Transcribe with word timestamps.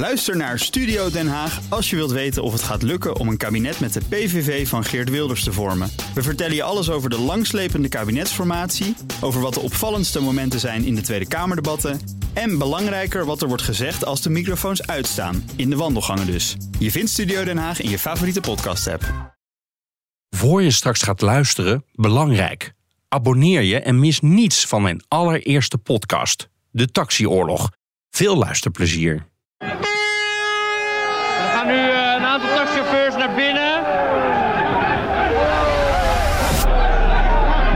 Luister 0.00 0.36
naar 0.36 0.58
Studio 0.58 1.10
Den 1.10 1.28
Haag 1.28 1.60
als 1.68 1.90
je 1.90 1.96
wilt 1.96 2.10
weten 2.10 2.42
of 2.42 2.52
het 2.52 2.62
gaat 2.62 2.82
lukken 2.82 3.16
om 3.16 3.28
een 3.28 3.36
kabinet 3.36 3.80
met 3.80 3.92
de 3.92 4.00
PVV 4.08 4.68
van 4.68 4.84
Geert 4.84 5.10
Wilders 5.10 5.44
te 5.44 5.52
vormen. 5.52 5.90
We 6.14 6.22
vertellen 6.22 6.54
je 6.54 6.62
alles 6.62 6.90
over 6.90 7.10
de 7.10 7.18
langslepende 7.18 7.88
kabinetsformatie, 7.88 8.96
over 9.20 9.40
wat 9.40 9.54
de 9.54 9.60
opvallendste 9.60 10.20
momenten 10.20 10.60
zijn 10.60 10.84
in 10.84 10.94
de 10.94 11.00
Tweede 11.00 11.28
Kamerdebatten 11.28 12.00
en 12.32 12.58
belangrijker 12.58 13.24
wat 13.24 13.42
er 13.42 13.48
wordt 13.48 13.62
gezegd 13.62 14.04
als 14.04 14.22
de 14.22 14.30
microfoons 14.30 14.86
uitstaan, 14.86 15.50
in 15.56 15.70
de 15.70 15.76
wandelgangen 15.76 16.26
dus. 16.26 16.56
Je 16.78 16.90
vindt 16.90 17.10
Studio 17.10 17.44
Den 17.44 17.58
Haag 17.58 17.80
in 17.80 17.90
je 17.90 17.98
favoriete 17.98 18.40
podcast-app. 18.40 19.34
Voor 20.36 20.62
je 20.62 20.70
straks 20.70 21.02
gaat 21.02 21.20
luisteren, 21.20 21.84
belangrijk. 21.92 22.72
Abonneer 23.08 23.62
je 23.62 23.80
en 23.80 23.98
mis 23.98 24.20
niets 24.20 24.66
van 24.66 24.82
mijn 24.82 25.02
allereerste 25.08 25.78
podcast, 25.78 26.48
De 26.70 26.90
Taxioorlog. 26.90 27.70
Veel 28.10 28.36
luisterplezier. 28.36 29.28
Er 29.60 31.50
gaan 31.54 31.66
nu 31.66 31.74
eh, 31.78 32.14
een 32.16 32.24
aantal 32.24 32.48
taxichauffeurs 32.56 33.16
naar 33.16 33.34
binnen. 33.34 33.72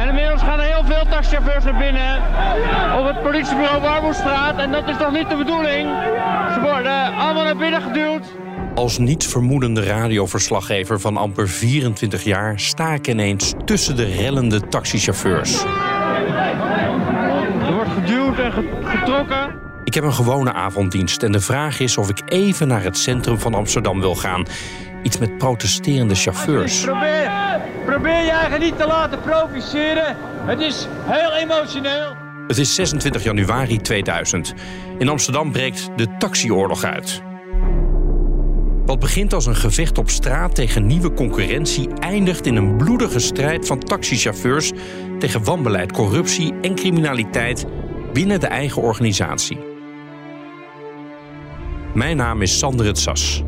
En 0.00 0.08
inmiddels 0.08 0.42
gaan 0.42 0.58
er 0.60 0.64
heel 0.74 0.84
veel 0.84 1.04
taxichauffeurs 1.10 1.64
naar 1.64 1.76
binnen. 1.76 2.16
Op 2.98 3.06
het 3.06 3.22
politiebureau 3.22 3.80
Warmoestraat. 3.80 4.58
En 4.58 4.72
dat 4.72 4.88
is 4.88 4.96
toch 4.96 5.12
niet 5.12 5.28
de 5.30 5.36
bedoeling? 5.36 5.88
Ze 6.54 6.60
worden 6.62 7.14
allemaal 7.16 7.44
naar 7.44 7.56
binnen 7.56 7.82
geduwd. 7.82 8.24
Als 8.74 8.98
niets 8.98 9.26
vermoedende 9.26 9.82
radioverslaggever 9.84 11.00
van 11.00 11.16
amper 11.16 11.48
24 11.48 12.24
jaar 12.24 12.60
sta 12.60 12.92
ik 12.92 13.06
ineens 13.08 13.52
tussen 13.64 13.96
de 13.96 14.04
rellende 14.04 14.60
taxichauffeurs. 14.68 15.62
Er 17.66 17.72
wordt 17.74 17.90
geduwd 17.90 18.38
en 18.38 18.52
ge- 18.52 18.68
getrokken. 18.84 19.62
Ik 19.94 20.00
heb 20.00 20.08
een 20.08 20.16
gewone 20.16 20.52
avonddienst 20.52 21.22
en 21.22 21.32
de 21.32 21.40
vraag 21.40 21.80
is 21.80 21.96
of 21.96 22.08
ik 22.08 22.22
even 22.24 22.68
naar 22.68 22.82
het 22.82 22.98
centrum 22.98 23.38
van 23.38 23.54
Amsterdam 23.54 24.00
wil 24.00 24.14
gaan. 24.14 24.46
Iets 25.02 25.18
met 25.18 25.38
protesterende 25.38 26.14
chauffeurs. 26.14 26.80
Probeer, 26.80 27.30
probeer 27.84 28.24
je 28.24 28.30
eigen 28.30 28.60
niet 28.60 28.78
te 28.78 28.86
laten 28.86 29.20
provoceren. 29.20 30.16
Het 30.44 30.60
is 30.60 30.88
heel 31.04 31.32
emotioneel. 31.32 32.14
Het 32.46 32.58
is 32.58 32.74
26 32.74 33.22
januari 33.22 33.78
2000. 33.78 34.54
In 34.98 35.08
Amsterdam 35.08 35.52
breekt 35.52 35.88
de 35.96 36.16
taxioorlog 36.18 36.84
uit. 36.84 37.22
Wat 38.86 38.98
begint 38.98 39.32
als 39.32 39.46
een 39.46 39.56
gevecht 39.56 39.98
op 39.98 40.10
straat 40.10 40.54
tegen 40.54 40.86
nieuwe 40.86 41.12
concurrentie 41.12 41.88
eindigt 41.98 42.46
in 42.46 42.56
een 42.56 42.76
bloedige 42.76 43.18
strijd 43.18 43.66
van 43.66 43.78
taxichauffeurs 43.78 44.72
tegen 45.18 45.44
wanbeleid, 45.44 45.92
corruptie 45.92 46.54
en 46.60 46.74
criminaliteit 46.74 47.66
binnen 48.12 48.40
de 48.40 48.46
eigen 48.46 48.82
organisatie. 48.82 49.72
Mijn 51.94 52.16
naam 52.16 52.42
is 52.42 52.58
Sander 52.58 52.86
het 52.86 52.98
Sas. 52.98 53.42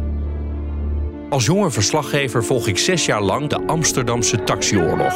Als 1.31 1.47
jonge 1.47 1.71
verslaggever 1.71 2.45
volg 2.45 2.67
ik 2.67 2.79
zes 2.79 3.07
jaar 3.07 3.23
lang 3.23 3.49
de 3.49 3.67
Amsterdamse 3.67 4.45
taxioorlog. 4.45 5.15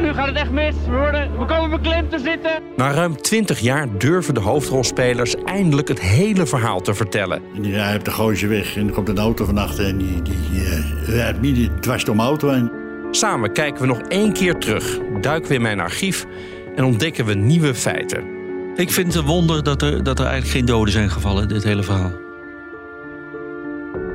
Nu 0.00 0.12
gaat 0.12 0.26
het 0.26 0.36
echt 0.36 0.50
mis. 0.50 0.74
We, 0.88 0.96
worden, 0.96 1.38
we 1.38 1.44
komen 1.44 1.70
beklemd 1.70 2.10
te 2.10 2.18
zitten. 2.18 2.62
Na 2.76 2.90
ruim 2.90 3.16
20 3.16 3.60
jaar 3.60 3.98
durven 3.98 4.34
de 4.34 4.40
hoofdrolspelers 4.40 5.34
eindelijk 5.44 5.88
het 5.88 6.00
hele 6.00 6.46
verhaal 6.46 6.80
te 6.80 6.94
vertellen. 6.94 7.42
En 7.54 7.62
die 7.62 7.72
rijdt 7.72 7.98
op 7.98 8.04
de 8.04 8.10
gooise 8.10 8.46
weg 8.46 8.76
en 8.76 8.86
er 8.86 8.92
komt 8.92 9.08
een 9.08 9.18
auto 9.18 9.44
van 9.44 9.58
achter 9.58 9.86
en 9.86 9.98
die, 9.98 10.22
die 10.22 10.64
eh, 10.64 11.08
rijdt 11.08 11.40
midden 11.40 11.80
dwars 11.80 12.04
door 12.04 12.16
mijn 12.16 12.28
auto 12.28 12.50
heen. 12.50 12.70
Samen 13.10 13.52
kijken 13.52 13.80
we 13.80 13.86
nog 13.86 14.00
één 14.00 14.32
keer 14.32 14.58
terug, 14.58 14.98
duiken 15.20 15.48
we 15.48 15.54
in 15.54 15.62
mijn 15.62 15.80
archief 15.80 16.26
en 16.74 16.84
ontdekken 16.84 17.24
we 17.24 17.34
nieuwe 17.34 17.74
feiten. 17.74 18.35
Ik 18.76 18.90
vind 18.90 19.06
het 19.06 19.16
een 19.16 19.28
wonder 19.28 19.62
dat 19.62 19.82
er, 19.82 20.02
dat 20.02 20.18
er 20.18 20.24
eigenlijk 20.24 20.54
geen 20.56 20.64
doden 20.64 20.92
zijn 20.92 21.10
gevallen 21.10 21.42
in 21.42 21.48
dit 21.48 21.64
hele 21.64 21.82
verhaal. 21.82 22.12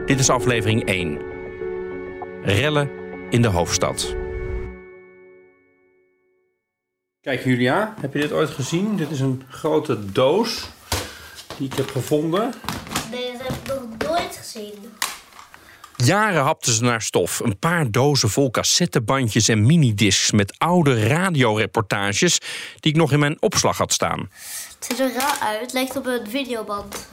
Dit 0.05 0.19
is 0.19 0.29
aflevering 0.29 0.85
1. 0.85 1.19
Rellen 2.43 2.89
in 3.29 3.41
de 3.41 3.47
hoofdstad. 3.47 4.15
Kijk 7.21 7.43
Julia, 7.43 7.93
heb 7.99 8.13
je 8.13 8.19
dit 8.19 8.31
ooit 8.31 8.49
gezien? 8.49 8.95
Dit 8.95 9.11
is 9.11 9.19
een 9.19 9.43
grote 9.49 10.11
doos 10.11 10.69
die 11.57 11.67
ik 11.67 11.73
heb 11.73 11.89
gevonden. 11.89 12.53
Nee, 13.11 13.31
dat 13.31 13.47
heb 13.47 13.57
ik 13.57 13.67
nog 13.67 14.09
nooit 14.09 14.35
gezien. 14.37 14.73
Jaren 16.05 16.43
hapten 16.43 16.73
ze 16.73 16.83
naar 16.83 17.01
stof. 17.01 17.39
Een 17.39 17.59
paar 17.59 17.91
dozen 17.91 18.29
vol 18.29 18.51
cassettebandjes 18.51 19.47
en 19.47 19.65
minidiscs 19.65 20.31
met 20.31 20.55
oude 20.57 21.07
radioreportages 21.07 22.39
die 22.79 22.91
ik 22.91 22.97
nog 22.97 23.11
in 23.11 23.19
mijn 23.19 23.37
opslag 23.39 23.77
had 23.77 23.93
staan. 23.93 24.19
Het 24.19 24.85
ziet 24.87 24.99
er 24.99 25.13
raar 25.13 25.37
uit. 25.41 25.61
Het 25.61 25.73
lijkt 25.73 25.97
op 25.97 26.05
een 26.05 26.27
videoband. 26.29 27.07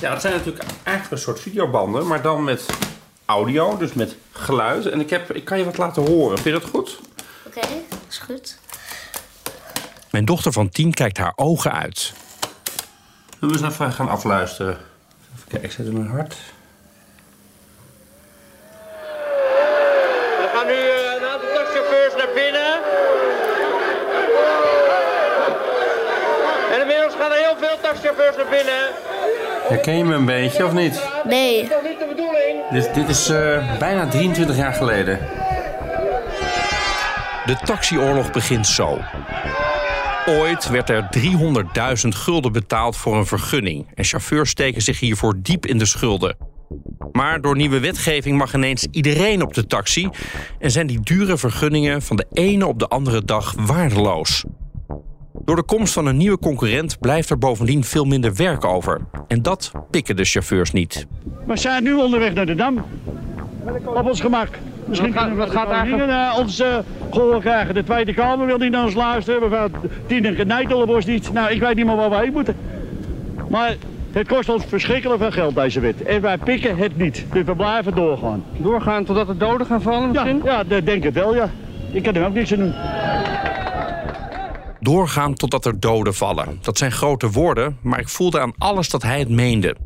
Ja, 0.00 0.12
het 0.12 0.20
zijn 0.20 0.34
natuurlijk 0.34 0.64
eigenlijk 0.82 1.10
een 1.10 1.18
soort 1.18 1.40
videobanden, 1.40 2.06
maar 2.06 2.22
dan 2.22 2.44
met 2.44 2.66
audio, 3.24 3.76
dus 3.76 3.92
met 3.92 4.16
geluid. 4.32 4.86
En 4.86 5.00
ik, 5.00 5.10
heb, 5.10 5.32
ik 5.32 5.44
kan 5.44 5.58
je 5.58 5.64
wat 5.64 5.78
laten 5.78 6.06
horen. 6.06 6.38
Vind 6.38 6.54
je 6.54 6.60
dat 6.60 6.70
goed? 6.70 7.00
Oké, 7.46 7.66
is 8.08 8.18
goed. 8.18 8.58
Mijn 10.10 10.24
dochter 10.24 10.52
van 10.52 10.68
tien 10.68 10.94
kijkt 10.94 11.18
haar 11.18 11.32
ogen 11.36 11.72
uit. 11.72 12.12
Zullen 13.40 13.58
we 13.58 13.64
eens 13.64 13.72
even 13.74 13.92
gaan 13.92 14.08
afluisteren? 14.08 14.78
Even 15.34 15.48
kijken, 15.48 15.68
ik 15.68 15.74
zet 15.74 15.86
hem 15.86 15.96
in 15.96 16.06
hard. 16.06 16.36
Er 20.42 20.48
gaan 20.54 20.66
nu 20.66 20.72
eh, 20.72 21.14
een 21.16 21.26
aantal 21.26 21.48
taxichauffeurs 21.54 22.14
naar 22.16 22.32
binnen. 22.34 22.72
En 26.72 26.80
inmiddels 26.80 27.14
gaan 27.14 27.32
er 27.32 27.38
taxichauffeurs 28.06 28.36
naar 28.36 28.58
binnen. 28.58 28.90
Herken 29.68 29.96
je 29.96 30.04
me 30.04 30.14
een 30.14 30.24
beetje 30.24 30.64
of 30.64 30.72
niet? 30.72 31.08
Nee. 31.24 31.54
Dat 31.54 31.62
is 31.62 31.68
toch 31.68 31.82
niet 31.82 31.98
de 31.98 32.06
bedoeling? 32.08 32.68
Dit, 32.70 32.94
dit 32.94 33.08
is 33.08 33.28
eh, 33.28 33.78
bijna 33.78 34.08
23 34.08 34.56
jaar 34.56 34.72
geleden. 34.72 35.18
De 37.46 37.56
taxioorlog 37.64 38.32
begint 38.32 38.66
zo. 38.66 38.98
Ooit 40.26 40.68
werd 40.68 40.90
er 40.90 41.08
300.000 42.02 42.08
gulden 42.08 42.52
betaald 42.52 42.96
voor 42.96 43.16
een 43.16 43.26
vergunning. 43.26 43.86
En 43.94 44.04
chauffeurs 44.04 44.50
steken 44.50 44.82
zich 44.82 45.00
hiervoor 45.00 45.34
diep 45.42 45.66
in 45.66 45.78
de 45.78 45.86
schulden. 45.86 46.36
Maar 47.12 47.40
door 47.40 47.56
nieuwe 47.56 47.80
wetgeving 47.80 48.38
mag 48.38 48.54
ineens 48.54 48.86
iedereen 48.90 49.42
op 49.42 49.54
de 49.54 49.66
taxi... 49.66 50.08
en 50.58 50.70
zijn 50.70 50.86
die 50.86 51.00
dure 51.00 51.36
vergunningen 51.36 52.02
van 52.02 52.16
de 52.16 52.26
ene 52.32 52.66
op 52.66 52.78
de 52.78 52.88
andere 52.88 53.24
dag 53.24 53.54
waardeloos. 53.56 54.44
Door 55.46 55.56
de 55.56 55.62
komst 55.62 55.92
van 55.92 56.06
een 56.06 56.16
nieuwe 56.16 56.38
concurrent 56.38 56.98
blijft 57.00 57.30
er 57.30 57.38
bovendien 57.38 57.84
veel 57.84 58.04
minder 58.04 58.34
werk 58.34 58.64
over. 58.64 59.00
En 59.28 59.42
dat 59.42 59.72
pikken 59.90 60.16
de 60.16 60.24
chauffeurs 60.24 60.72
niet. 60.72 61.06
We 61.46 61.56
zijn 61.56 61.82
nu 61.82 61.94
onderweg 61.94 62.34
naar 62.34 62.46
de 62.46 62.54
Dam. 62.54 62.84
Op 63.84 64.06
ons 64.08 64.20
gemak. 64.20 64.48
Misschien 64.84 65.12
Wat 65.12 65.22
gaat- 65.22 65.36
wat 65.36 65.50
gaat 65.50 65.70
eigenlijk- 65.70 66.10
uh, 66.10 66.36
ons 66.38 66.60
uh, 66.60 66.76
gehoor 67.10 67.40
krijgen. 67.40 67.74
De 67.74 67.84
Tweede 67.84 68.14
Kamer 68.14 68.46
wil 68.46 68.58
niet 68.58 68.70
naar 68.70 68.84
ons 68.84 68.94
luisteren. 68.94 69.50
We 69.50 69.56
gaan 69.56 69.70
Tien 70.06 70.24
en 70.24 70.46
Nijtelenbos 70.46 71.04
niet. 71.04 71.32
Nou, 71.32 71.50
ik 71.50 71.60
weet 71.60 71.74
niet 71.76 71.86
meer 71.86 71.96
waar 71.96 72.10
we 72.10 72.16
heen 72.16 72.32
moeten. 72.32 72.56
Maar 73.50 73.74
het 74.12 74.28
kost 74.28 74.48
ons 74.48 74.64
verschrikkelijk 74.68 75.20
veel 75.20 75.30
geld, 75.30 75.54
deze 75.54 75.80
wet. 75.80 76.02
En 76.02 76.20
wij 76.20 76.38
pikken 76.38 76.76
het 76.76 76.96
niet. 76.96 77.24
Dus 77.32 77.44
we 77.44 77.54
blijven 77.54 77.94
doorgaan. 77.94 78.44
Doorgaan 78.56 79.04
totdat 79.04 79.28
er 79.28 79.38
doden 79.38 79.66
gaan 79.66 79.82
vallen 79.82 80.12
Ja, 80.12 80.22
misschien? 80.24 80.40
ja 80.44 80.64
dat 80.64 80.86
denk 80.86 81.04
ik 81.04 81.14
wel, 81.14 81.34
ja. 81.34 81.50
Ik 81.92 82.02
kan 82.02 82.14
er 82.14 82.26
ook 82.26 82.34
niks 82.34 82.52
aan 82.52 82.58
doen. 82.58 82.74
Doorgaan 84.86 85.34
totdat 85.34 85.64
er 85.64 85.80
doden 85.80 86.14
vallen. 86.14 86.58
Dat 86.62 86.78
zijn 86.78 86.92
grote 86.92 87.30
woorden, 87.30 87.78
maar 87.82 88.00
ik 88.00 88.08
voelde 88.08 88.40
aan 88.40 88.54
alles 88.58 88.88
dat 88.88 89.02
hij 89.02 89.18
het 89.18 89.28
meende. 89.28 89.76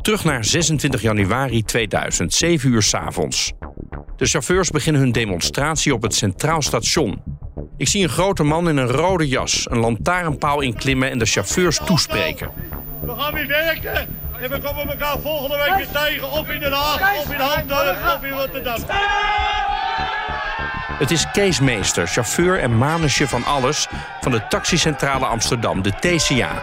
Terug 0.00 0.24
naar 0.24 0.44
26 0.44 1.02
januari 1.02 1.62
2000, 1.62 2.32
7 2.32 2.70
uur 2.70 2.82
's 2.82 2.94
avonds. 2.94 3.52
De 4.16 4.26
chauffeurs 4.26 4.70
beginnen 4.70 5.02
hun 5.02 5.12
demonstratie 5.12 5.94
op 5.94 6.02
het 6.02 6.14
Centraal 6.14 6.62
Station. 6.62 7.22
Ik 7.76 7.88
zie 7.88 8.02
een 8.02 8.08
grote 8.08 8.42
man 8.42 8.68
in 8.68 8.76
een 8.76 8.88
rode 8.88 9.28
jas 9.28 9.66
een 9.70 9.78
lantaarnpaal 9.78 10.60
inklimmen 10.60 11.10
en 11.10 11.18
de 11.18 11.26
chauffeurs 11.26 11.80
toespreken. 11.84 12.50
We 13.00 13.14
gaan 13.14 13.34
weer 13.34 13.46
werken. 13.46 14.08
En 14.40 14.50
we 14.50 14.60
komen 14.60 14.88
elkaar 14.88 15.18
volgende 15.18 15.56
week 15.56 15.76
weer 15.76 16.02
tegen. 16.02 16.30
Of 16.30 16.48
in 16.48 16.60
Den 16.60 16.72
Haag, 16.72 17.18
of 17.18 17.32
in 17.32 17.40
Hamburg, 17.40 18.16
of 18.16 18.24
in 18.24 18.32
Rotterdam. 18.32 18.80
Het 20.98 21.10
is 21.10 21.30
Kees 21.30 21.60
Meester, 21.60 22.06
chauffeur 22.06 22.58
en 22.58 22.78
manusje 22.78 23.28
van 23.28 23.44
alles 23.44 23.88
van 24.20 24.32
de 24.32 24.46
taxicentrale 24.48 25.26
Amsterdam, 25.26 25.82
de 25.82 25.90
TCA. 25.90 26.62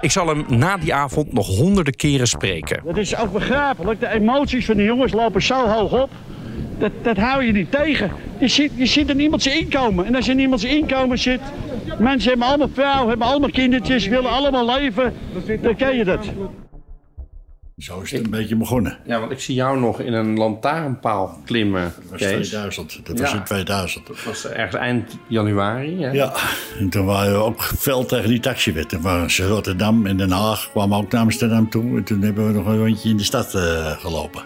Ik 0.00 0.10
zal 0.10 0.28
hem 0.28 0.44
na 0.48 0.76
die 0.76 0.94
avond 0.94 1.32
nog 1.32 1.46
honderden 1.46 1.94
keren 1.94 2.26
spreken. 2.26 2.80
Dat 2.84 2.96
is 2.96 3.16
ook 3.16 3.32
begrijpelijk. 3.32 4.00
De 4.00 4.08
emoties 4.08 4.66
van 4.66 4.76
de 4.76 4.82
jongens 4.82 5.12
lopen 5.12 5.42
zo 5.42 5.66
hoog 5.66 6.02
op. 6.02 6.10
Dat, 6.78 6.92
dat 7.02 7.16
hou 7.16 7.44
je 7.44 7.52
niet 7.52 7.70
tegen. 7.70 8.10
Je 8.38 8.48
zit, 8.48 8.70
je 8.74 8.86
zit 8.86 9.08
in 9.08 9.20
iemands 9.20 9.46
inkomen. 9.46 10.06
En 10.06 10.14
als 10.14 10.26
je 10.26 10.32
in 10.32 10.38
iemands 10.38 10.64
inkomen 10.64 11.18
zit... 11.18 11.40
Mensen 11.98 12.28
hebben 12.28 12.48
allemaal 12.48 12.70
vrouw, 12.72 13.08
hebben 13.08 13.26
allemaal 13.26 13.50
kindertjes, 13.50 14.06
willen 14.06 14.30
allemaal 14.30 14.66
leven. 14.66 15.14
Dan 15.62 15.76
ken 15.76 15.96
je 15.96 16.04
dat. 16.04 16.26
Zo 17.78 18.00
is 18.00 18.10
het 18.10 18.24
een 18.24 18.30
beetje 18.30 18.56
begonnen. 18.56 18.98
Ja, 19.04 19.20
want 19.20 19.32
ik 19.32 19.40
zie 19.40 19.54
jou 19.54 19.80
nog 19.80 20.00
in 20.00 20.12
een 20.12 20.36
lantaarnpaal 20.36 21.40
klimmen, 21.44 21.82
Dat 21.82 22.10
was 22.10 22.20
Kees. 22.20 22.48
2000. 22.48 23.00
Dat 23.06 23.20
was 23.20 23.32
in 23.32 23.44
2000. 23.44 24.06
Dat 24.06 24.24
was 24.24 24.46
ergens 24.46 24.74
eind 24.82 25.18
januari. 25.26 26.02
Hè? 26.02 26.10
Ja, 26.10 26.32
en 26.78 26.88
toen 26.88 27.04
waren 27.04 27.32
we 27.32 27.38
ook 27.38 27.60
geveld 27.62 28.08
tegen 28.08 28.28
die 28.28 28.40
taxiwet. 28.40 28.88
Toen 28.88 29.02
waren 29.02 29.30
ze 29.30 29.46
Rotterdam 29.46 30.06
en 30.06 30.16
Den 30.16 30.30
Haag 30.30 30.70
kwamen 30.70 30.98
ook 30.98 31.12
naar 31.12 31.20
Amsterdam 31.20 31.70
toe. 31.70 31.96
En 31.96 32.04
toen 32.04 32.22
hebben 32.22 32.46
we 32.46 32.52
nog 32.52 32.66
een 32.66 32.78
rondje 32.78 33.08
in 33.08 33.16
de 33.16 33.24
stad 33.24 33.54
eh, 33.54 33.90
gelopen. 33.90 34.42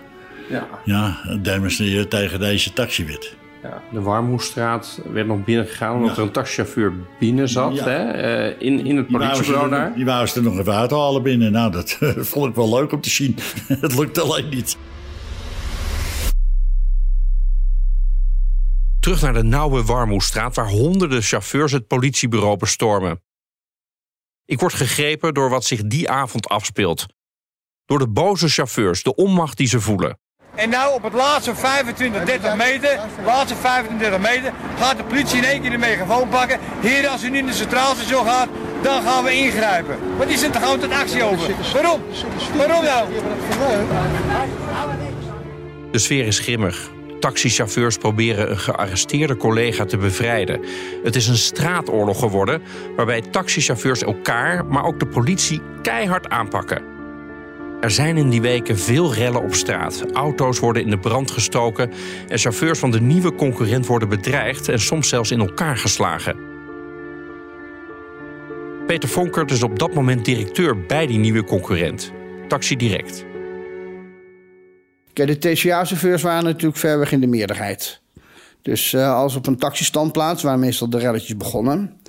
Ja. 0.48 0.68
Ja, 0.84 1.16
demonstreren 1.42 2.08
tegen 2.08 2.40
deze 2.40 2.72
taxiwet. 2.72 3.36
Ja, 3.62 3.82
de 3.92 4.00
Warmoestraat 4.00 5.00
werd 5.12 5.26
nog 5.26 5.44
binnengegaan 5.44 5.94
omdat 5.96 6.10
Ja. 6.10 6.16
er 6.16 6.22
een 6.22 6.32
taxichauffeur 6.32 6.92
binnen 7.18 7.48
zat. 7.48 7.74
Ja. 7.74 7.84
Hè? 7.84 8.10
eh, 8.10 8.66
in, 8.66 8.86
in 8.86 8.96
het 8.96 9.06
politiebureau 9.06 9.70
daar. 9.70 9.94
Die 9.94 10.04
wouden 10.04 10.28
ze 10.28 10.36
er 10.38 10.42
nog 10.44 10.58
even 10.58 10.74
uithalen 10.74 11.22
binnen. 11.22 11.52
Nou, 11.52 11.72
dat 11.72 11.98
vond 12.32 12.48
ik 12.48 12.54
wel 12.54 12.74
leuk 12.74 12.92
om 12.92 13.00
te 13.00 13.10
zien. 13.10 13.36
Het 13.80 13.98
lukt 13.98 14.18
alleen 14.20 14.48
niet. 14.48 14.76
Terug 19.00 19.22
naar 19.22 19.32
de 19.32 19.42
nauwe 19.42 19.84
Warmoestraat 19.84 20.54
waar 20.54 20.68
honderden 20.68 21.22
chauffeurs 21.22 21.72
het 21.72 21.86
politiebureau 21.86 22.56
bestormen. 22.56 23.22
Ik 24.44 24.60
word 24.60 24.74
gegrepen 24.74 25.34
door 25.34 25.50
wat 25.50 25.64
zich 25.64 25.82
die 25.82 26.10
avond 26.10 26.48
afspeelt. 26.48 27.06
Door 27.84 27.98
de 27.98 28.08
boze 28.08 28.48
chauffeurs, 28.48 29.02
de 29.02 29.14
onmacht 29.14 29.56
die 29.56 29.66
ze 29.66 29.80
voelen. 29.80 30.18
En 30.54 30.68
nou 30.68 30.94
op 30.94 31.02
het 31.02 31.12
laatste 31.12 31.54
25, 31.54 32.24
30 32.24 32.56
meter, 32.56 33.00
laatste 33.24 33.54
25, 33.56 34.10
30 34.10 34.30
meter, 34.30 34.52
gaat 34.78 34.96
de 34.96 35.04
politie 35.04 35.38
in 35.38 35.44
één 35.44 35.60
keer 35.60 35.70
de 35.70 35.78
megafoon 35.78 36.28
pakken. 36.28 36.58
Heren, 36.80 37.10
als 37.10 37.24
u 37.24 37.30
nu 37.30 37.38
in 37.38 37.46
de 37.46 37.52
centraal 37.52 37.94
station 37.94 38.26
gaat, 38.26 38.48
dan 38.82 39.02
gaan 39.02 39.24
we 39.24 39.32
ingrijpen. 39.32 39.96
Die 40.26 40.38
zit 40.38 40.54
er 40.54 40.60
gewoon 40.60 40.78
tot 40.78 40.92
actie 40.92 41.22
over. 41.22 41.54
Waarom? 41.72 42.00
Waarom 42.56 42.84
nou? 42.84 43.08
De 45.90 45.98
sfeer 45.98 46.26
is 46.26 46.38
grimmig. 46.38 46.90
Taxichauffeurs 47.20 47.96
proberen 47.96 48.50
een 48.50 48.58
gearresteerde 48.58 49.36
collega 49.36 49.84
te 49.84 49.96
bevrijden. 49.96 50.64
Het 51.04 51.16
is 51.16 51.28
een 51.28 51.36
straatoorlog 51.36 52.18
geworden 52.18 52.62
waarbij 52.96 53.20
taxichauffeurs 53.20 54.02
elkaar, 54.02 54.66
maar 54.66 54.84
ook 54.84 54.98
de 54.98 55.06
politie 55.06 55.60
keihard 55.82 56.28
aanpakken. 56.28 56.92
Er 57.82 57.90
zijn 57.90 58.16
in 58.16 58.30
die 58.30 58.40
weken 58.40 58.78
veel 58.78 59.14
rellen 59.14 59.42
op 59.42 59.54
straat. 59.54 60.04
Auto's 60.12 60.58
worden 60.58 60.82
in 60.82 60.90
de 60.90 60.98
brand 60.98 61.30
gestoken 61.30 61.90
en 62.28 62.38
chauffeurs 62.38 62.78
van 62.78 62.90
de 62.90 63.00
nieuwe 63.00 63.34
concurrent 63.34 63.86
worden 63.86 64.08
bedreigd 64.08 64.68
en 64.68 64.80
soms 64.80 65.08
zelfs 65.08 65.30
in 65.30 65.40
elkaar 65.40 65.76
geslagen. 65.76 66.36
Peter 68.86 69.08
Vonkert 69.08 69.50
is 69.50 69.62
op 69.62 69.78
dat 69.78 69.94
moment 69.94 70.24
directeur 70.24 70.86
bij 70.86 71.06
die 71.06 71.18
nieuwe 71.18 71.44
concurrent, 71.44 72.12
Taxi 72.48 72.76
Direct. 72.76 73.24
De 75.12 75.38
TCA-chauffeurs 75.38 76.22
waren 76.22 76.44
natuurlijk 76.44 76.76
ver 76.76 76.98
weg 76.98 77.12
in 77.12 77.20
de 77.20 77.26
meerderheid. 77.26 78.00
Dus 78.62 78.92
eh, 78.92 79.14
als 79.14 79.36
op 79.36 79.46
een 79.46 79.56
taxistandplaats, 79.56 80.42
waar 80.42 80.58
meestal 80.58 80.90
de 80.90 80.98
relletjes 80.98 81.36
begonnen... 81.36 82.00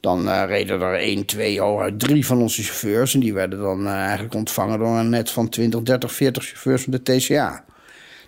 dan 0.00 0.28
eh, 0.28 0.44
reden 0.46 0.80
er 0.80 0.94
één, 0.94 1.24
twee, 1.24 1.60
hooguit 1.60 1.98
drie 1.98 2.26
van 2.26 2.40
onze 2.40 2.62
chauffeurs... 2.62 3.14
en 3.14 3.20
die 3.20 3.34
werden 3.34 3.58
dan 3.58 3.86
eh, 3.86 3.92
eigenlijk 3.92 4.34
ontvangen 4.34 4.78
door 4.78 4.96
een 4.96 5.08
net 5.08 5.30
van 5.30 5.48
20, 5.48 5.82
30, 5.82 6.12
40 6.12 6.44
chauffeurs 6.44 6.82
van 6.82 6.92
de 6.92 7.02
TCA. 7.02 7.64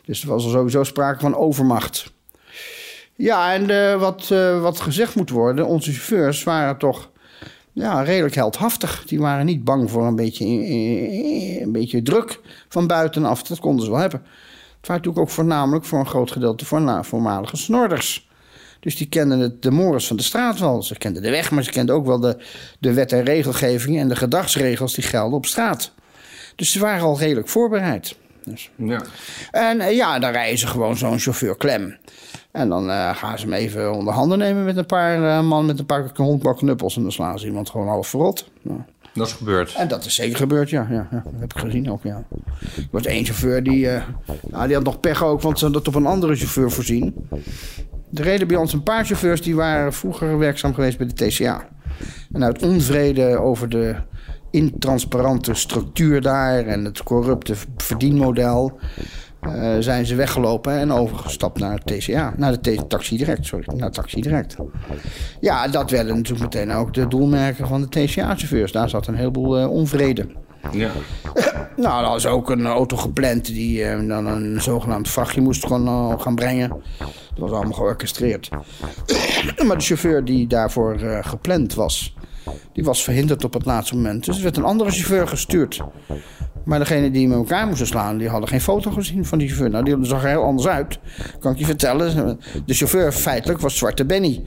Dus 0.05 0.22
er 0.22 0.28
was 0.28 0.44
er 0.44 0.50
sowieso 0.50 0.84
sprake 0.84 1.20
van 1.20 1.37
overmacht. 1.37 2.12
Ja, 3.14 3.52
en 3.52 3.70
eh, 3.70 4.00
wat, 4.00 4.28
wat 4.61 4.81
gezegd 4.81 5.14
moet 5.14 5.31
worden, 5.31 5.67
onze 5.67 5.93
chauffeurs 5.93 6.43
waren 6.43 6.78
toch 6.78 7.11
ja, 7.73 8.02
redelijk 8.02 8.34
heldhaftig. 8.34 9.05
Die 9.06 9.20
waren 9.20 9.46
niet 9.46 9.64
bang 9.64 9.90
voor 9.90 10.06
een 10.06 10.16
beetje, 10.16 10.44
een 11.62 11.73
beetje 11.73 12.02
druk 12.02 12.40
van 12.69 12.87
buitenaf. 12.87 13.43
Dat 13.43 13.61
konden 13.61 13.84
ze 13.84 13.90
wel 13.90 14.00
hebben. 14.00 14.20
Het 14.20 14.88
waren 14.88 15.02
natuurlijk 15.02 15.19
ook 15.19 15.34
voornamelijk 15.34 15.84
voor 15.84 15.99
een 15.99 16.06
groot 16.06 16.31
gedeelte 16.31 16.64
voormalige 17.02 17.56
snorders. 17.56 18.29
Dus 18.80 18.96
die 18.96 19.08
kenden 19.08 19.38
het, 19.38 19.62
de 19.62 19.70
mores 19.70 20.06
van 20.06 20.16
de 20.16 20.22
straat 20.22 20.58
wel. 20.58 20.82
Ze 20.82 20.98
kenden 20.98 21.22
de 21.22 21.30
weg, 21.30 21.50
maar 21.50 21.64
ze 21.64 21.70
kenden 21.70 21.94
ook 21.94 22.06
wel 22.06 22.20
de, 22.20 22.36
de 22.78 22.92
wet 22.92 23.12
en 23.12 23.24
regelgeving 23.24 23.98
en 23.98 24.08
de 24.08 24.16
gedragsregels 24.16 24.94
die 24.94 25.04
gelden 25.04 25.38
op 25.38 25.46
straat. 25.46 25.92
Dus 26.56 26.72
ze 26.72 26.78
waren 26.78 27.04
al 27.04 27.18
redelijk 27.18 27.48
voorbereid. 27.48 28.16
Dus. 28.44 28.70
Ja. 28.76 29.02
En 29.50 29.80
eh, 29.80 29.96
ja, 29.96 30.18
dan 30.18 30.30
rijden 30.30 30.58
ze 30.58 30.66
gewoon 30.66 30.96
zo'n 30.96 31.18
chauffeur 31.18 31.56
klem. 31.56 31.96
En 32.50 32.68
dan 32.68 32.90
eh, 32.90 33.16
gaan 33.16 33.38
ze 33.38 33.44
hem 33.44 33.54
even 33.54 33.92
onder 33.92 34.14
handen 34.14 34.38
nemen 34.38 34.64
met 34.64 34.76
een 34.76 34.86
paar 34.86 35.38
eh, 35.38 35.46
man 35.46 35.66
met 35.66 35.78
een 35.78 35.86
paar 35.86 36.10
honkbalknuppels. 36.14 36.96
En 36.96 37.02
dan 37.02 37.12
slaan 37.12 37.38
ze 37.38 37.46
iemand 37.46 37.70
gewoon 37.70 37.88
half 37.88 38.08
verrot. 38.08 38.50
Ja. 38.62 38.86
Dat 39.14 39.26
is 39.26 39.32
gebeurd. 39.32 39.74
En 39.74 39.88
dat 39.88 40.04
is 40.04 40.14
zeker 40.14 40.36
gebeurd, 40.36 40.70
ja. 40.70 40.86
ja, 40.90 41.08
ja. 41.10 41.22
Dat 41.24 41.40
heb 41.40 41.54
ik 41.54 41.60
gezien 41.60 41.90
ook, 41.90 42.02
ja. 42.02 42.24
Er 42.76 42.88
was 42.90 43.04
één 43.04 43.24
chauffeur 43.24 43.62
die... 43.62 43.88
nou, 44.42 44.66
die 44.66 44.74
had 44.74 44.84
nog 44.84 45.00
pech 45.00 45.24
ook, 45.24 45.40
want 45.40 45.58
ze 45.58 45.64
hadden 45.64 45.82
het 45.82 45.94
op 45.94 46.00
een 46.00 46.06
andere 46.06 46.36
chauffeur 46.36 46.70
voorzien. 46.70 47.28
Er 48.14 48.22
reden 48.22 48.48
bij 48.48 48.56
ons 48.56 48.72
een 48.72 48.82
paar 48.82 49.04
chauffeurs 49.04 49.42
die 49.42 49.54
waren 49.54 49.92
vroeger 49.92 50.38
werkzaam 50.38 50.74
geweest 50.74 50.98
bij 50.98 51.06
de 51.06 51.26
TCA. 51.28 51.68
En 52.32 52.44
uit 52.44 52.62
onvrede 52.62 53.38
over 53.38 53.68
de 53.68 53.96
intransparante 54.50 55.54
structuur 55.54 56.20
daar 56.20 56.66
en 56.66 56.84
het 56.84 57.02
corrupte 57.02 57.54
verdienmodel... 57.76 58.78
eh, 59.40 59.76
zijn 59.78 60.06
ze 60.06 60.14
weggelopen 60.14 60.78
en 60.78 60.92
overgestapt 60.92 61.58
naar 61.58 61.80
het 61.84 61.86
TCA. 61.86 62.34
Naar 62.36 62.60
de 62.60 62.86
Taxi 62.86 63.16
Direct, 63.16 63.46
sorry. 63.46 63.64
Naar 63.76 63.90
Taxi 63.90 64.20
Direct. 64.20 64.56
Ja, 65.40 65.68
dat 65.68 65.90
werden 65.90 66.16
natuurlijk 66.16 66.54
meteen 66.54 66.72
ook 66.72 66.94
de 66.94 67.08
doelmerken 67.08 67.66
van 67.66 67.80
de 67.80 67.88
TCA-chauffeurs. 67.88 68.72
Daar 68.72 68.88
zat 68.88 69.06
een 69.06 69.14
heleboel 69.14 69.58
eh, 69.58 69.70
onvrede. 69.70 70.26
Ja. 70.72 70.90
Nou, 71.76 72.04
er 72.04 72.10
was 72.10 72.26
ook 72.26 72.50
een 72.50 72.66
auto 72.66 72.96
gepland 72.96 73.46
die 73.46 73.84
eh, 73.84 74.08
dan 74.08 74.26
een 74.26 74.60
zogenaamd 74.60 75.08
vrachtje 75.08 75.40
moest 75.40 75.66
gaan, 75.66 75.86
eh, 75.86 76.20
gaan 76.20 76.34
brengen. 76.34 76.68
Dat 76.98 77.08
was 77.34 77.50
allemaal 77.50 77.72
georchestreerd. 77.72 78.48
maar 79.66 79.78
de 79.78 79.84
chauffeur 79.84 80.24
die 80.24 80.46
daarvoor 80.46 80.94
eh, 80.94 81.18
gepland 81.22 81.74
was, 81.74 82.14
die 82.73 82.85
was 82.85 83.05
verhinderd 83.05 83.44
op 83.44 83.52
het 83.52 83.64
laatste 83.64 83.94
moment. 83.94 84.25
Dus 84.25 84.37
er 84.37 84.43
werd 84.43 84.56
een 84.56 84.64
andere 84.64 84.91
chauffeur 84.91 85.29
gestuurd. 85.29 85.81
Maar 86.64 86.79
degene 86.79 87.11
die 87.11 87.29
met 87.29 87.37
elkaar 87.37 87.67
moesten 87.67 87.87
slaan, 87.87 88.19
die 88.19 88.29
hadden 88.29 88.49
geen 88.49 88.61
foto 88.61 88.91
gezien 88.91 89.25
van 89.25 89.38
die 89.38 89.49
chauffeur. 89.49 89.70
Nou, 89.70 89.85
die 89.85 89.97
zag 90.00 90.23
er 90.23 90.29
heel 90.29 90.43
anders 90.43 90.69
uit. 90.69 90.99
Kan 91.38 91.52
ik 91.52 91.58
je 91.58 91.64
vertellen. 91.64 92.38
De 92.67 92.75
chauffeur 92.75 93.12
feitelijk 93.12 93.61
was 93.61 93.76
Zwarte 93.76 94.05
Benny. 94.05 94.43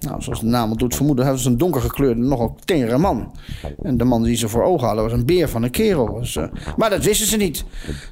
Nou, 0.00 0.22
zoals 0.22 0.40
de 0.40 0.46
naam 0.46 0.70
al 0.70 0.76
doet 0.76 0.94
vermoeden, 0.94 1.24
hij 1.24 1.34
was 1.34 1.44
een 1.44 1.58
donkergekleurde, 1.58 2.20
nogal 2.20 2.56
tengere 2.64 2.98
man. 2.98 3.32
En 3.82 3.96
de 3.96 4.04
man 4.04 4.22
die 4.22 4.36
ze 4.36 4.48
voor 4.48 4.62
ogen 4.62 4.86
hadden 4.86 5.04
was 5.04 5.12
een 5.12 5.26
beer 5.26 5.48
van 5.48 5.62
een 5.62 5.70
kerel. 5.70 6.18
Dus, 6.20 6.36
eh, 6.36 6.44
maar 6.76 6.90
dat 6.90 7.04
wisten 7.04 7.26
ze 7.26 7.36
niet. 7.36 7.64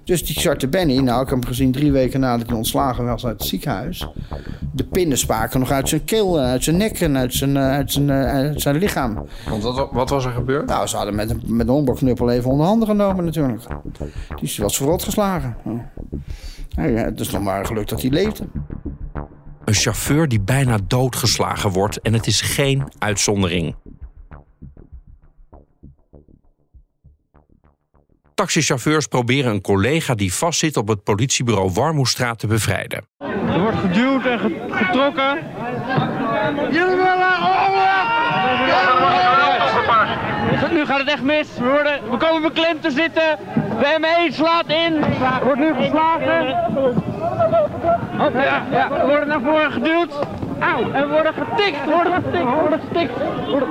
Dus 0.04 0.26
die 0.26 0.40
Zwarte 0.40 0.68
Benny, 0.68 0.98
nou, 0.98 1.22
ik 1.22 1.28
heb 1.28 1.38
hem 1.38 1.46
gezien 1.46 1.72
drie 1.72 1.92
weken 1.92 2.20
nadat 2.20 2.46
hij 2.46 2.56
ontslagen 2.56 3.04
was 3.04 3.26
uit 3.26 3.38
het 3.38 3.48
ziekenhuis. 3.48 4.08
De 4.72 4.84
pinnen 4.84 5.18
spraken 5.18 5.60
nog 5.60 5.70
uit 5.70 5.88
zijn 5.88 6.04
keel, 6.04 6.38
uit 6.38 6.64
zijn 6.64 6.76
nek 6.76 7.00
en 7.00 7.16
uit 7.16 7.34
zijn, 7.34 7.56
eh, 7.56 7.82
eh, 8.10 8.28
uit 8.28 8.60
zijn 8.60 8.76
lichaam. 8.76 9.26
Want 9.48 9.62
wat, 9.62 9.88
wat 9.92 10.10
was 10.10 10.24
er 10.24 10.32
gebeurd? 10.32 10.66
Nou, 10.66 10.86
ze 10.86 10.96
hadden 10.96 11.14
met 11.14 11.30
een, 11.30 11.42
met 11.46 11.66
een 11.66 11.72
honkbalknuppel 11.72 12.30
even 12.30 12.50
onder 12.50 12.66
handen 12.66 12.88
genomen 12.88 13.24
natuurlijk. 13.24 13.62
Die 14.40 14.54
was 14.56 14.76
verrot 14.76 15.02
geslagen. 15.02 15.56
Ja, 16.68 16.84
ja, 16.84 17.04
het 17.04 17.20
is 17.20 17.30
nog 17.30 17.42
maar 17.42 17.66
geluk 17.66 17.88
dat 17.88 18.00
hij 18.02 18.10
leefde. 18.10 18.44
Een 19.64 19.74
chauffeur 19.74 20.28
die 20.28 20.40
bijna 20.40 20.78
doodgeslagen 20.86 21.70
wordt 21.70 22.00
en 22.00 22.12
het 22.12 22.26
is 22.26 22.40
geen 22.40 22.84
uitzondering. 22.98 23.74
Taxichauffeurs 28.34 29.06
proberen 29.06 29.52
een 29.52 29.60
collega 29.60 30.14
die 30.14 30.34
vastzit 30.34 30.76
op 30.76 30.88
het 30.88 31.02
politiebureau 31.02 31.72
Warmoestraat 31.72 32.38
te 32.38 32.46
bevrijden. 32.46 33.06
Er 33.52 33.60
wordt 33.60 33.78
geduwd 33.78 34.26
en 34.26 34.38
ge- 34.38 34.66
getrokken. 34.70 35.38
Jullie 36.70 36.96
willen! 36.96 37.30
Nu 40.72 40.86
gaat 40.86 40.98
het 40.98 41.08
echt 41.08 41.22
mis. 41.22 41.48
We, 41.58 41.64
worden, 41.64 42.10
we 42.10 42.16
komen 42.16 42.42
beklemd 42.42 42.82
te 42.82 42.90
zitten. 42.90 43.38
De 43.78 43.96
ME 44.00 44.28
slaat 44.32 44.64
in. 44.66 45.04
Wordt 45.42 45.58
nu 45.60 45.74
geslagen. 45.74 46.46
Ja, 48.32 48.62
ja, 48.70 48.88
we 48.90 49.06
worden 49.06 49.28
naar 49.28 49.40
voren 49.40 49.72
geduwd. 49.72 50.12
Auw. 50.60 50.92
En 50.92 51.08
we 51.08 51.12
worden 51.12 51.34
getikt. 51.34 51.84
Worden 51.84 52.12
getikt. 52.12 52.44
Worden 52.44 52.80
getikt. 52.88 53.12
Worden 53.50 53.68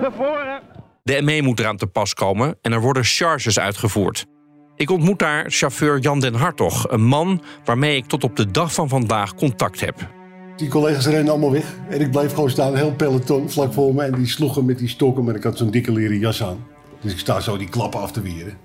naar 0.00 0.12
voren. 0.16 0.60
De 1.02 1.22
ME 1.22 1.42
moet 1.42 1.60
eraan 1.60 1.76
te 1.76 1.86
pas 1.86 2.14
komen 2.14 2.58
en 2.62 2.72
er 2.72 2.80
worden 2.80 3.04
charges 3.04 3.58
uitgevoerd. 3.58 4.26
Ik 4.76 4.90
ontmoet 4.90 5.18
daar 5.18 5.44
chauffeur 5.48 5.98
Jan 5.98 6.20
den 6.20 6.34
Hartog, 6.34 6.90
een 6.90 7.04
man 7.04 7.42
waarmee 7.64 7.96
ik 7.96 8.06
tot 8.06 8.24
op 8.24 8.36
de 8.36 8.50
dag 8.50 8.74
van 8.74 8.88
vandaag 8.88 9.34
contact 9.34 9.80
heb. 9.80 9.94
Die 10.56 10.68
collega's 10.68 11.06
renden 11.06 11.30
allemaal 11.30 11.52
weg. 11.52 11.74
En 11.88 12.00
ik 12.00 12.10
bleef 12.10 12.32
gewoon 12.32 12.50
staan, 12.50 12.72
een 12.72 12.78
heel 12.78 12.94
peloton 12.94 13.50
vlak 13.50 13.72
voor 13.72 13.94
me. 13.94 14.02
En 14.02 14.12
die 14.12 14.26
sloegen 14.26 14.64
met 14.64 14.78
die 14.78 14.88
stokken, 14.88 15.24
maar 15.24 15.34
ik 15.34 15.42
had 15.42 15.56
zo'n 15.56 15.70
dikke 15.70 15.92
leren 15.92 16.18
jas 16.18 16.42
aan. 16.42 16.66
Dus 17.00 17.12
ik 17.12 17.18
sta 17.18 17.40
zo 17.40 17.56
die 17.56 17.68
klappen 17.68 18.00
af 18.00 18.12
te 18.12 18.22
weren. 18.22 18.56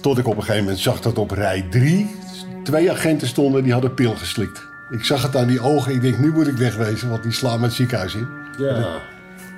Tot 0.00 0.18
ik 0.18 0.26
op 0.26 0.36
een 0.36 0.42
gegeven 0.42 0.62
moment 0.62 0.80
zag 0.80 1.00
dat 1.00 1.18
op 1.18 1.30
rij 1.30 1.66
3 1.70 2.10
twee 2.64 2.90
agenten 2.90 3.28
stonden 3.28 3.62
die 3.62 3.72
hadden 3.72 3.94
pil 3.94 4.14
geslikt. 4.16 4.68
Ik 4.90 5.04
zag 5.04 5.22
het 5.22 5.36
aan 5.36 5.46
die 5.46 5.60
ogen. 5.60 5.94
Ik 5.94 6.00
denk, 6.00 6.18
nu 6.18 6.32
moet 6.32 6.46
ik 6.46 6.56
wegwezen, 6.56 7.10
want 7.10 7.22
die 7.22 7.32
slaan 7.32 7.60
me 7.60 7.66
het 7.66 7.74
ziekenhuis 7.74 8.14
in. 8.14 8.28
Ja. 8.58 9.00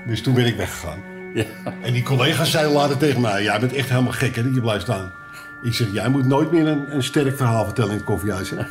Dus 0.07 0.23
toen 0.23 0.35
ben 0.35 0.47
ik 0.47 0.57
weggegaan. 0.57 0.99
Ja. 1.35 1.45
En 1.83 1.93
die 1.93 2.03
collega's 2.03 2.51
zeiden 2.51 2.73
later 2.73 2.97
tegen 2.97 3.21
mij, 3.21 3.43
jij 3.43 3.61
bent 3.61 3.73
echt 3.73 3.89
helemaal 3.89 4.13
gek 4.13 4.37
hè, 4.37 4.43
dat 4.43 4.55
je 4.55 4.61
blijft 4.61 4.83
staan. 4.83 5.13
Ik 5.63 5.75
zeg, 5.75 5.87
jij 5.93 6.09
moet 6.09 6.27
nooit 6.27 6.51
meer 6.53 6.67
een, 6.67 6.95
een 6.95 7.03
sterk 7.03 7.37
verhaal 7.37 7.65
vertellen 7.65 7.91
in 7.91 7.97
het 7.97 8.05
koffiehuis. 8.05 8.51
Hè? 8.51 8.57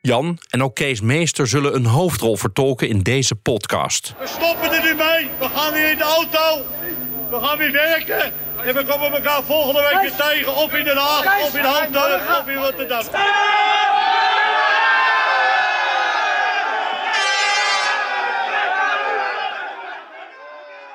Jan 0.00 0.38
en 0.50 0.62
ook 0.62 0.74
Kees 0.74 1.00
Meester 1.00 1.46
zullen 1.46 1.74
een 1.74 1.86
hoofdrol 1.86 2.36
vertolken 2.36 2.88
in 2.88 2.98
deze 2.98 3.34
podcast. 3.34 4.14
We 4.18 4.26
stoppen 4.26 4.72
er 4.72 4.82
nu 4.82 4.94
mee. 4.94 5.30
We 5.38 5.48
gaan 5.54 5.72
weer 5.72 5.90
in 5.90 5.96
de 5.96 6.02
auto. 6.02 6.62
We 7.30 7.40
gaan 7.46 7.58
weer 7.58 7.72
werken. 7.72 8.32
En 8.64 8.74
we 8.74 8.84
komen 8.84 9.12
elkaar 9.12 9.42
volgende 9.42 9.80
week 9.80 10.00
weer 10.00 10.16
tegen. 10.16 10.56
Of 10.56 10.74
in 10.74 10.84
Den 10.84 10.96
Haag, 10.96 11.42
of 11.46 11.56
in 11.56 11.64
Hoofddorp, 11.64 12.38
of 12.40 12.48
in 12.48 12.56
Rotterdam. 12.56 13.02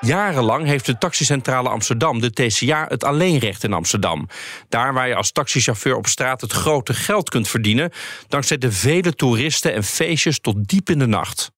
Jarenlang 0.00 0.66
heeft 0.66 0.86
de 0.86 0.98
taxicentrale 0.98 1.68
Amsterdam, 1.68 2.20
de 2.20 2.32
TCA, 2.32 2.86
het 2.88 3.04
alleenrecht 3.04 3.64
in 3.64 3.72
Amsterdam. 3.72 4.28
Daar 4.68 4.92
waar 4.94 5.08
je 5.08 5.14
als 5.14 5.32
taxichauffeur 5.32 5.96
op 5.96 6.06
straat 6.06 6.40
het 6.40 6.52
grote 6.52 6.94
geld 6.94 7.30
kunt 7.30 7.48
verdienen, 7.48 7.90
dankzij 8.28 8.58
de 8.58 8.72
vele 8.72 9.12
toeristen 9.12 9.74
en 9.74 9.84
feestjes 9.84 10.40
tot 10.40 10.68
diep 10.68 10.90
in 10.90 10.98
de 10.98 11.06
nacht. 11.06 11.50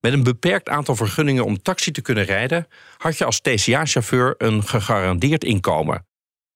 Met 0.00 0.12
een 0.12 0.22
beperkt 0.22 0.68
aantal 0.68 0.96
vergunningen 0.96 1.44
om 1.44 1.62
taxi 1.62 1.90
te 1.90 2.00
kunnen 2.00 2.24
rijden, 2.24 2.66
had 2.96 3.18
je 3.18 3.24
als 3.24 3.40
TCA-chauffeur 3.40 4.34
een 4.38 4.62
gegarandeerd 4.62 5.44
inkomen. 5.44 6.06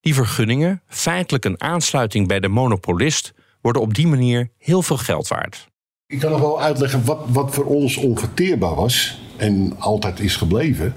Die 0.01 0.15
vergunningen, 0.15 0.83
feitelijk 0.89 1.45
een 1.45 1.61
aansluiting 1.63 2.29
bij 2.29 2.41
de 2.41 2.49
monopolist, 2.49 3.33
worden 3.61 3.83
op 3.83 3.95
die 3.95 4.07
manier 4.07 4.51
heel 4.59 4.83
veel 4.83 4.97
geld 4.97 5.29
waard. 5.29 5.69
Ik 6.07 6.19
kan 6.19 6.31
nog 6.31 6.41
wel 6.41 6.63
uitleggen 6.63 7.05
wat, 7.05 7.25
wat 7.27 7.55
voor 7.55 7.65
ons 7.65 7.97
onverteerbaar 7.97 8.75
was 8.75 9.21
en 9.37 9.77
altijd 9.79 10.21
is 10.21 10.37
gebleven. 10.37 10.95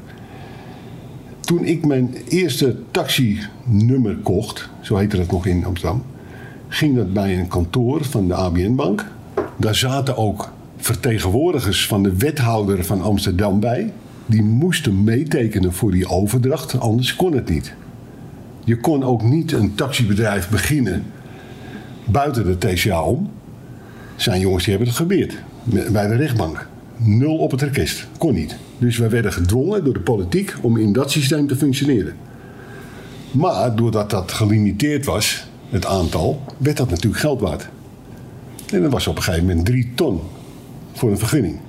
Toen 1.46 1.66
ik 1.66 1.86
mijn 1.86 2.16
eerste 2.28 2.76
taxinummer 2.92 4.18
kocht, 4.18 4.70
zo 4.82 4.96
heette 4.96 5.18
dat 5.18 5.32
nog 5.32 5.46
in 5.46 5.66
Amsterdam, 5.66 6.04
ging 6.68 6.96
dat 6.96 7.14
bij 7.14 7.40
een 7.40 7.48
kantoor 7.48 8.04
van 8.04 8.28
de 8.28 8.34
ABN-bank. 8.34 9.06
Daar 9.58 9.76
zaten 9.76 10.18
ook 10.18 10.52
vertegenwoordigers 10.78 11.88
van 11.88 12.04
de 12.04 12.16
wethouder 12.18 12.86
van 12.86 13.02
Amsterdam 13.02 13.60
bij. 13.60 13.94
Die 14.26 14.44
moesten 14.44 15.04
meetekenen 15.04 15.74
voor 15.74 15.92
die 15.92 16.08
overdracht, 16.08 16.80
anders 16.80 17.16
kon 17.16 17.34
het 17.34 17.50
niet. 17.50 17.74
Je 18.64 18.78
kon 18.78 19.04
ook 19.04 19.24
niet 19.24 19.52
een 19.52 19.76
taxibedrijf 19.76 20.50
beginnen 20.50 21.04
buiten 22.06 22.46
de 22.46 22.58
TCA 22.58 23.04
om. 23.04 23.30
Zijn 24.16 24.40
jongens 24.40 24.64
die 24.64 24.74
hebben 24.74 24.94
het 24.94 24.98
geprobeerd 24.98 25.38
bij 25.92 26.08
de 26.08 26.16
rechtbank. 26.16 26.68
Nul 26.98 27.38
op 27.38 27.52
het 27.52 27.62
rekest. 27.62 28.08
Kon 28.18 28.34
niet. 28.34 28.58
Dus 28.78 28.98
wij 28.98 29.10
werden 29.10 29.34
gedwongen 29.34 29.84
door 29.84 29.94
de 29.94 30.00
politiek 30.00 30.54
om 30.62 30.78
in 30.78 30.94
dat 30.94 31.12
systeem 31.12 31.48
te 31.48 31.56
functioneren. 31.56 32.14
Maar 33.32 33.76
doordat 33.76 34.10
dat 34.10 34.32
gelimiteerd 34.32 35.06
was, 35.06 35.48
het 35.70 35.86
aantal, 35.86 36.42
werd 36.58 36.78
dat 36.78 36.90
natuurlijk 36.90 37.22
geld 37.22 37.40
waard. 37.40 37.70
En 38.74 38.82
dat 38.82 38.92
was 38.92 39.08
op 39.08 39.16
een 39.16 39.24
gegeven 39.24 39.48
moment 39.48 39.66
drie 39.66 39.92
ton 39.96 40.20
voor 40.94 41.12
een 41.12 41.18
vergunning. 41.18 41.60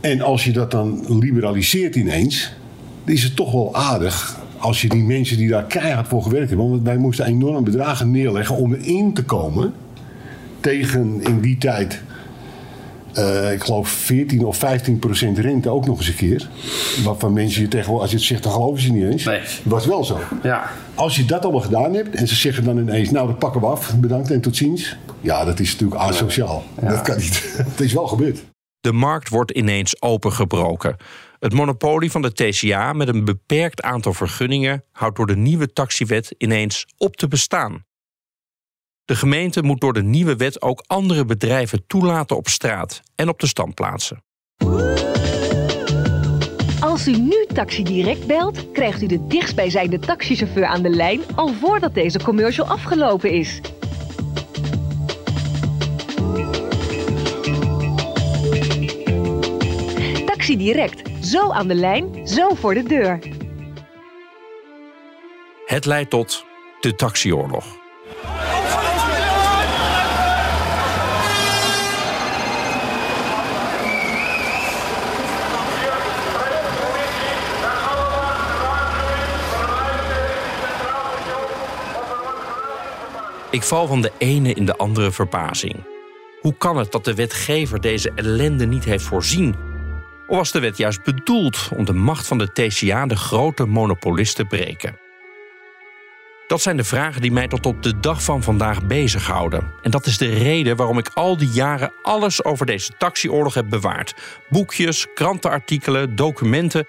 En 0.00 0.20
als 0.20 0.44
je 0.44 0.52
dat 0.52 0.70
dan 0.70 1.04
liberaliseert 1.18 1.96
ineens, 1.96 2.52
dan 3.04 3.14
is 3.14 3.22
het 3.22 3.36
toch 3.36 3.52
wel 3.52 3.74
aardig 3.74 4.40
als 4.58 4.82
je 4.82 4.88
die 4.88 5.02
mensen 5.02 5.36
die 5.36 5.48
daar 5.48 5.64
keihard 5.64 6.08
voor 6.08 6.22
gewerkt 6.22 6.48
hebben. 6.48 6.68
Want 6.68 6.82
wij 6.82 6.96
moesten 6.96 7.26
enorme 7.26 7.62
bedragen 7.62 8.10
neerleggen 8.10 8.56
om 8.56 8.74
erin 8.74 9.14
te 9.14 9.24
komen. 9.24 9.72
Tegen 10.60 11.20
in 11.22 11.40
die 11.40 11.58
tijd, 11.58 12.02
uh, 13.18 13.52
ik 13.52 13.62
geloof 13.62 13.88
14 13.88 14.44
of 14.44 14.56
15 14.56 14.98
procent 14.98 15.38
rente 15.38 15.70
ook 15.70 15.86
nog 15.86 15.98
eens 15.98 16.08
een 16.08 16.14
keer. 16.14 16.48
Waarvan 17.04 17.32
mensen 17.32 17.62
je 17.62 17.68
tegenwoordig, 17.68 18.02
als 18.02 18.10
je 18.10 18.16
het 18.16 18.26
zegt, 18.26 18.42
dan 18.42 18.52
geloven 18.52 18.82
ze 18.82 18.92
niet 18.92 19.04
eens. 19.04 19.24
Nee. 19.24 19.40
Dat 19.40 19.48
was 19.64 19.86
wel 19.86 20.04
zo. 20.04 20.20
Ja. 20.42 20.70
Als 20.94 21.16
je 21.16 21.24
dat 21.24 21.42
allemaal 21.42 21.60
gedaan 21.60 21.94
hebt 21.94 22.14
en 22.14 22.28
ze 22.28 22.34
zeggen 22.34 22.64
dan 22.64 22.78
ineens, 22.78 23.10
nou 23.10 23.26
dat 23.26 23.38
pakken 23.38 23.60
we 23.60 23.66
af, 23.66 23.96
bedankt 23.96 24.30
en 24.30 24.40
tot 24.40 24.56
ziens. 24.56 24.96
Ja, 25.20 25.44
dat 25.44 25.60
is 25.60 25.72
natuurlijk 25.72 26.00
asociaal. 26.00 26.64
Dat 26.80 27.02
kan 27.02 27.16
niet. 27.16 27.54
Het 27.70 27.80
is 27.80 27.92
wel 27.92 28.06
gebeurd. 28.06 28.44
De 28.80 28.92
markt 28.92 29.28
wordt 29.28 29.50
ineens 29.50 30.02
opengebroken. 30.02 30.96
Het 31.38 31.52
monopolie 31.52 32.10
van 32.10 32.22
de 32.22 32.32
TCA 32.32 32.92
met 32.92 33.08
een 33.08 33.24
beperkt 33.24 33.82
aantal 33.82 34.12
vergunningen 34.12 34.84
houdt 34.92 35.16
door 35.16 35.26
de 35.26 35.36
nieuwe 35.36 35.72
taxiwet 35.72 36.34
ineens 36.38 36.86
op 36.96 37.16
te 37.16 37.28
bestaan. 37.28 37.84
De 39.04 39.16
gemeente 39.16 39.62
moet 39.62 39.80
door 39.80 39.92
de 39.92 40.02
nieuwe 40.02 40.36
wet 40.36 40.62
ook 40.62 40.84
andere 40.86 41.24
bedrijven 41.24 41.86
toelaten 41.86 42.36
op 42.36 42.48
straat 42.48 43.02
en 43.14 43.28
op 43.28 43.40
de 43.40 43.46
standplaatsen. 43.46 44.22
Als 46.80 47.06
u 47.06 47.16
nu 47.16 47.46
Taxi 47.54 47.82
Direct 47.82 48.26
belt, 48.26 48.72
krijgt 48.72 49.02
u 49.02 49.06
de 49.06 49.26
dichtstbijzijnde 49.26 49.98
taxichauffeur 49.98 50.66
aan 50.66 50.82
de 50.82 50.88
lijn 50.88 51.20
al 51.34 51.48
voordat 51.48 51.94
deze 51.94 52.22
commercial 52.22 52.66
afgelopen 52.66 53.30
is. 53.30 53.60
Taxi 60.26 60.56
Direct, 60.56 61.24
zo 61.24 61.50
aan 61.50 61.68
de 61.68 61.74
lijn, 61.74 62.28
zo 62.28 62.54
voor 62.54 62.74
de 62.74 62.82
deur. 62.82 63.18
Het 65.66 65.84
leidt 65.84 66.10
tot 66.10 66.44
de 66.80 66.94
taxioorlog. 66.94 67.81
Ik 83.52 83.62
val 83.62 83.86
van 83.86 84.00
de 84.02 84.12
ene 84.18 84.52
in 84.52 84.66
de 84.66 84.76
andere 84.76 85.10
verbazing. 85.10 85.84
Hoe 86.40 86.54
kan 86.56 86.76
het 86.76 86.92
dat 86.92 87.04
de 87.04 87.14
wetgever 87.14 87.80
deze 87.80 88.12
ellende 88.14 88.66
niet 88.66 88.84
heeft 88.84 89.04
voorzien? 89.04 89.54
Of 90.26 90.36
was 90.36 90.52
de 90.52 90.60
wet 90.60 90.76
juist 90.76 91.02
bedoeld 91.02 91.68
om 91.76 91.84
de 91.84 91.92
macht 91.92 92.26
van 92.26 92.38
de 92.38 92.52
TCA, 92.52 93.06
de 93.06 93.16
grote 93.16 93.66
monopolist, 93.66 94.36
te 94.36 94.44
breken? 94.44 94.98
Dat 96.46 96.62
zijn 96.62 96.76
de 96.76 96.84
vragen 96.84 97.20
die 97.20 97.32
mij 97.32 97.48
tot 97.48 97.66
op 97.66 97.82
de 97.82 98.00
dag 98.00 98.22
van 98.22 98.42
vandaag 98.42 98.86
bezighouden. 98.86 99.72
En 99.82 99.90
dat 99.90 100.06
is 100.06 100.18
de 100.18 100.30
reden 100.34 100.76
waarom 100.76 100.98
ik 100.98 101.08
al 101.14 101.36
die 101.36 101.50
jaren 101.50 101.92
alles 102.02 102.44
over 102.44 102.66
deze 102.66 102.92
taxioorlog 102.98 103.54
heb 103.54 103.68
bewaard: 103.68 104.14
boekjes, 104.48 105.06
krantenartikelen, 105.14 106.16
documenten 106.16 106.86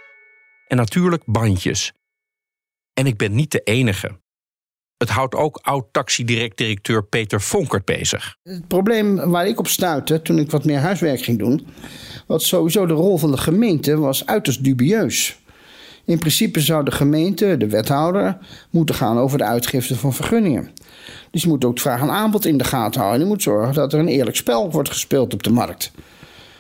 en 0.68 0.78
natuurlijk 0.78 1.24
bandjes. 1.26 1.94
En 2.94 3.06
ik 3.06 3.18
ben 3.18 3.36
niet 3.36 3.52
de 3.52 3.60
enige. 3.60 4.22
Het 5.04 5.12
houdt 5.12 5.36
ook 5.36 5.60
oud-taxidirect-directeur 5.62 7.04
Peter 7.04 7.42
Vonkert 7.42 7.86
bezig. 7.86 8.38
Het 8.44 8.68
probleem 8.68 9.16
waar 9.16 9.48
ik 9.48 9.60
op 9.60 9.68
stuitte 9.68 10.22
toen 10.22 10.40
ik 10.40 10.52
wat 10.52 10.66
meer 10.66 10.80
huiswerk 10.80 11.22
ging 11.22 11.40
doen, 11.40 11.68
was 12.28 12.48
sowieso 12.48 12.86
de 12.86 12.94
rol 12.94 13.18
van 13.18 13.32
de 13.32 13.38
gemeente 13.38 13.98
was 13.98 14.26
uiterst 14.26 14.64
dubieus. 14.64 15.38
In 16.06 16.20
principe 16.20 16.60
zou 16.60 16.84
de 16.86 16.92
gemeente, 16.92 17.58
de 17.58 17.68
wethouder, 17.68 18.38
moeten 18.70 18.96
gaan 18.96 19.18
over 19.18 19.38
de 19.38 19.44
uitgifte 19.44 19.96
van 19.96 20.14
vergunningen. 20.14 20.72
Dus 21.32 21.42
je 21.42 21.48
moet 21.48 21.66
ook 21.66 21.72
het 21.72 21.82
vraag 21.82 22.02
en 22.02 22.10
aanbod 22.10 22.46
in 22.46 22.58
de 22.58 22.64
gaten 22.64 23.00
houden. 23.00 23.22
En 23.22 23.28
je 23.28 23.34
moet 23.34 23.44
zorgen 23.44 23.74
dat 23.74 23.94
er 23.94 24.00
een 24.00 24.08
eerlijk 24.08 24.36
spel 24.36 24.72
wordt 24.72 24.90
gespeeld 24.90 25.34
op 25.34 25.44
de 25.44 25.52
markt. 25.52 25.92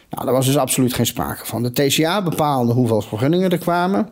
Nou, 0.09 0.25
daar 0.25 0.33
was 0.33 0.45
dus 0.45 0.57
absoluut 0.57 0.93
geen 0.93 1.05
sprake 1.05 1.45
van. 1.45 1.63
De 1.63 1.73
TCA 1.73 2.23
bepaalde 2.23 2.73
hoeveel 2.73 3.01
vergunningen 3.01 3.51
er 3.51 3.57
kwamen. 3.57 4.09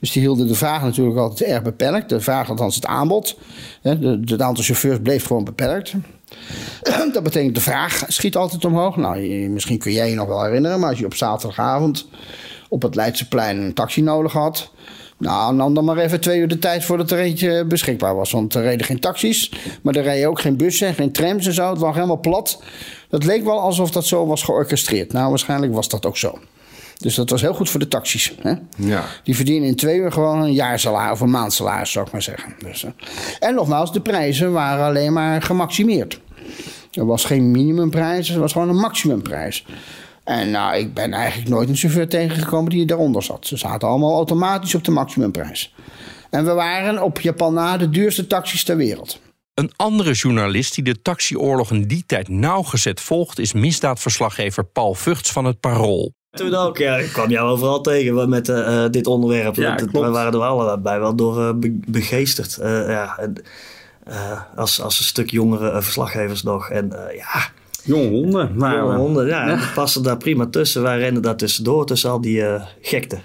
Dus 0.00 0.12
die 0.12 0.22
hielden 0.22 0.46
de 0.46 0.54
vraag 0.54 0.82
natuurlijk 0.82 1.18
altijd 1.18 1.50
erg 1.50 1.62
beperkt. 1.62 2.08
De 2.08 2.20
vraag, 2.20 2.48
althans 2.48 2.74
het 2.74 2.86
aanbod. 2.86 3.38
Het 3.82 4.42
aantal 4.42 4.64
chauffeurs 4.64 4.98
bleef 5.02 5.26
gewoon 5.26 5.44
beperkt. 5.44 5.92
Dat 7.12 7.22
betekent 7.22 7.54
de 7.54 7.60
vraag 7.60 8.04
schiet 8.08 8.36
altijd 8.36 8.64
omhoog. 8.64 8.96
Nou, 8.96 9.48
misschien 9.48 9.78
kun 9.78 9.92
jij 9.92 10.08
je 10.08 10.14
nog 10.14 10.28
wel 10.28 10.44
herinneren, 10.44 10.80
maar 10.80 10.88
als 10.88 10.98
je 10.98 11.04
op 11.04 11.14
zaterdagavond 11.14 12.06
op 12.72 12.82
het 12.82 12.94
Leidseplein 12.94 13.56
een 13.56 13.74
taxi 13.74 14.02
nodig 14.02 14.32
had. 14.32 14.70
Nou, 15.18 15.54
nam 15.54 15.74
dan 15.74 15.84
maar 15.84 15.96
even 15.96 16.20
twee 16.20 16.38
uur 16.38 16.48
de 16.48 16.58
tijd 16.58 16.84
voordat 16.84 17.10
er 17.10 17.18
eentje 17.18 17.64
beschikbaar 17.64 18.14
was. 18.14 18.30
Want 18.30 18.54
er 18.54 18.62
reden 18.62 18.86
geen 18.86 19.00
taxis, 19.00 19.52
maar 19.82 19.94
er 19.94 20.02
reden 20.02 20.28
ook 20.28 20.40
geen 20.40 20.56
bussen, 20.56 20.94
geen 20.94 21.12
trams 21.12 21.46
en 21.46 21.52
zo. 21.52 21.70
Het 21.70 21.78
lag 21.78 21.94
helemaal 21.94 22.20
plat. 22.20 22.62
Dat 23.08 23.24
leek 23.24 23.44
wel 23.44 23.60
alsof 23.60 23.90
dat 23.90 24.06
zo 24.06 24.26
was 24.26 24.42
georchestreerd. 24.42 25.12
Nou, 25.12 25.28
waarschijnlijk 25.28 25.74
was 25.74 25.88
dat 25.88 26.06
ook 26.06 26.16
zo. 26.16 26.38
Dus 26.96 27.14
dat 27.14 27.30
was 27.30 27.40
heel 27.40 27.54
goed 27.54 27.70
voor 27.70 27.80
de 27.80 27.88
taxis. 27.88 28.34
Hè? 28.40 28.54
Ja. 28.76 29.04
Die 29.24 29.36
verdienen 29.36 29.68
in 29.68 29.76
twee 29.76 29.98
uur 29.98 30.12
gewoon 30.12 30.42
een 30.42 30.52
jaarsalaris 30.52 31.12
of 31.12 31.20
een 31.20 31.30
maandsalaris, 31.30 31.92
zou 31.92 32.06
ik 32.06 32.12
maar 32.12 32.22
zeggen. 32.22 32.54
Dus, 32.58 32.86
en 33.40 33.54
nogmaals, 33.54 33.92
de 33.92 34.00
prijzen 34.00 34.52
waren 34.52 34.84
alleen 34.84 35.12
maar 35.12 35.42
gemaximeerd. 35.42 36.20
Er 36.92 37.06
was 37.06 37.24
geen 37.24 37.50
minimumprijs, 37.50 38.30
er 38.30 38.40
was 38.40 38.52
gewoon 38.52 38.68
een 38.68 38.76
maximumprijs. 38.80 39.64
En 40.24 40.50
nou, 40.50 40.76
ik 40.76 40.94
ben 40.94 41.12
eigenlijk 41.12 41.50
nooit 41.50 41.68
een 41.68 41.76
chauffeur 41.76 42.08
tegengekomen 42.08 42.70
die 42.70 42.86
daaronder 42.86 43.22
zat. 43.22 43.46
Ze 43.46 43.56
zaten 43.56 43.88
allemaal 43.88 44.14
automatisch 44.14 44.74
op 44.74 44.84
de 44.84 44.90
maximumprijs. 44.90 45.74
En 46.30 46.44
we 46.44 46.52
waren 46.52 47.02
op 47.02 47.20
Japan 47.20 47.54
na 47.54 47.76
de 47.76 47.90
duurste 47.90 48.26
taxis 48.26 48.64
ter 48.64 48.76
wereld. 48.76 49.20
Een 49.54 49.72
andere 49.76 50.12
journalist 50.12 50.74
die 50.74 50.84
de 50.84 51.02
taxioorlog 51.02 51.70
in 51.70 51.86
die 51.86 52.04
tijd 52.06 52.28
nauwgezet 52.28 53.00
volgt... 53.00 53.38
is 53.38 53.52
misdaadverslaggever 53.52 54.64
Paul 54.64 54.94
Vugts 54.94 55.32
van 55.32 55.44
het 55.44 55.60
Parool. 55.60 56.12
Toen 56.32 56.54
ook, 56.54 56.78
ja. 56.78 56.96
Ik 56.96 57.08
kwam 57.12 57.30
jou 57.30 57.48
overal 57.50 57.80
tegen 57.80 58.28
met 58.28 58.48
uh, 58.48 58.84
dit 58.90 59.06
onderwerp. 59.06 59.54
Ja, 59.54 59.76
Dat- 59.76 59.90
klopt. 59.90 60.06
We 60.06 60.12
waren 60.12 60.32
er 60.32 60.40
allebei 60.40 61.00
wel 61.00 61.16
door 61.16 61.38
uh, 61.38 61.52
be- 61.54 61.80
begeesterd. 61.86 62.58
Uh, 62.60 62.88
ja, 62.88 63.18
en, 63.18 63.34
uh, 64.08 64.40
als, 64.56 64.80
als 64.80 64.98
een 64.98 65.04
stuk 65.04 65.30
jongere 65.30 65.70
uh, 65.70 65.80
verslaggevers 65.80 66.42
nog. 66.42 66.70
En 66.70 66.86
uh, 66.92 67.16
ja... 67.16 67.50
Jonge 67.84 68.08
honden. 68.08 68.56
Maar, 68.56 68.76
jonge 68.76 68.96
honden, 68.96 69.26
ja. 69.26 69.48
ja. 69.48 69.58
Passen 69.74 70.02
daar 70.02 70.16
prima 70.16 70.46
tussen. 70.46 70.82
Wij 70.82 70.98
rennen 70.98 71.22
daar 71.22 71.36
tussendoor, 71.36 71.86
tussen 71.86 72.10
al 72.10 72.20
die 72.20 72.38
uh, 72.38 72.62
gekte. 72.80 73.18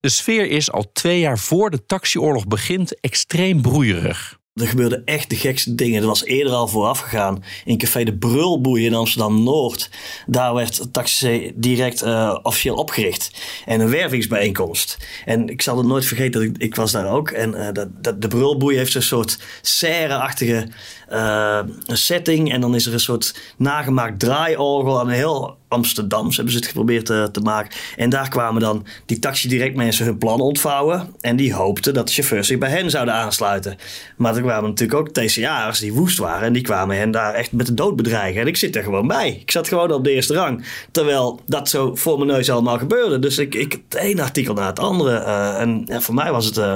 De 0.00 0.08
sfeer 0.08 0.50
is 0.50 0.72
al 0.72 0.90
twee 0.92 1.20
jaar 1.20 1.38
voor 1.38 1.70
de 1.70 1.86
taxioorlog 1.86 2.46
begint 2.46 3.00
extreem 3.00 3.62
broeierig. 3.62 4.38
Er 4.52 4.66
gebeurden 4.66 5.02
echt 5.04 5.30
de 5.30 5.36
gekste 5.36 5.74
dingen. 5.74 6.00
Dat 6.00 6.08
was 6.08 6.24
eerder 6.24 6.52
al 6.52 6.68
vooraf 6.68 6.98
gegaan. 6.98 7.44
In 7.64 7.78
café 7.78 8.04
De 8.04 8.16
Brulboei 8.16 8.86
in 8.86 8.94
Amsterdam-Noord. 8.94 9.90
Daar 10.26 10.54
werd 10.54 10.92
Taxi 10.92 11.52
direct 11.54 12.04
uh, 12.04 12.38
officieel 12.42 12.74
opgericht. 12.74 13.30
En 13.66 13.80
een 13.80 13.90
wervingsbijeenkomst. 13.90 14.98
En 15.24 15.48
ik 15.48 15.62
zal 15.62 15.76
het 15.76 15.86
nooit 15.86 16.04
vergeten, 16.04 16.42
ik, 16.42 16.58
ik 16.58 16.74
was 16.74 16.92
daar 16.92 17.10
ook. 17.10 17.30
En 17.30 17.54
uh, 17.54 17.68
dat, 17.72 18.22
De 18.22 18.28
Brulboei 18.28 18.76
heeft 18.76 18.94
een 18.94 19.02
soort 19.02 19.38
serre-achtige 19.62 20.68
uh, 21.10 21.60
setting. 21.86 22.52
En 22.52 22.60
dan 22.60 22.74
is 22.74 22.86
er 22.86 22.92
een 22.92 23.00
soort 23.00 23.34
nagemaakt 23.56 24.18
draaiorgel 24.18 25.00
aan 25.00 25.08
een 25.08 25.14
heel 25.14 25.60
Amsterdams 25.72 26.36
hebben 26.36 26.52
ze 26.52 26.58
het 26.58 26.68
geprobeerd 26.68 27.06
te, 27.06 27.28
te, 27.32 27.40
maken. 27.40 27.78
En 27.96 28.10
daar 28.10 28.28
kwamen 28.28 28.60
dan 28.60 28.86
die 29.06 29.18
taxi-direct 29.18 29.76
mensen 29.76 30.04
hun 30.04 30.18
plan 30.18 30.40
ontvouwen. 30.40 31.14
En 31.20 31.36
die 31.36 31.54
hoopten 31.54 31.94
dat 31.94 32.06
de 32.06 32.12
chauffeurs 32.12 32.46
zich 32.46 32.58
bij 32.58 32.70
hen 32.70 32.90
zouden 32.90 33.14
aansluiten. 33.14 33.76
Maar 34.16 34.34
er 34.42 34.48
kwamen 34.48 34.70
natuurlijk 34.70 34.98
ook 34.98 35.08
TCA'ers 35.08 35.78
die 35.78 35.92
woest 35.92 36.18
waren. 36.18 36.46
En 36.46 36.52
die 36.52 36.62
kwamen 36.62 36.96
hen 36.96 37.10
daar 37.10 37.34
echt 37.34 37.52
met 37.52 37.66
de 37.66 37.74
dood 37.74 37.96
bedreigen. 37.96 38.40
En 38.40 38.46
ik 38.46 38.56
zit 38.56 38.76
er 38.76 38.82
gewoon 38.82 39.06
bij. 39.06 39.38
Ik 39.40 39.50
zat 39.50 39.68
gewoon 39.68 39.92
op 39.92 40.04
de 40.04 40.10
eerste 40.10 40.34
rang. 40.34 40.64
Terwijl 40.90 41.40
dat 41.46 41.68
zo 41.68 41.94
voor 41.94 42.18
mijn 42.18 42.30
neus 42.30 42.50
allemaal 42.50 42.78
gebeurde. 42.78 43.18
Dus 43.18 43.38
ik, 43.38 43.54
ik 43.54 43.72
het 43.88 44.00
ene 44.00 44.22
artikel 44.22 44.54
na 44.54 44.66
het 44.66 44.78
andere. 44.78 45.10
Uh, 45.10 45.60
en 45.60 46.02
voor 46.02 46.14
mij 46.14 46.30
was 46.32 46.44
het, 46.46 46.56
uh, 46.56 46.74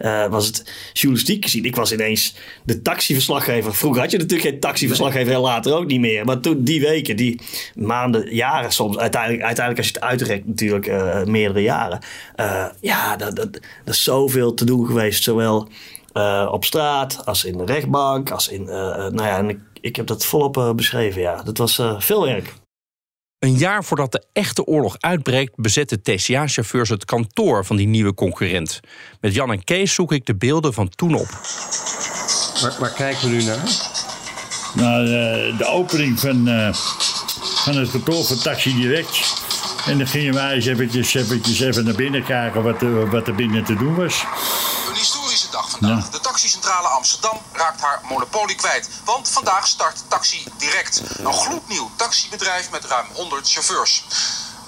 uh, 0.00 0.26
was 0.26 0.46
het 0.46 0.72
journalistiek 0.92 1.44
gezien. 1.44 1.64
Ik 1.64 1.76
was 1.76 1.92
ineens 1.92 2.36
de 2.64 2.82
taxiverslaggever. 2.82 3.74
Vroeger 3.74 4.00
had 4.00 4.10
je 4.10 4.18
natuurlijk 4.18 4.48
geen 4.48 4.60
taxiverslaggever. 4.60 5.32
En 5.32 5.40
later 5.40 5.74
ook 5.74 5.86
niet 5.86 6.00
meer. 6.00 6.24
Maar 6.24 6.40
toen 6.40 6.64
die 6.64 6.80
weken, 6.80 7.16
die 7.16 7.40
maanden 7.74 8.34
jaren 8.34 8.72
soms. 8.72 8.98
Uiteindelijk, 8.98 9.42
uiteindelijk 9.42 9.86
als 9.86 9.94
je 9.94 10.00
het 10.00 10.10
uitrekt 10.10 10.46
natuurlijk 10.46 10.86
meerdere 11.26 11.62
jaren. 11.62 11.98
Ja, 12.80 13.16
dat, 13.16 13.36
dat, 13.36 13.52
dat, 13.52 13.94
is 13.94 14.02
zoveel 14.02 14.54
te 14.54 14.64
doen 14.64 14.86
geweest. 14.86 15.22
Zowel 15.22 15.68
uh, 16.12 16.48
op 16.50 16.64
straat 16.64 17.26
als 17.26 17.44
in 17.44 17.58
de 17.58 17.64
rechtbank. 17.64 18.30
Als 18.30 18.48
in, 18.48 18.64
nou 18.64 19.22
ja, 19.22 19.38
en 19.38 19.48
ik, 19.48 19.58
ik 19.80 19.96
heb 19.96 20.06
dat 20.06 20.24
volop 20.24 20.72
beschreven. 20.76 21.20
Ja, 21.20 21.42
dat 21.42 21.58
was 21.58 21.82
veel 21.98 22.24
werk. 22.24 22.54
Een 23.40 23.56
jaar 23.56 23.84
voordat 23.84 24.12
de 24.12 24.24
echte 24.32 24.64
oorlog 24.64 24.96
uitbreekt, 24.98 25.52
bezetten 25.56 26.02
TCA-chauffeurs 26.02 26.88
het 26.88 27.04
kantoor 27.04 27.64
van 27.64 27.76
die 27.76 27.86
nieuwe 27.86 28.14
concurrent. 28.14 28.80
Met 29.20 29.34
Jan 29.34 29.52
en 29.52 29.64
Kees 29.64 29.94
zoek 29.94 30.12
ik 30.12 30.26
de 30.26 30.36
beelden 30.36 30.72
van 30.72 30.88
toen 30.88 31.14
op. 31.14 31.28
Waar, 32.60 32.76
waar 32.80 32.92
kijken 32.92 33.28
we 33.28 33.34
nu 33.34 33.42
naar? 33.42 33.68
Naar 34.74 35.02
uh, 35.02 35.58
de 35.58 35.66
opening 35.66 36.20
van, 36.20 36.48
uh, 36.48 36.72
van 37.64 37.76
het 37.76 37.90
kantoor 37.90 38.24
van 38.24 38.38
Taxi 38.38 38.74
Direct. 38.74 39.42
En 39.86 39.98
dan 39.98 40.06
gingen 40.06 40.34
wij 40.34 40.54
eens 40.54 40.66
eventjes, 40.66 41.14
eventjes 41.14 41.60
even 41.60 41.84
naar 41.84 41.94
binnen 41.94 42.24
kijken 42.24 42.62
wat, 42.62 42.82
wat 43.10 43.26
er 43.26 43.34
binnen 43.34 43.64
te 43.64 43.74
doen 43.74 43.94
was. 43.94 44.24
Vandaag. 45.80 46.04
Ja. 46.04 46.10
De 46.10 46.20
taxicentrale 46.20 46.88
Amsterdam 46.88 47.42
raakt 47.52 47.80
haar 47.80 48.00
monopolie 48.08 48.56
kwijt. 48.56 48.88
Want 49.04 49.28
vandaag 49.28 49.66
start 49.66 50.02
Taxi 50.08 50.44
Direct. 50.56 51.02
Een 51.18 51.32
gloednieuw 51.32 51.90
taxibedrijf 51.96 52.70
met 52.70 52.84
ruim 52.84 53.06
100 53.12 53.50
chauffeurs. 53.50 54.04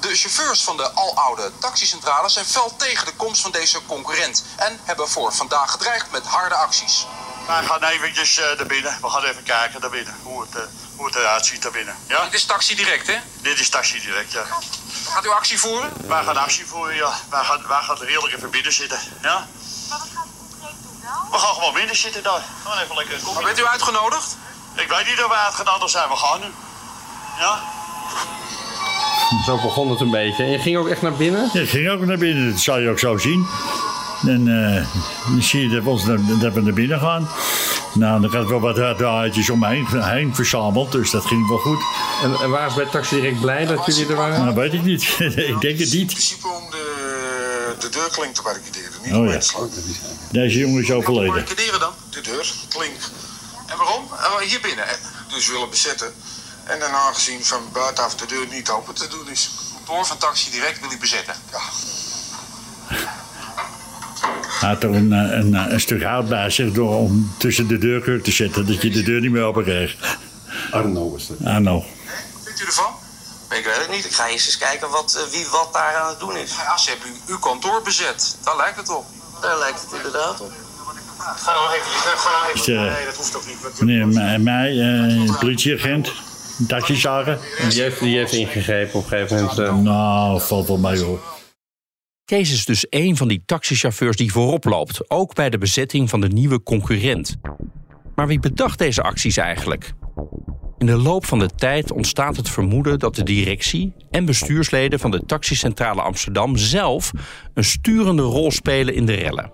De 0.01 0.17
chauffeurs 0.17 0.65
van 0.65 0.77
de 0.77 0.93
aloude 0.93 1.53
taxicentrale 1.59 2.29
zijn 2.29 2.45
fel 2.45 2.77
tegen 2.77 3.07
de 3.07 3.13
komst 3.13 3.41
van 3.41 3.51
deze 3.51 3.87
concurrent. 3.87 4.45
En 4.57 4.81
hebben 4.83 5.09
voor 5.09 5.33
vandaag 5.33 5.71
gedreigd 5.71 6.11
met 6.11 6.27
harde 6.27 6.55
acties. 6.55 7.07
Wij 7.47 7.63
gaan 7.63 7.85
eventjes 7.85 8.39
uh, 8.39 8.45
naar 8.45 8.67
binnen. 8.67 8.99
We 9.01 9.09
gaan 9.09 9.25
even 9.25 9.43
kijken 9.43 9.81
naar 9.81 9.91
binnen. 9.91 10.15
Hoe 10.23 10.41
het, 10.43 10.55
uh, 10.55 10.63
hoe 10.97 11.07
het 11.07 11.15
eruit 11.15 11.47
ziet 11.47 11.63
naar 11.63 11.73
binnen. 11.73 11.97
Ja? 12.07 12.25
Dit 12.25 12.35
is 12.35 12.45
Taxi 12.45 12.75
Direct, 12.75 13.07
hè? 13.07 13.17
Dit 13.41 13.61
is 13.61 13.69
Taxi 13.69 14.01
Direct, 14.01 14.33
ja. 14.33 14.45
Gaat 15.09 15.25
u 15.25 15.29
actie 15.29 15.59
voeren? 15.59 15.93
Wij 16.07 16.25
gaan 16.25 16.37
actie 16.37 16.67
voeren, 16.67 16.95
ja. 16.95 17.13
Wij 17.31 17.45
gaan, 17.45 17.67
wij 17.69 17.83
gaan 17.83 18.01
er 18.01 18.07
heerlijk 18.07 18.35
even 18.35 18.51
binnen 18.51 18.73
zitten, 18.73 19.01
ja. 19.23 19.47
We 21.33 21.39
gaan 21.39 21.55
gewoon 21.55 21.75
binnen 21.75 21.97
zitten 21.97 22.23
daar. 22.23 22.43
Gewoon 22.63 22.79
even 22.79 22.97
lekker 22.97 23.15
koffie. 23.15 23.35
Maar 23.35 23.45
bent 23.45 23.59
u 23.59 23.67
uitgenodigd? 23.67 24.37
Ik 24.77 24.89
weet 24.89 25.07
niet 25.07 25.25
of 25.25 25.29
we 25.29 25.35
uitgenodigd 25.35 25.91
zijn. 25.91 26.09
We 26.09 26.17
gaan 26.17 26.41
nu. 26.41 26.47
Ja? 27.39 27.61
Zo 29.47 29.57
begon 29.57 29.91
het 29.91 30.01
een 30.01 30.11
beetje. 30.11 30.45
En 30.45 30.51
je 30.51 30.59
ging 30.59 30.77
ook 30.77 30.89
echt 30.89 31.03
naar 31.03 31.13
binnen? 31.13 31.51
Ja, 31.53 31.61
ik 31.61 31.69
ging 31.69 31.89
ook 31.89 32.01
naar 32.01 32.19
binnen. 32.19 32.51
Dat 32.51 32.61
zal 32.61 32.79
je 32.79 32.91
ook 32.91 32.99
zo 32.99 33.19
zien. 33.19 33.47
En 34.27 34.47
uh, 34.47 34.87
dan 35.33 35.43
zie 35.43 35.63
je 35.63 35.69
dat 35.75 35.83
we, 35.83 35.91
ons 35.91 36.05
naar, 36.05 36.19
dat 36.41 36.53
we 36.53 36.61
naar 36.61 36.73
binnen 36.73 37.01
gaan. 37.01 37.29
Nou, 37.95 38.21
dan 38.21 38.31
gaat 38.31 38.47
wel 38.47 38.61
wat 38.61 38.97
draaitjes 38.99 39.51
om 39.51 39.59
me 39.59 39.69
heen, 39.69 39.87
heen 40.03 40.35
verzameld. 40.35 40.93
Dus 40.93 41.11
dat 41.11 41.27
ging 41.27 41.49
wel 41.49 41.59
goed. 41.59 41.83
En, 42.23 42.35
en 42.43 42.51
waren 42.51 42.71
ze 42.71 42.77
bij 42.77 42.87
Taxi 42.87 43.15
Direct 43.15 43.41
blij 43.41 43.67
dat 43.67 43.87
jullie 43.87 44.07
er 44.07 44.17
waren? 44.17 44.45
Nou, 44.45 44.55
weet 44.55 44.73
ik 44.73 44.83
niet. 44.83 45.03
ik 45.53 45.61
denk 45.61 45.79
het 45.79 45.93
niet. 45.93 46.39
De, 47.83 47.89
de 47.89 47.99
deurklink 47.99 48.35
te 48.35 48.43
barricaderen. 48.43 48.93
Niet 49.05 49.15
oh, 49.15 49.33
ja. 49.33 49.41
slaan. 49.41 49.71
Deze 50.31 50.59
jongen 50.59 50.83
is 50.83 50.91
overleden. 50.91 51.29
Barricaderen 51.29 51.81
dan? 51.81 51.93
De 52.11 52.21
deur, 52.21 52.53
klink. 52.69 52.97
En 53.67 53.77
waarom? 53.77 54.05
Oh, 54.05 54.39
hier 54.39 54.61
binnen. 54.61 54.85
Dus 55.29 55.49
willen 55.49 55.71
bezetten. 55.71 56.15
En 56.65 56.79
dan 56.79 56.91
aangezien 56.91 57.45
van 57.45 57.63
buitenaf 57.73 58.15
de 58.15 58.27
deur 58.27 58.47
niet 58.51 58.71
open 58.71 58.95
te 58.95 59.09
doen 59.09 59.29
is. 59.31 59.43
Het 59.45 59.73
kantoor 59.75 60.07
van 60.07 60.19
Taxi 60.19 60.51
Direct 60.51 60.81
wil 60.81 60.93
u 60.93 60.99
bezetten? 60.99 61.35
Ja. 61.51 61.61
Hij 64.61 64.69
had 64.69 64.83
er 64.83 64.95
een, 64.95 65.11
een, 65.13 65.73
een, 65.73 65.81
stuk 65.81 66.03
hout 66.03 66.29
bij 66.29 66.51
zich 66.51 66.73
door 66.73 66.95
om 66.95 67.33
tussen 67.39 67.69
de 67.69 67.79
deur 67.79 68.23
te 68.23 68.33
zetten, 68.33 68.67
dat 68.67 68.83
je 68.83 68.91
de 68.91 69.03
deur 69.03 69.21
niet 69.21 69.31
meer 69.31 69.43
open 69.43 69.65
kreeg. 69.65 69.97
Arno 70.71 71.11
was 71.11 71.27
dat. 71.27 71.37
Arno. 71.45 71.75
Wat 71.75 71.87
vindt 72.45 72.61
u 72.61 72.65
ervan? 72.65 73.02
Ik 73.59 73.65
weet 73.65 73.77
het 73.77 73.91
niet. 73.91 74.05
Ik 74.05 74.13
ga 74.13 74.29
eerst 74.29 74.47
eens 74.47 74.59
kijken 74.59 74.91
wat, 74.91 75.17
uh, 75.19 75.33
wie 75.33 75.47
wat 75.51 75.73
daar 75.73 75.95
aan 75.95 76.09
het 76.09 76.19
doen 76.19 76.37
is. 76.37 76.55
Ja, 76.57 76.77
ze 76.77 76.91
hebben 76.91 77.09
uw 77.27 77.39
kantoor 77.39 77.83
bezet. 77.83 78.37
Daar 78.45 78.57
lijkt 78.57 78.77
het 78.77 78.89
op. 78.89 79.05
Daar 79.41 79.59
lijkt 79.59 79.81
het 79.81 79.93
inderdaad 79.93 80.41
op. 80.41 80.53
Ga 81.19 81.53
nou 81.53 81.75
even, 81.75 81.91
ga 81.91 82.31
nou 82.31 82.53
even. 82.55 82.73
Uh, 82.73 82.95
nee, 82.95 83.05
dat 83.05 83.17
hoeft 83.17 83.37
ook 83.37 83.47
niet. 83.47 83.81
Meneer 83.81 84.41
mij, 84.41 84.73
uh, 84.73 85.39
politieagent, 85.39 86.13
een 86.59 86.67
taxizager. 86.67 87.39
Die 87.69 87.83
heeft, 87.83 88.01
die 88.01 88.17
heeft 88.17 88.33
ingegrepen 88.33 88.99
op 88.99 89.03
een 89.05 89.09
gegeven 89.09 89.37
moment. 89.37 89.59
Uh... 89.59 89.77
Nou, 89.77 90.41
valt 90.41 90.69
wel 90.69 90.79
mee 90.79 91.03
hoor. 91.03 91.21
Kees 92.25 92.53
is 92.53 92.65
dus 92.65 92.87
een 92.91 93.17
van 93.17 93.29
die 93.29 93.43
taxichauffeurs 93.47 94.17
die 94.17 94.33
voorop 94.33 94.65
loopt, 94.65 95.11
ook 95.11 95.35
bij 95.35 95.51
de 95.51 95.59
bezetting 95.59 96.11
van 96.11 96.21
de 96.21 96.29
nieuwe 96.29 96.63
concurrent. 96.63 97.37
Maar 98.15 98.27
wie 98.27 98.41
bedacht 98.41 98.79
deze 98.79 99.03
acties 99.03 99.37
eigenlijk? 99.37 99.93
In 100.83 100.89
de 100.89 100.97
loop 100.97 101.27
van 101.27 101.39
de 101.39 101.49
tijd 101.57 101.93
ontstaat 101.93 102.37
het 102.37 102.49
vermoeden 102.49 102.99
dat 102.99 103.15
de 103.15 103.23
directie 103.23 103.93
en 104.11 104.25
bestuursleden 104.25 104.99
van 104.99 105.11
de 105.11 105.23
taxicentrale 105.27 106.03
Amsterdam 106.03 106.57
zelf 106.57 107.11
een 107.55 107.65
sturende 107.65 108.23
rol 108.23 108.51
spelen 108.51 108.95
in 108.95 109.07
de 109.07 109.15
rellen. 109.15 109.53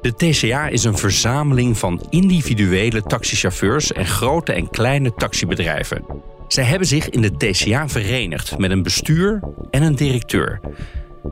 De 0.00 0.14
TCA 0.14 0.66
is 0.66 0.84
een 0.84 0.96
verzameling 0.96 1.78
van 1.78 2.06
individuele 2.10 3.02
taxichauffeurs 3.02 3.92
en 3.92 4.06
grote 4.06 4.52
en 4.52 4.70
kleine 4.70 5.14
taxibedrijven. 5.14 6.04
Zij 6.48 6.64
hebben 6.64 6.88
zich 6.88 7.08
in 7.08 7.20
de 7.20 7.36
TCA 7.36 7.88
verenigd 7.88 8.58
met 8.58 8.70
een 8.70 8.82
bestuur 8.82 9.40
en 9.70 9.82
een 9.82 9.94
directeur. 9.94 10.60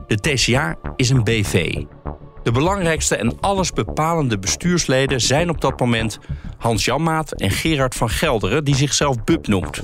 De 0.07 0.15
TCA 0.15 0.75
is 0.95 1.09
een 1.09 1.23
BV. 1.23 1.83
De 2.47 2.53
belangrijkste 2.53 3.15
en 3.15 3.39
allesbepalende 3.39 4.39
bestuursleden 4.39 5.21
zijn 5.21 5.49
op 5.49 5.61
dat 5.61 5.79
moment 5.79 6.19
Hans 6.57 6.85
Janmaat 6.85 7.31
en 7.31 7.51
Gerard 7.51 7.95
van 7.95 8.09
Gelderen, 8.09 8.63
die 8.63 8.75
zichzelf 8.75 9.23
Bub 9.23 9.47
noemt. 9.47 9.81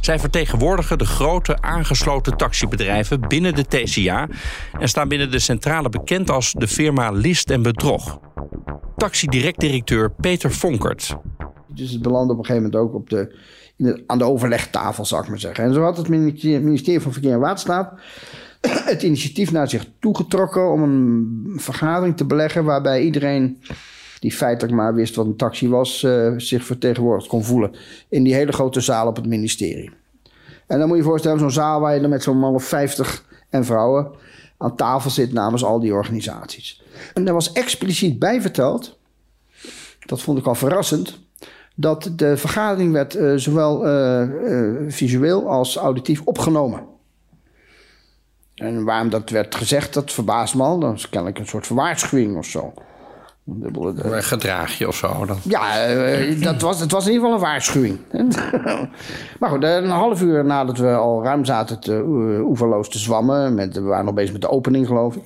Zij 0.00 0.18
vertegenwoordigen 0.18 0.98
de 0.98 1.04
grote 1.04 1.60
aangesloten 1.60 2.36
taxibedrijven 2.36 3.20
binnen 3.28 3.54
de 3.54 3.64
TCA 3.64 4.28
en 4.78 4.88
staan 4.88 5.08
binnen 5.08 5.30
de 5.30 5.38
centrale 5.38 5.88
bekend 5.88 6.30
als 6.30 6.52
de 6.52 6.68
firma 6.68 7.10
List 7.10 7.50
en 7.50 7.62
Bedrog. 7.62 8.18
Taxidirect-directeur 8.96 10.10
Peter 10.10 10.52
Vonkert. 10.52 11.16
Dus 11.66 11.90
het 11.90 12.02
belandde 12.02 12.32
op 12.32 12.38
een 12.38 12.44
gegeven 12.44 12.70
moment 12.70 12.82
ook 12.82 12.94
op 12.94 13.10
de, 13.10 14.02
aan 14.06 14.18
de 14.18 14.24
overlegtafel, 14.24 15.04
zou 15.04 15.22
ik 15.22 15.28
maar 15.28 15.38
zeggen. 15.38 15.64
En 15.64 15.74
zo 15.74 15.82
had 15.82 15.96
het 15.96 16.08
ministerie 16.08 17.00
van 17.00 17.12
Verkeer 17.12 17.32
en 17.32 17.40
Waterstaat 17.40 17.92
het 18.92 19.02
initiatief 19.02 19.52
naar 19.52 19.68
zich 19.68 19.86
toegetrokken 19.98 20.72
om 20.72 20.82
een 20.82 21.60
vergadering 21.60 22.16
te 22.16 22.24
beleggen 22.24 22.64
waarbij 22.64 23.02
iedereen 23.02 23.62
die 24.18 24.32
feitelijk 24.32 24.74
maar 24.74 24.94
wist 24.94 25.14
wat 25.14 25.26
een 25.26 25.36
taxi 25.36 25.68
was, 25.68 26.02
uh, 26.02 26.32
zich 26.36 26.64
vertegenwoordigd 26.64 27.28
kon 27.28 27.44
voelen 27.44 27.74
in 28.08 28.22
die 28.22 28.34
hele 28.34 28.52
grote 28.52 28.80
zaal 28.80 29.06
op 29.06 29.16
het 29.16 29.26
ministerie. 29.26 29.90
En 30.66 30.78
dan 30.78 30.88
moet 30.88 30.96
je 30.96 31.02
je 31.02 31.08
voorstellen, 31.08 31.38
zo'n 31.38 31.50
zaal 31.50 31.80
waar 31.80 31.94
je 31.94 32.00
dan 32.00 32.10
met 32.10 32.22
zo'n 32.22 32.38
man 32.38 32.54
of 32.54 32.64
50 32.64 33.24
en 33.50 33.64
vrouwen 33.64 34.10
aan 34.58 34.76
tafel 34.76 35.10
zit 35.10 35.32
namens 35.32 35.64
al 35.64 35.80
die 35.80 35.94
organisaties. 35.94 36.82
En 37.14 37.24
daar 37.24 37.34
was 37.34 37.52
expliciet 37.52 38.18
bij 38.18 38.40
verteld, 38.40 38.98
dat 40.06 40.22
vond 40.22 40.38
ik 40.38 40.46
al 40.46 40.54
verrassend, 40.54 41.18
dat 41.74 42.10
de 42.16 42.36
vergadering 42.36 42.92
werd 42.92 43.16
uh, 43.16 43.36
zowel 43.36 43.86
uh, 43.86 44.28
visueel 44.88 45.48
als 45.48 45.76
auditief 45.76 46.22
opgenomen. 46.24 46.91
En 48.54 48.84
waarom 48.84 49.10
dat 49.10 49.30
werd 49.30 49.54
gezegd, 49.54 49.94
dat 49.94 50.12
verbaast 50.12 50.54
me 50.54 50.62
al. 50.62 50.78
Dat 50.78 50.94
is 50.94 51.08
kennelijk 51.08 51.38
een 51.38 51.46
soort 51.46 51.68
waarschuwing 51.68 52.36
of 52.36 52.46
zo. 52.46 52.72
Een 53.46 54.22
gedraagje 54.22 54.88
of 54.88 54.96
zo. 54.96 55.26
Dan. 55.26 55.38
Ja, 55.42 55.84
eh, 55.84 56.42
dat 56.42 56.60
was, 56.60 56.80
het 56.80 56.90
was 56.90 57.06
in 57.06 57.12
ieder 57.12 57.24
geval 57.24 57.40
een 57.40 57.50
waarschuwing. 57.50 57.98
maar 59.40 59.50
goed, 59.50 59.62
een 59.62 59.88
half 59.88 60.22
uur 60.22 60.44
nadat 60.44 60.78
we 60.78 60.94
al 60.94 61.22
ruim 61.22 61.44
zaten 61.44 61.80
te, 61.80 61.92
uh, 61.92 62.46
oeverloos 62.46 62.88
te 62.88 62.98
zwammen... 62.98 63.54
Met, 63.54 63.74
we 63.74 63.80
waren 63.80 64.04
nog 64.04 64.14
bezig 64.14 64.32
met 64.32 64.40
de 64.40 64.50
opening, 64.50 64.86
geloof 64.86 65.16
ik. 65.16 65.22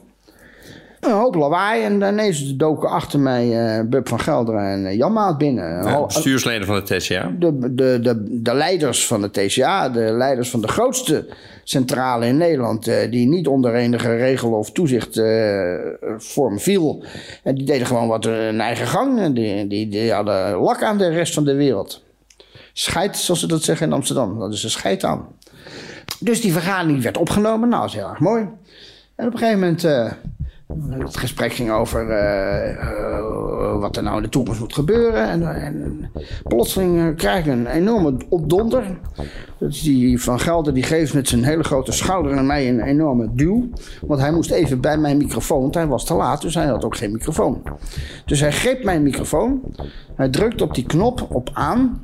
Een 1.07 1.13
hoop 1.13 1.35
lawaai 1.35 1.83
en 1.83 2.03
ineens 2.03 2.57
doken 2.57 2.89
achter 2.89 3.21
mij 3.21 3.79
uh, 3.79 3.89
Bub 3.89 4.09
van 4.09 4.21
Gelderen 4.21 4.71
en 4.71 4.85
uh, 4.85 4.97
Jan 4.97 5.13
Maat 5.13 5.39
binnen. 5.39 5.85
Ja, 5.85 6.05
bestuursleden 6.07 6.67
van 6.67 6.75
de 6.75 6.97
TCA? 6.97 7.33
De, 7.39 7.75
de, 7.75 7.99
de, 8.01 8.41
de 8.43 8.55
leiders 8.55 9.07
van 9.07 9.21
de 9.21 9.31
TCA, 9.31 9.89
de 9.89 10.01
leiders 10.01 10.51
van 10.51 10.61
de 10.61 10.69
grootste 10.69 11.27
centrale 11.65 12.27
in 12.27 12.37
Nederland... 12.37 12.89
Uh, 12.89 13.11
die 13.11 13.29
niet 13.29 13.47
onder 13.47 13.75
enige 13.75 14.17
regel 14.17 14.51
of 14.51 14.73
toezicht 14.73 15.21
vorm 16.19 16.61
viel. 16.61 17.05
En 17.43 17.55
die 17.55 17.65
deden 17.65 17.87
gewoon 17.87 18.09
wat 18.09 18.25
hun 18.25 18.61
eigen 18.61 18.87
gang. 18.87 19.35
Die, 19.35 19.67
die, 19.67 19.89
die 19.89 20.13
hadden 20.13 20.57
lak 20.57 20.83
aan 20.83 20.99
de 20.99 21.09
rest 21.09 21.35
van 21.35 21.45
de 21.45 21.55
wereld. 21.55 22.03
Scheid, 22.73 23.17
zoals 23.17 23.41
ze 23.41 23.47
dat 23.47 23.63
zeggen 23.63 23.87
in 23.87 23.93
Amsterdam. 23.93 24.39
Dat 24.39 24.53
is 24.53 24.65
een 24.65 24.71
scheid 24.71 25.05
aan. 25.05 25.27
Dus 26.21 26.41
die 26.41 26.53
vergadering 26.53 27.03
werd 27.03 27.19
opgenomen. 27.19 27.69
Nou, 27.69 27.81
dat 27.81 27.91
is 27.91 27.97
heel 27.97 28.09
erg 28.09 28.21
mooi. 28.21 28.49
En 29.17 29.27
op 29.27 29.33
een 29.33 29.39
gegeven 29.39 29.61
moment 29.61 29.85
het 30.89 31.17
gesprek 31.17 31.53
ging 31.53 31.71
over 31.71 32.09
uh, 32.09 32.71
uh, 32.71 33.81
wat 33.81 33.97
er 33.97 34.03
nou 34.03 34.17
in 34.17 34.23
de 34.23 34.29
toekomst 34.29 34.61
moet 34.61 34.75
gebeuren. 34.75 35.29
En, 35.29 35.55
en 35.55 36.11
plotseling 36.43 36.97
uh, 36.97 37.15
krijg 37.17 37.47
ik 37.47 37.53
een 37.53 37.67
enorme 37.67 38.17
opdonder. 38.29 38.99
Dus 39.59 39.83
die 39.83 40.23
Van 40.23 40.41
Gelder 40.41 40.75
die 40.75 40.83
geeft 40.83 41.15
met 41.15 41.29
zijn 41.29 41.45
hele 41.45 41.65
grote 41.65 41.93
schouder 41.93 42.37
aan 42.37 42.47
mij 42.47 42.69
een 42.69 42.81
enorme 42.81 43.29
duw. 43.33 43.69
Want 44.01 44.21
hij 44.21 44.33
moest 44.33 44.51
even 44.51 44.81
bij 44.81 44.99
mijn 44.99 45.17
microfoon, 45.17 45.61
want 45.61 45.75
hij 45.75 45.87
was 45.87 46.05
te 46.05 46.15
laat, 46.15 46.43
dus 46.43 46.55
hij 46.55 46.67
had 46.67 46.85
ook 46.85 46.97
geen 46.97 47.13
microfoon. 47.13 47.63
Dus 48.25 48.41
hij 48.41 48.53
greep 48.53 48.85
mijn 48.85 49.03
microfoon, 49.03 49.61
hij 50.15 50.29
drukte 50.29 50.65
op 50.65 50.75
die 50.75 50.87
knop 50.87 51.27
op 51.31 51.51
aan 51.53 52.03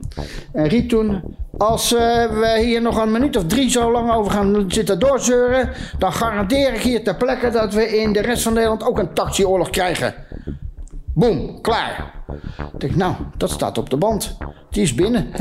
en 0.53 0.67
riep 0.67 0.89
toen... 0.89 1.23
Als 1.59 1.91
we 1.91 2.61
hier 2.65 2.83
nog 2.83 2.97
een 2.97 3.11
minuut 3.11 3.37
of 3.37 3.47
drie 3.47 3.71
zo 3.71 3.93
lang 3.93 4.13
over 4.13 4.33
gaan 4.33 4.65
zitten 4.69 4.99
doorzeuren... 4.99 5.71
dan 5.99 6.13
garandeer 6.13 6.75
ik 6.75 6.81
hier 6.81 7.05
ter 7.05 7.17
plekke 7.17 7.51
dat 7.51 7.75
we 7.75 8.01
in 8.01 8.13
de 8.13 8.21
rest 8.21 8.43
van 8.43 8.53
Nederland 8.53 8.85
ook 8.85 8.99
een 8.99 9.13
taxioorlog 9.13 9.71
krijgen. 9.71 10.15
Boom, 11.15 11.61
klaar. 11.61 12.15
Ik 12.79 12.97
nou, 12.97 13.15
dat 13.37 13.51
staat 13.51 13.79
op 13.79 13.91
de 13.91 13.97
band. 13.97 14.37
Die 14.71 14.83
is 14.83 14.95
binnen. 14.95 15.29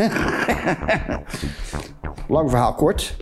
Lang 2.28 2.50
verhaal 2.50 2.74
kort. 2.74 3.16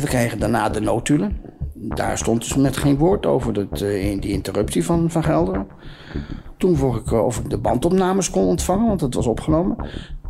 We 0.00 0.06
kregen 0.06 0.38
daarna 0.38 0.68
de 0.68 0.80
notulen. 0.80 1.40
Daar 1.74 2.18
stond 2.18 2.40
dus 2.40 2.54
met 2.54 2.76
geen 2.76 2.96
woord 2.96 3.26
over 3.26 3.52
dat, 3.52 3.80
uh, 3.80 4.20
die 4.20 4.32
interruptie 4.32 4.84
van 4.84 5.10
Van 5.10 5.24
Gelderen. 5.24 5.66
Toen 6.56 6.76
vroeg 6.76 6.96
ik 6.96 7.12
of 7.12 7.38
ik 7.38 7.50
de 7.50 7.58
bandopnames 7.58 8.30
kon 8.30 8.46
ontvangen, 8.46 8.86
want 8.86 9.00
het 9.00 9.14
was 9.14 9.26
opgenomen. 9.26 9.76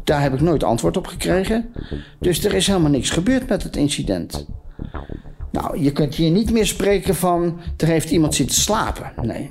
Daar 0.05 0.23
heb 0.23 0.35
ik 0.35 0.41
nooit 0.41 0.65
antwoord 0.65 0.97
op 0.97 1.07
gekregen. 1.07 1.73
Dus 2.19 2.45
er 2.45 2.55
is 2.55 2.67
helemaal 2.67 2.91
niks 2.91 3.11
gebeurd 3.11 3.49
met 3.49 3.63
het 3.63 3.77
incident. 3.77 4.47
Nou, 5.51 5.83
je 5.83 5.93
kunt 5.93 6.15
hier 6.15 6.31
niet 6.31 6.51
meer 6.51 6.67
spreken 6.67 7.15
van 7.15 7.61
er 7.77 7.87
heeft 7.87 8.11
iemand 8.11 8.35
zitten 8.35 8.57
slapen. 8.57 9.13
Nee. 9.23 9.51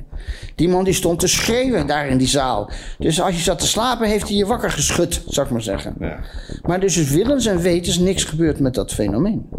Die 0.56 0.70
man 0.70 0.84
die 0.84 0.94
stond 0.94 1.20
te 1.20 1.28
schreeuwen 1.28 1.88
daar 1.88 2.08
in 2.08 2.18
die 2.18 2.28
zaal. 2.28 2.72
Dus 2.98 3.22
als 3.22 3.36
je 3.36 3.42
zat 3.42 3.60
te 3.60 3.68
slapen, 3.68 4.08
heeft 4.08 4.28
hij 4.28 4.38
je 4.38 4.46
wakker 4.46 4.72
geschud, 4.72 5.24
zou 5.28 5.46
ik 5.46 5.52
maar 5.52 5.62
zeggen. 5.62 5.96
Ja. 6.00 6.20
Maar 6.64 6.80
dus 6.80 6.98
is 6.98 7.10
willens 7.10 7.46
en 7.46 7.62
wetens 7.62 7.98
niks 7.98 8.24
gebeurd 8.24 8.60
met 8.60 8.74
dat 8.74 8.94
fenomeen. 8.94 9.50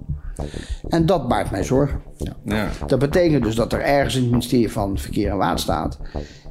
En 0.89 1.07
dat 1.07 1.29
baart 1.29 1.51
mij 1.51 1.65
zorgen. 1.65 2.01
Ja. 2.19 2.33
Ja. 2.45 2.69
Dat 2.87 2.99
betekent 2.99 3.45
dus 3.45 3.55
dat 3.55 3.73
er 3.73 3.81
ergens 3.81 4.15
in 4.15 4.23
het 4.23 4.31
ministerie 4.31 4.73
van 4.73 4.99
Verkeer 4.99 5.31
en 5.31 5.37
Waterstaat 5.37 5.99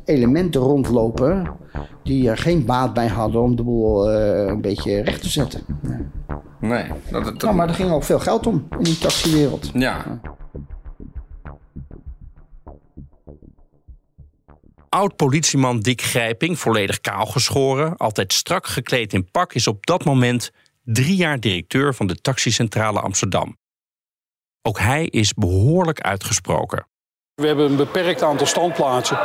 elementen 0.06 0.62
rondlopen 0.62 1.56
die 2.04 2.30
er 2.30 2.38
geen 2.38 2.66
baat 2.66 2.94
bij 2.94 3.08
hadden 3.08 3.42
om 3.42 3.56
de 3.56 3.64
boel 3.64 4.14
uh, 4.14 4.46
een 4.46 4.62
beetje 4.62 5.02
recht 5.02 5.22
te 5.22 5.30
zetten. 5.30 5.66
Nee. 6.60 6.86
Dat, 7.12 7.24
dat... 7.24 7.42
Nou, 7.42 7.56
maar 7.56 7.68
er 7.68 7.74
ging 7.74 7.92
ook 7.92 8.04
veel 8.04 8.20
geld 8.20 8.48
om 8.48 8.68
in 8.78 8.84
die 8.84 8.98
taxiwereld. 8.98 9.70
Ja. 9.74 10.20
Oud-politieman 14.90 15.80
Dick 15.80 16.02
Grijping, 16.02 16.60
volledig 16.60 17.00
kaal 17.00 17.26
geschoren, 17.26 17.98
altijd 17.98 18.34
strak 18.34 18.68
gekleed 18.68 19.14
in 19.14 19.32
pak, 19.32 19.54
is 19.54 19.68
op 19.68 19.86
dat 19.86 20.06
moment 20.06 20.52
drie 20.84 21.16
jaar 21.16 21.40
directeur 21.40 21.94
van 21.94 22.08
de 22.08 22.16
taxicentrale 22.16 23.00
Amsterdam. 23.00 23.58
Ook 24.62 24.80
hij 24.80 25.06
is 25.06 25.34
behoorlijk 25.34 26.02
uitgesproken. 26.02 26.88
We 27.36 27.48
hebben 27.48 27.66
een 27.66 27.76
beperkt 27.76 28.22
aantal 28.22 28.48
standplaatsen. 28.48 29.18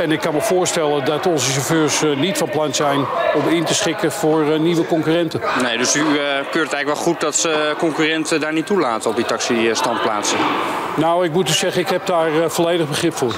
En 0.00 0.12
ik 0.12 0.20
kan 0.20 0.34
me 0.34 0.40
voorstellen 0.40 1.04
dat 1.04 1.26
onze 1.26 1.50
chauffeurs 1.50 2.02
niet 2.16 2.38
van 2.38 2.50
plan 2.50 2.74
zijn 2.74 3.04
om 3.34 3.48
in 3.48 3.64
te 3.64 3.74
schikken 3.74 4.12
voor 4.12 4.60
nieuwe 4.60 4.86
concurrenten. 4.86 5.40
Nee, 5.62 5.78
dus 5.78 5.96
u 5.96 6.00
uh, 6.00 6.06
keurt 6.06 6.44
het 6.44 6.54
eigenlijk 6.54 6.86
wel 6.86 6.96
goed 6.96 7.20
dat 7.20 7.36
ze 7.36 7.74
concurrenten 7.78 8.40
daar 8.40 8.52
niet 8.52 8.66
toelaten 8.66 9.10
op 9.10 9.16
die 9.16 9.24
taxistandplaatsen? 9.24 10.38
Nou, 10.96 11.24
ik 11.24 11.32
moet 11.32 11.48
u 11.48 11.52
zeggen, 11.52 11.80
ik 11.80 11.88
heb 11.88 12.06
daar 12.06 12.32
uh, 12.32 12.48
volledig 12.48 12.88
begrip 12.88 13.14
voor. 13.14 13.34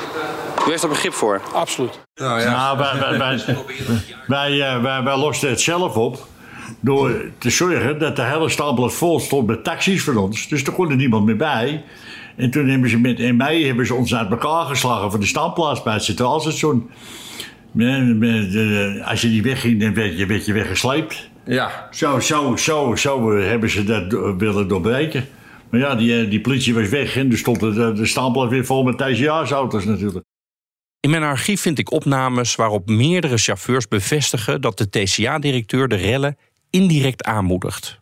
U 0.66 0.70
heeft 0.70 0.82
er 0.82 0.88
begrip 0.88 1.12
voor? 1.12 1.40
Absoluut. 1.52 2.00
Nou, 2.14 2.40
ja. 2.40 2.50
nou 2.50 2.78
wij, 2.78 3.18
wij, 3.18 3.18
wij, 3.18 4.58
wij, 4.58 4.80
wij, 4.80 5.02
wij 5.02 5.16
losten 5.16 5.48
het 5.48 5.60
zelf 5.60 5.96
op 5.96 6.26
door 6.80 7.20
te 7.38 7.50
zorgen 7.50 7.98
dat 7.98 8.16
de 8.16 8.22
hele 8.22 8.48
standplaats 8.48 8.94
vol 8.94 9.20
stond 9.20 9.46
met 9.46 9.64
taxis 9.64 10.02
van 10.04 10.16
ons. 10.16 10.48
Dus 10.48 10.64
er 10.64 10.72
kon 10.72 10.90
er 10.90 10.96
niemand 10.96 11.24
meer 11.24 11.36
bij. 11.36 11.84
En 12.36 12.50
toen 12.50 12.68
hebben 12.68 12.90
ze 12.90 12.98
met 12.98 13.18
in 13.18 13.36
mei 13.36 13.66
hebben 13.66 13.86
ze 13.86 13.94
ons 13.94 14.14
uit 14.14 14.30
elkaar 14.30 14.64
geslagen 14.64 15.10
voor 15.10 15.20
de 15.20 15.26
standplaats 15.26 15.82
bij 15.82 15.92
het 15.92 16.04
Centraalstation. 16.04 16.90
Als 19.04 19.20
je 19.20 19.28
niet 19.28 19.44
wegging, 19.44 19.80
dan 19.80 19.94
werd 19.94 20.18
je, 20.18 20.26
werd 20.26 20.46
je 20.46 20.52
weggesleept. 20.52 21.30
Ja. 21.44 21.88
Zo, 21.90 22.20
zo, 22.20 22.56
zo, 22.56 22.96
zo 22.96 23.36
hebben 23.38 23.70
ze 23.70 23.84
dat 23.84 24.12
willen 24.38 24.68
doorbreken. 24.68 25.28
Maar 25.70 25.80
ja, 25.80 25.94
die, 25.94 26.28
die 26.28 26.40
politie 26.40 26.74
was 26.74 26.88
weg 26.88 27.16
en 27.16 27.30
er 27.30 27.38
stond 27.38 27.60
de, 27.60 27.92
de 27.92 28.06
standplaats 28.06 28.50
weer 28.50 28.64
vol 28.64 28.82
met 28.82 28.98
TCA's-auto's 28.98 29.84
natuurlijk. 29.84 30.24
In 31.00 31.10
mijn 31.10 31.22
archief 31.22 31.60
vind 31.60 31.78
ik 31.78 31.92
opnames 31.92 32.54
waarop 32.54 32.88
meerdere 32.88 33.36
chauffeurs 33.36 33.88
bevestigen 33.88 34.60
dat 34.60 34.78
de 34.78 34.88
TCA-directeur 34.88 35.88
de 35.88 35.96
rellen 35.96 36.36
indirect 36.70 37.24
aanmoedigt. 37.24 38.00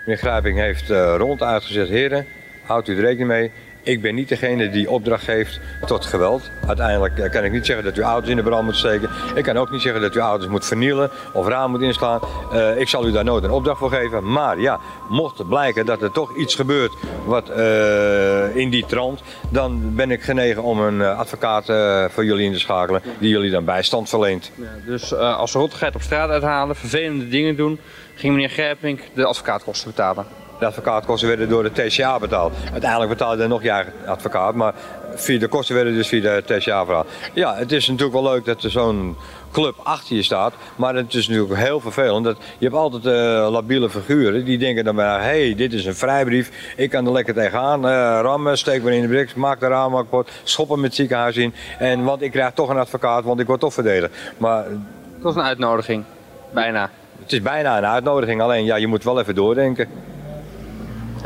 Meneer 0.00 0.18
Grijping 0.18 0.58
heeft 0.58 0.90
uh, 0.90 1.14
rond 1.18 1.42
uitgezet, 1.42 1.88
heren, 1.88 2.26
houdt 2.66 2.88
u 2.88 2.96
er 2.96 3.00
rekening 3.00 3.28
mee. 3.28 3.50
Ik 3.82 4.02
ben 4.02 4.14
niet 4.14 4.28
degene 4.28 4.70
die 4.70 4.90
opdracht 4.90 5.24
geeft 5.24 5.60
tot 5.86 6.04
geweld. 6.04 6.50
Uiteindelijk 6.66 7.30
kan 7.32 7.44
ik 7.44 7.52
niet 7.52 7.66
zeggen 7.66 7.84
dat 7.84 7.96
u 7.96 8.02
auto's 8.02 8.30
in 8.30 8.36
de 8.36 8.42
brand 8.42 8.64
moet 8.64 8.76
steken. 8.76 9.10
Ik 9.34 9.44
kan 9.44 9.56
ook 9.56 9.70
niet 9.70 9.82
zeggen 9.82 10.00
dat 10.00 10.14
u 10.14 10.18
auto's 10.18 10.48
moet 10.48 10.66
vernielen 10.66 11.10
of 11.32 11.46
raam 11.46 11.70
moet 11.70 11.82
inslaan. 11.82 12.20
Uh, 12.52 12.80
ik 12.80 12.88
zal 12.88 13.06
u 13.06 13.12
daar 13.12 13.24
nooit 13.24 13.44
een 13.44 13.50
opdracht 13.50 13.78
voor 13.78 13.90
geven. 13.90 14.32
Maar 14.32 14.60
ja, 14.60 14.80
mocht 15.08 15.38
het 15.38 15.48
blijken 15.48 15.86
dat 15.86 16.02
er 16.02 16.12
toch 16.12 16.36
iets 16.36 16.54
gebeurt 16.54 16.92
wat 17.24 17.50
uh, 17.50 18.56
in 18.56 18.70
die 18.70 18.86
trant, 18.86 19.22
dan 19.50 19.94
ben 19.94 20.10
ik 20.10 20.22
genegen 20.22 20.62
om 20.62 20.80
een 20.80 21.02
advocaat 21.02 21.64
voor 22.12 22.24
jullie 22.24 22.46
in 22.46 22.52
te 22.52 22.58
schakelen 22.58 23.02
die 23.18 23.30
jullie 23.30 23.50
dan 23.50 23.64
bijstand 23.64 24.08
verleent. 24.08 24.50
Ja, 24.54 24.64
dus 24.86 25.14
als 25.14 25.50
ze 25.50 25.58
rottigheid 25.58 25.94
op 25.94 26.02
straat 26.02 26.30
uithalen, 26.30 26.76
vervelende 26.76 27.28
dingen 27.28 27.56
doen, 27.56 27.78
ging 28.14 28.34
meneer 28.34 28.50
Grijpink 28.50 29.00
de 29.14 29.24
advocaatkosten 29.24 29.90
betalen. 29.90 30.26
De 30.58 30.66
advocaatkosten 30.66 31.28
werden 31.28 31.48
door 31.48 31.62
de 31.62 31.72
TCA 31.72 32.18
betaald. 32.18 32.52
Uiteindelijk 32.72 33.10
betaalde 33.10 33.42
er 33.42 33.48
nog 33.48 33.62
jaar 33.62 33.92
advocaat, 34.06 34.54
maar 34.54 34.74
via 35.14 35.38
de 35.38 35.48
kosten 35.48 35.74
werden 35.74 35.94
dus 35.94 36.08
via 36.08 36.20
de 36.20 36.42
TCA 36.58 36.84
betaald. 36.84 37.06
Ja, 37.32 37.54
het 37.54 37.72
is 37.72 37.86
natuurlijk 37.86 38.22
wel 38.22 38.32
leuk 38.32 38.44
dat 38.44 38.62
er 38.62 38.70
zo'n 38.70 39.16
club 39.52 39.74
achter 39.82 40.16
je 40.16 40.22
staat, 40.22 40.54
maar 40.76 40.94
het 40.94 41.14
is 41.14 41.28
natuurlijk 41.28 41.60
heel 41.60 41.80
vervelend. 41.80 42.24
Dat 42.24 42.36
je 42.58 42.64
hebt 42.64 42.76
altijd 42.76 43.04
uh, 43.04 43.50
labiele 43.50 43.90
figuren 43.90 44.44
die 44.44 44.58
denken 44.58 44.84
dan 44.84 44.94
maar, 44.94 45.20
hé, 45.20 45.44
hey, 45.44 45.54
dit 45.54 45.72
is 45.72 45.84
een 45.84 45.94
vrijbrief, 45.94 46.72
ik 46.76 46.90
kan 46.90 47.06
er 47.06 47.12
lekker 47.12 47.34
tegenaan, 47.34 47.84
uh, 47.84 47.90
rammen, 48.22 48.58
steek 48.58 48.82
me 48.82 48.94
in 48.94 49.02
de 49.02 49.08
brik, 49.08 49.36
maak 49.36 49.60
de 49.60 49.66
raam 49.66 49.94
kapot, 49.94 50.30
schoppen 50.42 50.76
met 50.76 50.86
het 50.86 50.94
ziekenhuis 50.94 51.36
in. 51.36 51.54
En, 51.78 52.04
want 52.04 52.22
ik 52.22 52.30
krijg 52.30 52.52
toch 52.52 52.68
een 52.68 52.78
advocaat, 52.78 53.24
want 53.24 53.40
ik 53.40 53.46
word 53.46 53.60
toch 53.60 53.74
verdedigd. 53.74 54.14
Maar, 54.36 54.64
het 54.64 55.22
was 55.22 55.34
een 55.34 55.42
uitnodiging, 55.42 56.04
bijna. 56.50 56.90
Het 57.22 57.32
is 57.32 57.42
bijna 57.42 57.78
een 57.78 57.86
uitnodiging, 57.86 58.40
alleen 58.40 58.64
ja, 58.64 58.76
je 58.76 58.86
moet 58.86 59.04
wel 59.04 59.20
even 59.20 59.34
doordenken. 59.34 59.88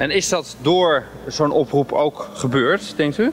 En 0.01 0.11
is 0.11 0.29
dat 0.29 0.57
door 0.61 1.05
zo'n 1.27 1.51
oproep 1.51 1.93
ook 1.93 2.29
gebeurd, 2.35 2.97
denkt 2.97 3.19
u? 3.19 3.33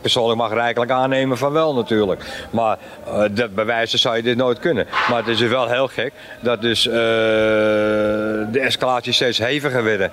Persoonlijk 0.00 0.38
mag 0.38 0.52
rijkelijk 0.52 0.90
aannemen 0.90 1.38
van 1.38 1.52
wel 1.52 1.74
natuurlijk. 1.74 2.46
Maar 2.50 2.78
uh, 3.06 3.24
dat 3.30 3.54
bewijzen 3.54 3.98
zou 3.98 4.16
je 4.16 4.22
dit 4.22 4.36
nooit 4.36 4.58
kunnen. 4.58 4.86
Maar 5.08 5.18
het 5.18 5.28
is 5.28 5.38
dus 5.38 5.50
wel 5.50 5.68
heel 5.68 5.88
gek 5.88 6.12
dat 6.40 6.60
dus 6.60 6.86
uh, 6.86 6.92
de 6.92 8.60
escalatie 8.60 9.12
steeds 9.12 9.38
heviger 9.38 9.84
werden. 9.84 10.10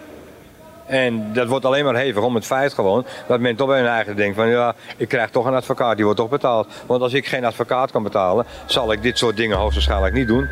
En 0.85 1.33
dat 1.33 1.47
wordt 1.47 1.65
alleen 1.65 1.85
maar 1.85 1.95
hevig 1.95 2.23
om 2.23 2.35
het 2.35 2.45
feit 2.45 2.73
gewoon 2.73 3.05
dat 3.27 3.39
men 3.39 3.55
toch 3.55 3.67
bij 3.67 3.79
hun 3.79 3.89
eigen 3.89 4.15
denkt 4.15 4.35
van 4.35 4.47
ja, 4.47 4.75
ik 4.97 5.07
krijg 5.07 5.29
toch 5.29 5.45
een 5.45 5.53
advocaat, 5.53 5.95
die 5.95 6.05
wordt 6.05 6.19
toch 6.19 6.29
betaald. 6.29 6.67
Want 6.85 7.01
als 7.01 7.13
ik 7.13 7.27
geen 7.27 7.45
advocaat 7.45 7.91
kan 7.91 8.03
betalen, 8.03 8.45
zal 8.65 8.91
ik 8.91 9.01
dit 9.01 9.17
soort 9.17 9.37
dingen 9.37 9.57
hoogstwaarschijnlijk 9.57 10.13
niet 10.13 10.27
doen. 10.27 10.47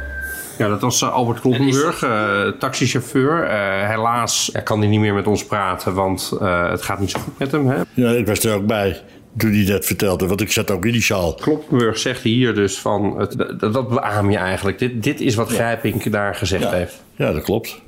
Ja, 0.57 0.67
dat 0.67 0.81
was 0.81 1.01
eh, 1.01 1.13
Albert 1.13 1.39
Kloppenburg, 1.39 2.03
eh, 2.03 2.47
taxichauffeur. 2.59 3.43
Eh, 3.43 3.89
helaas 3.89 4.51
kan 4.63 4.79
hij 4.79 4.87
niet 4.87 4.99
meer 4.99 5.13
met 5.13 5.27
ons 5.27 5.45
praten, 5.45 5.93
want 5.93 6.31
eh, 6.41 6.69
het 6.69 6.81
gaat 6.81 6.99
niet 6.99 7.11
zo 7.11 7.19
goed 7.19 7.39
met 7.39 7.51
hem. 7.51 7.67
Hè? 7.69 7.81
Ja, 7.93 8.09
ik 8.09 8.27
was 8.27 8.39
er 8.43 8.53
ook 8.55 8.65
bij 8.65 9.01
toen 9.37 9.51
hij 9.53 9.65
dat 9.65 9.85
vertelde, 9.85 10.27
want 10.27 10.41
ik 10.41 10.51
zat 10.51 10.71
ook 10.71 10.85
in 10.85 10.91
die 10.91 11.03
zaal. 11.03 11.33
Kloppenburg 11.33 11.97
zegt 11.97 12.21
hier 12.21 12.53
dus 12.55 12.79
van, 12.79 13.19
het, 13.19 13.37
dat, 13.59 13.73
dat 13.73 13.89
beaam 13.89 14.31
je 14.31 14.37
eigenlijk. 14.37 14.79
Dit, 14.79 15.03
dit 15.03 15.21
is 15.21 15.35
wat 15.35 15.49
Grijpink 15.49 16.11
daar 16.11 16.35
gezegd 16.35 16.69
heeft. 16.71 17.03
Ja, 17.15 17.31
dat 17.31 17.43
klopt. 17.43 17.81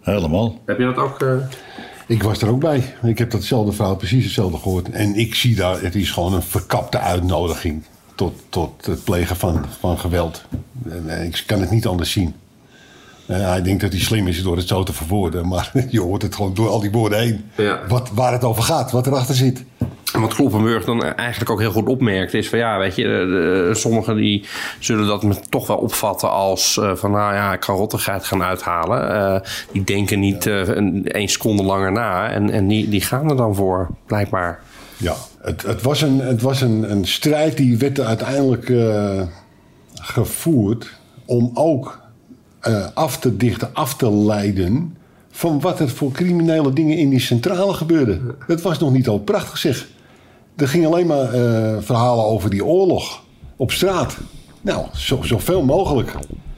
Helemaal. 0.00 0.60
Heb 0.66 0.78
je 0.78 0.84
dat 0.84 0.96
ook... 0.96 1.20
eh, 1.22 1.28
Ik 2.06 2.22
was 2.22 2.42
er 2.42 2.48
ook 2.48 2.60
bij. 2.60 2.94
Ik 3.02 3.18
heb 3.18 3.30
datzelfde 3.30 3.72
verhaal 3.72 3.96
precies 3.96 4.24
hetzelfde 4.24 4.58
gehoord. 4.58 4.90
En 4.90 5.14
ik 5.14 5.34
zie 5.34 5.54
daar, 5.56 5.80
het 5.80 5.94
is 5.94 6.10
gewoon 6.10 6.34
een 6.34 6.42
verkapte 6.42 6.98
uitnodiging 6.98 7.82
tot, 8.14 8.34
tot 8.48 8.86
het 8.86 9.04
plegen 9.04 9.36
van, 9.36 9.64
van 9.80 9.98
geweld. 9.98 10.42
En, 10.90 11.04
eh, 11.08 11.24
ik 11.24 11.42
kan 11.46 11.60
het 11.60 11.70
niet 11.70 11.86
anders 11.86 12.10
zien. 12.10 12.34
Eh, 13.26 13.48
hij 13.48 13.62
denkt 13.62 13.80
dat 13.80 13.92
hij 13.92 14.00
slim 14.00 14.28
is 14.28 14.42
door 14.42 14.56
het 14.56 14.68
zo 14.68 14.82
te 14.82 14.92
verwoorden, 14.92 15.48
maar 15.48 15.70
je 15.90 16.00
hoort 16.00 16.22
het 16.22 16.34
gewoon 16.34 16.54
door 16.54 16.68
al 16.68 16.80
die 16.80 16.90
woorden 16.90 17.18
heen. 17.18 17.44
Ja. 17.56 17.80
Wat, 17.88 18.10
waar 18.12 18.32
het 18.32 18.44
over 18.44 18.62
gaat, 18.62 18.92
wat 18.92 19.06
erachter 19.06 19.34
zit. 19.34 19.64
En 20.12 20.20
wat 20.20 20.34
Kloppenburg 20.34 20.84
dan 20.84 21.02
eigenlijk 21.02 21.50
ook 21.50 21.60
heel 21.60 21.72
goed 21.72 21.88
opmerkt 21.88 22.34
is 22.34 22.48
van 22.48 22.58
ja, 22.58 22.78
weet 22.78 22.96
je, 22.96 23.70
sommigen 23.72 24.16
die 24.16 24.44
zullen 24.78 25.06
dat 25.06 25.22
me 25.22 25.36
toch 25.48 25.66
wel 25.66 25.76
opvatten 25.76 26.30
als 26.30 26.78
eh, 26.78 26.94
van 26.94 27.10
nou 27.10 27.34
ja, 27.34 27.52
ik 27.52 27.60
kan 27.60 27.76
rottigheid 27.76 28.24
gaan 28.24 28.42
uithalen. 28.42 29.42
Die 29.72 29.84
denken 29.84 30.20
niet 30.20 30.44
een, 30.44 31.06
één 31.06 31.28
seconde 31.28 31.62
langer 31.62 31.92
na 31.92 32.30
en, 32.30 32.50
en 32.50 32.66
die, 32.66 32.88
die 32.88 33.00
gaan 33.00 33.30
er 33.30 33.36
dan 33.36 33.54
voor, 33.54 33.88
blijkbaar. 34.06 34.60
Ja, 34.96 35.14
het, 35.44 35.62
het 35.62 35.82
was, 35.82 36.02
een, 36.02 36.18
het 36.18 36.42
was 36.42 36.60
een, 36.60 36.90
een 36.90 37.06
strijd 37.06 37.56
die 37.56 37.78
werd 37.78 38.00
uiteindelijk 38.00 38.68
eh, 38.68 39.22
gevoerd 39.94 40.90
om 41.24 41.50
ook 41.54 42.00
eh, 42.60 42.86
af 42.94 43.18
te 43.18 43.36
dichten, 43.36 43.74
af 43.74 43.96
te 43.96 44.12
leiden 44.12 44.96
van 45.30 45.60
wat 45.60 45.80
er 45.80 45.88
voor 45.88 46.12
criminele 46.12 46.72
dingen 46.72 46.98
in 46.98 47.08
die 47.08 47.20
centrale 47.20 47.72
gebeurden. 47.72 48.34
Het 48.46 48.62
was 48.62 48.78
nog 48.78 48.92
niet 48.92 49.08
al 49.08 49.18
prachtig 49.18 49.58
zeg. 49.58 49.88
Er 50.56 50.68
gingen 50.68 50.88
alleen 50.88 51.06
maar 51.06 51.32
eh, 51.32 51.76
verhalen 51.80 52.24
over 52.24 52.50
die 52.50 52.64
oorlog 52.64 53.22
op 53.56 53.70
straat. 53.70 54.16
Nou, 54.60 54.86
zo, 54.94 55.22
zoveel 55.22 55.62
mogelijk. 55.62 56.14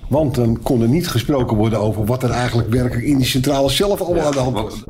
Want 0.09 0.35
dan 0.35 0.63
kon 0.63 0.83
er 0.83 0.89
niet 0.89 1.09
gesproken 1.09 1.57
worden 1.57 1.79
over 1.79 2.05
wat 2.05 2.23
er 2.23 2.31
eigenlijk 2.31 2.71
werkelijk 2.71 3.07
in 3.07 3.17
die 3.17 3.27
centrale 3.27 3.71
zelf 3.71 4.01
allemaal 4.01 4.27
aan 4.27 4.33
de 4.33 4.39
hand 4.39 4.61
was. 4.61 4.85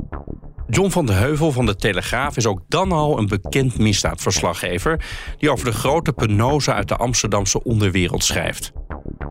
John 0.68 0.90
van 0.90 1.06
de 1.06 1.12
Heuvel 1.12 1.52
van 1.52 1.66
de 1.66 1.76
Telegraaf 1.76 2.36
is 2.36 2.46
ook 2.46 2.60
dan 2.68 2.92
al 2.92 3.18
een 3.18 3.26
bekend 3.26 3.78
misdaadverslaggever... 3.78 5.04
die 5.38 5.50
over 5.50 5.64
de 5.64 5.72
grote 5.72 6.12
penose 6.12 6.72
uit 6.72 6.88
de 6.88 6.96
Amsterdamse 6.96 7.62
onderwereld 7.64 8.24
schrijft. 8.24 8.72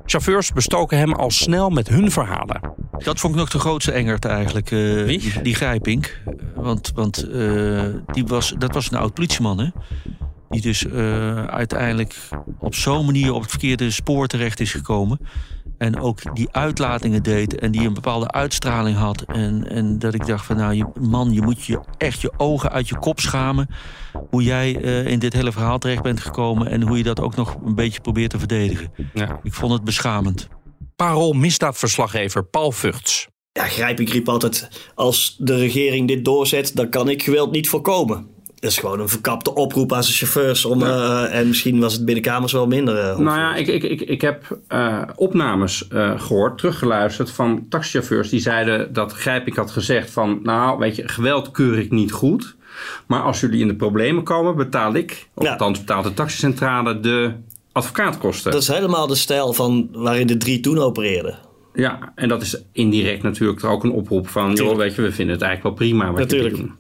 Chauffeurs 0.06 0.52
bestoken 0.52 0.98
hem 0.98 1.14
al 1.14 1.32
snel 1.32 1.70
met 1.70 1.88
hun 1.88 2.12
verhalen. 2.12 2.74
Dat 2.98 3.20
vond 3.20 3.34
ik 3.34 3.40
nog 3.40 3.50
de 3.50 3.60
grootste 3.60 3.92
engert 3.92 4.26
eigenlijk. 4.26 4.72
eh, 4.72 5.06
Die, 5.06 5.42
die 5.42 5.56
Grijpink. 5.56 6.22
Want, 6.56 6.92
want 6.96 7.30
eh, 7.30 7.84
die 8.12 8.26
was, 8.26 8.54
dat 8.58 8.74
was 8.74 8.92
een 8.92 8.98
oud 8.98 9.14
politieman, 9.14 9.60
hè? 9.60 9.70
Die 10.50 10.62
dus 10.62 10.86
eh, 10.86 11.46
uiteindelijk 11.46 12.16
op 12.60 12.76
zo'n 12.76 13.06
manier 13.06 13.34
op 13.34 13.42
het 13.42 13.50
verkeerde 13.50 13.92
spoor 13.92 14.28
terecht 14.28 14.60
is 14.60 14.72
gekomen. 14.72 15.20
En 15.78 16.00
ook 16.00 16.36
die 16.36 16.48
uitlatingen 16.52 17.24
deed 17.24 17.60
en 17.60 17.72
die 17.72 17.88
een 17.88 17.94
bepaalde 17.94 18.32
uitstraling 18.32 18.98
had. 18.98 19.22
En, 19.22 19.70
en 19.70 20.00
dat 20.00 20.14
ik 20.14 20.26
dacht 20.26 20.46
van 20.46 20.58
nou, 20.58 20.74
je, 20.74 20.86
man, 21.00 21.32
je 21.32 21.42
moet 21.42 21.66
je 21.66 21.80
echt 21.98 22.22
je 22.22 22.34
ogen 22.38 22.72
uit 22.72 22.90
je 22.90 23.00
kop 23.00 23.20
schamen. 23.20 23.68
Hoe 24.30 24.44
jij 24.44 24.82
eh, 24.82 25.08
in 25.08 25.20
dit 25.20 25.34
hele 25.34 25.52
verhaal 25.52 25.78
terecht 25.78 26.04
bent 26.04 26.20
gekomen. 26.20 26.70
En 26.70 26.82
hoe 26.82 26.98
je 26.98 27.04
dat 27.04 27.20
ook 27.20 27.36
nog 27.36 27.58
een 27.66 27.76
beetje 27.76 28.02
probeert 28.02 28.30
te 28.30 28.40
verdedigen. 28.40 28.92
Ja. 29.14 29.40
Ik 29.44 29.54
vond 29.54 29.74
het 29.74 29.84
beschamend. 29.84 30.48
Parool 30.96 31.34
misdaadverslaggever 31.34 32.46
Paul 32.46 32.72
Vugts. 32.72 33.28
Ja, 33.52 33.64
Grijpink 33.64 34.10
riep 34.10 34.30
altijd, 34.30 34.70
als 34.96 35.36
de 35.40 35.56
regering 35.56 36.08
dit 36.08 36.26
doorzet, 36.26 36.76
dan 36.76 36.90
kan 36.90 37.10
ik 37.10 37.24
geweld 37.24 37.52
niet 37.52 37.70
voorkomen. 37.70 38.35
Dat 38.66 38.74
is 38.74 38.80
gewoon 38.80 39.00
een 39.00 39.10
verkapte 39.10 39.54
oproep 39.54 39.94
aan 39.94 40.04
zijn 40.04 40.16
chauffeurs. 40.18 40.66
Om, 40.66 40.84
eh, 40.84 41.36
en 41.40 41.48
misschien 41.48 41.80
was 41.80 41.94
het 41.94 42.06
binnenkamers 42.06 42.52
wel 42.52 42.68
minder. 42.68 42.98
eh, 42.98 43.18
Nou 43.18 43.40
ja, 43.40 43.56
ik, 43.56 43.68
ik, 43.68 43.84
ik, 43.84 44.02
ik 44.02 44.22
heb 44.22 44.58
eh, 44.68 45.02
opnames 45.16 45.88
eh, 45.88 46.20
gehoord, 46.20 46.58
teruggeluisterd 46.58 47.32
van 47.32 47.66
taxichauffeurs 47.70 48.30
die 48.30 48.40
zeiden 48.40 48.94
dat 48.94 49.12
Grijpink 49.14 49.58
had 49.58 49.72
gezegd 49.72 50.12
van, 50.12 50.40
nou 50.44 50.78
weet 50.80 50.96
je, 50.96 51.08
geweld 51.08 51.52
keur 51.52 51.80
ik 51.80 51.92
niet 51.92 52.12
goed. 52.12 52.56
Maar 53.08 53.22
als 53.22 53.40
jullie 53.40 53.62
in 53.62 53.68
de 53.68 53.76
problemen 53.76 54.24
komen, 54.24 54.56
betaal 54.56 54.94
ik, 54.96 55.28
of 55.34 55.48
althans 55.48 55.80
betaalt 55.80 56.04
de 56.04 56.14
taxicentrale 56.14 57.00
de 57.00 57.32
advocaatkosten. 57.72 58.52
Dat 58.52 58.62
is 58.62 58.68
helemaal 58.68 59.08
de 59.08 59.16
stijl 59.16 59.54
van 59.54 59.90
waarin 59.92 60.28
de 60.28 60.38
drie 60.38 60.60
toen 60.60 60.78
opereerden. 60.78 61.38
Ja, 61.74 62.12
en 62.16 62.30
dat 62.30 62.42
is 62.42 62.62
indirect 62.72 63.24
natuurlijk 63.24 63.64
ook 63.64 63.84
een 63.84 63.92
oproep 63.92 64.28
van, 64.28 64.54
joh, 64.54 64.76
weet 64.78 64.96
je, 64.96 65.02
we 65.02 65.12
vinden 65.12 65.36
het 65.36 65.44
eigenlijk 65.44 65.78
wel 65.78 65.88
prima 65.88 66.10
wat 66.12 66.20
Natuurlijk. 66.20 66.50
jullie 66.56 66.66
doen. 66.68 66.76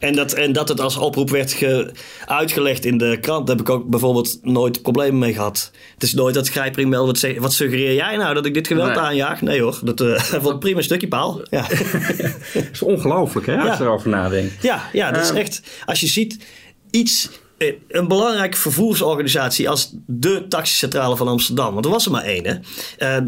En 0.00 0.14
dat, 0.14 0.32
en 0.32 0.52
dat 0.52 0.68
het 0.68 0.80
als 0.80 0.96
oproep 0.96 1.30
werd 1.30 1.52
ge- 1.52 1.90
uitgelegd 2.26 2.84
in 2.84 2.98
de 2.98 3.18
krant, 3.20 3.46
daar 3.46 3.56
heb 3.56 3.66
ik 3.66 3.72
ook 3.72 3.88
bijvoorbeeld 3.88 4.38
nooit 4.42 4.82
problemen 4.82 5.18
mee 5.18 5.32
gehad. 5.32 5.70
Het 5.94 6.02
is 6.02 6.14
nooit 6.14 6.34
dat 6.34 6.48
Grijpring 6.48 6.88
meldt, 6.90 7.20
wat, 7.20 7.36
wat 7.38 7.52
suggereer 7.52 7.94
jij 7.94 8.16
nou, 8.16 8.34
dat 8.34 8.46
ik 8.46 8.54
dit 8.54 8.66
geweld 8.66 8.88
Nee. 8.88 8.98
aanjaag? 8.98 9.40
Nee 9.42 9.62
hoor, 9.62 9.80
dat 9.84 10.00
eh 10.00 10.18
vond 10.22 10.44
ik 10.46 10.52
een 10.52 10.58
prima 10.58 10.80
stukje 10.82 11.08
paal. 11.08 11.40
Ja. 11.50 11.66
Dat 12.54 12.64
is 12.72 12.82
ongelooflijk, 12.82 13.46
hè, 13.46 13.56
als 13.58 13.78
je 13.78 13.84
erover 13.84 14.08
nadenkt. 14.08 14.62
Ja, 14.62 14.88
ja, 14.92 15.10
dat 15.10 15.22
is 15.22 15.28
Ehm. 15.28 15.38
echt. 15.38 15.62
Als 15.86 16.00
je 16.00 16.06
ziet, 16.06 16.44
iets. 16.90 17.28
Eh, 17.60 17.72
Een 17.88 18.08
belangrijke 18.08 18.56
vervoersorganisatie 18.56 19.68
als 19.68 19.94
de 20.06 20.44
taxicentrale 20.48 21.16
van 21.16 21.28
Amsterdam. 21.28 21.72
Want 21.72 21.84
er 21.84 21.90
was 21.90 22.04
er 22.04 22.10
maar 22.10 22.24
één. 22.24 22.46
Hè? 22.46 22.54
Eh, 22.98 23.24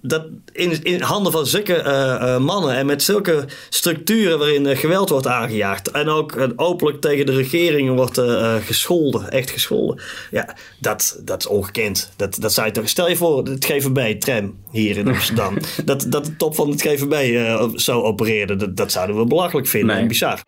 dat 0.00 0.26
in, 0.52 0.82
in 0.82 1.00
handen 1.00 1.32
van 1.32 1.46
zulke 1.46 1.74
eh, 1.74 2.38
mannen 2.38 2.76
en 2.76 2.86
met 2.86 3.02
zulke 3.02 3.44
structuren 3.68 4.38
waarin 4.38 4.76
geweld 4.76 5.08
wordt 5.08 5.26
aangejaagd. 5.26 5.90
En 5.90 6.08
ook 6.08 6.48
openlijk 6.56 7.00
tegen 7.00 7.26
de 7.26 7.34
regering 7.34 7.94
wordt 7.94 8.20
gescholden. 8.64 9.30
Echt 9.30 9.50
gescholden. 9.50 10.02
Ja, 10.30 10.56
dat, 10.80 11.20
dat 11.24 11.40
is 11.40 11.46
ongekend. 11.46 12.12
Dat, 12.16 12.36
dat 12.40 12.52
zou 12.52 12.66
je 12.66 12.72
toch, 12.72 12.88
stel 12.88 13.08
je 13.08 13.16
voor, 13.16 13.44
het 13.44 13.64
GVB-tram 13.64 14.56
hier 14.70 14.96
in 14.96 15.08
Amsterdam. 15.08 15.58
dat, 15.84 16.06
dat 16.08 16.24
de 16.24 16.36
top 16.36 16.54
van 16.54 16.70
het 16.70 16.82
GVB 16.82 17.78
zo 17.78 18.02
opereerde. 18.02 18.56
Dat, 18.56 18.76
dat 18.76 18.92
zouden 18.92 19.18
we 19.18 19.26
belachelijk 19.26 19.66
vinden 19.66 19.96
en 19.96 20.08
bizar. 20.08 20.42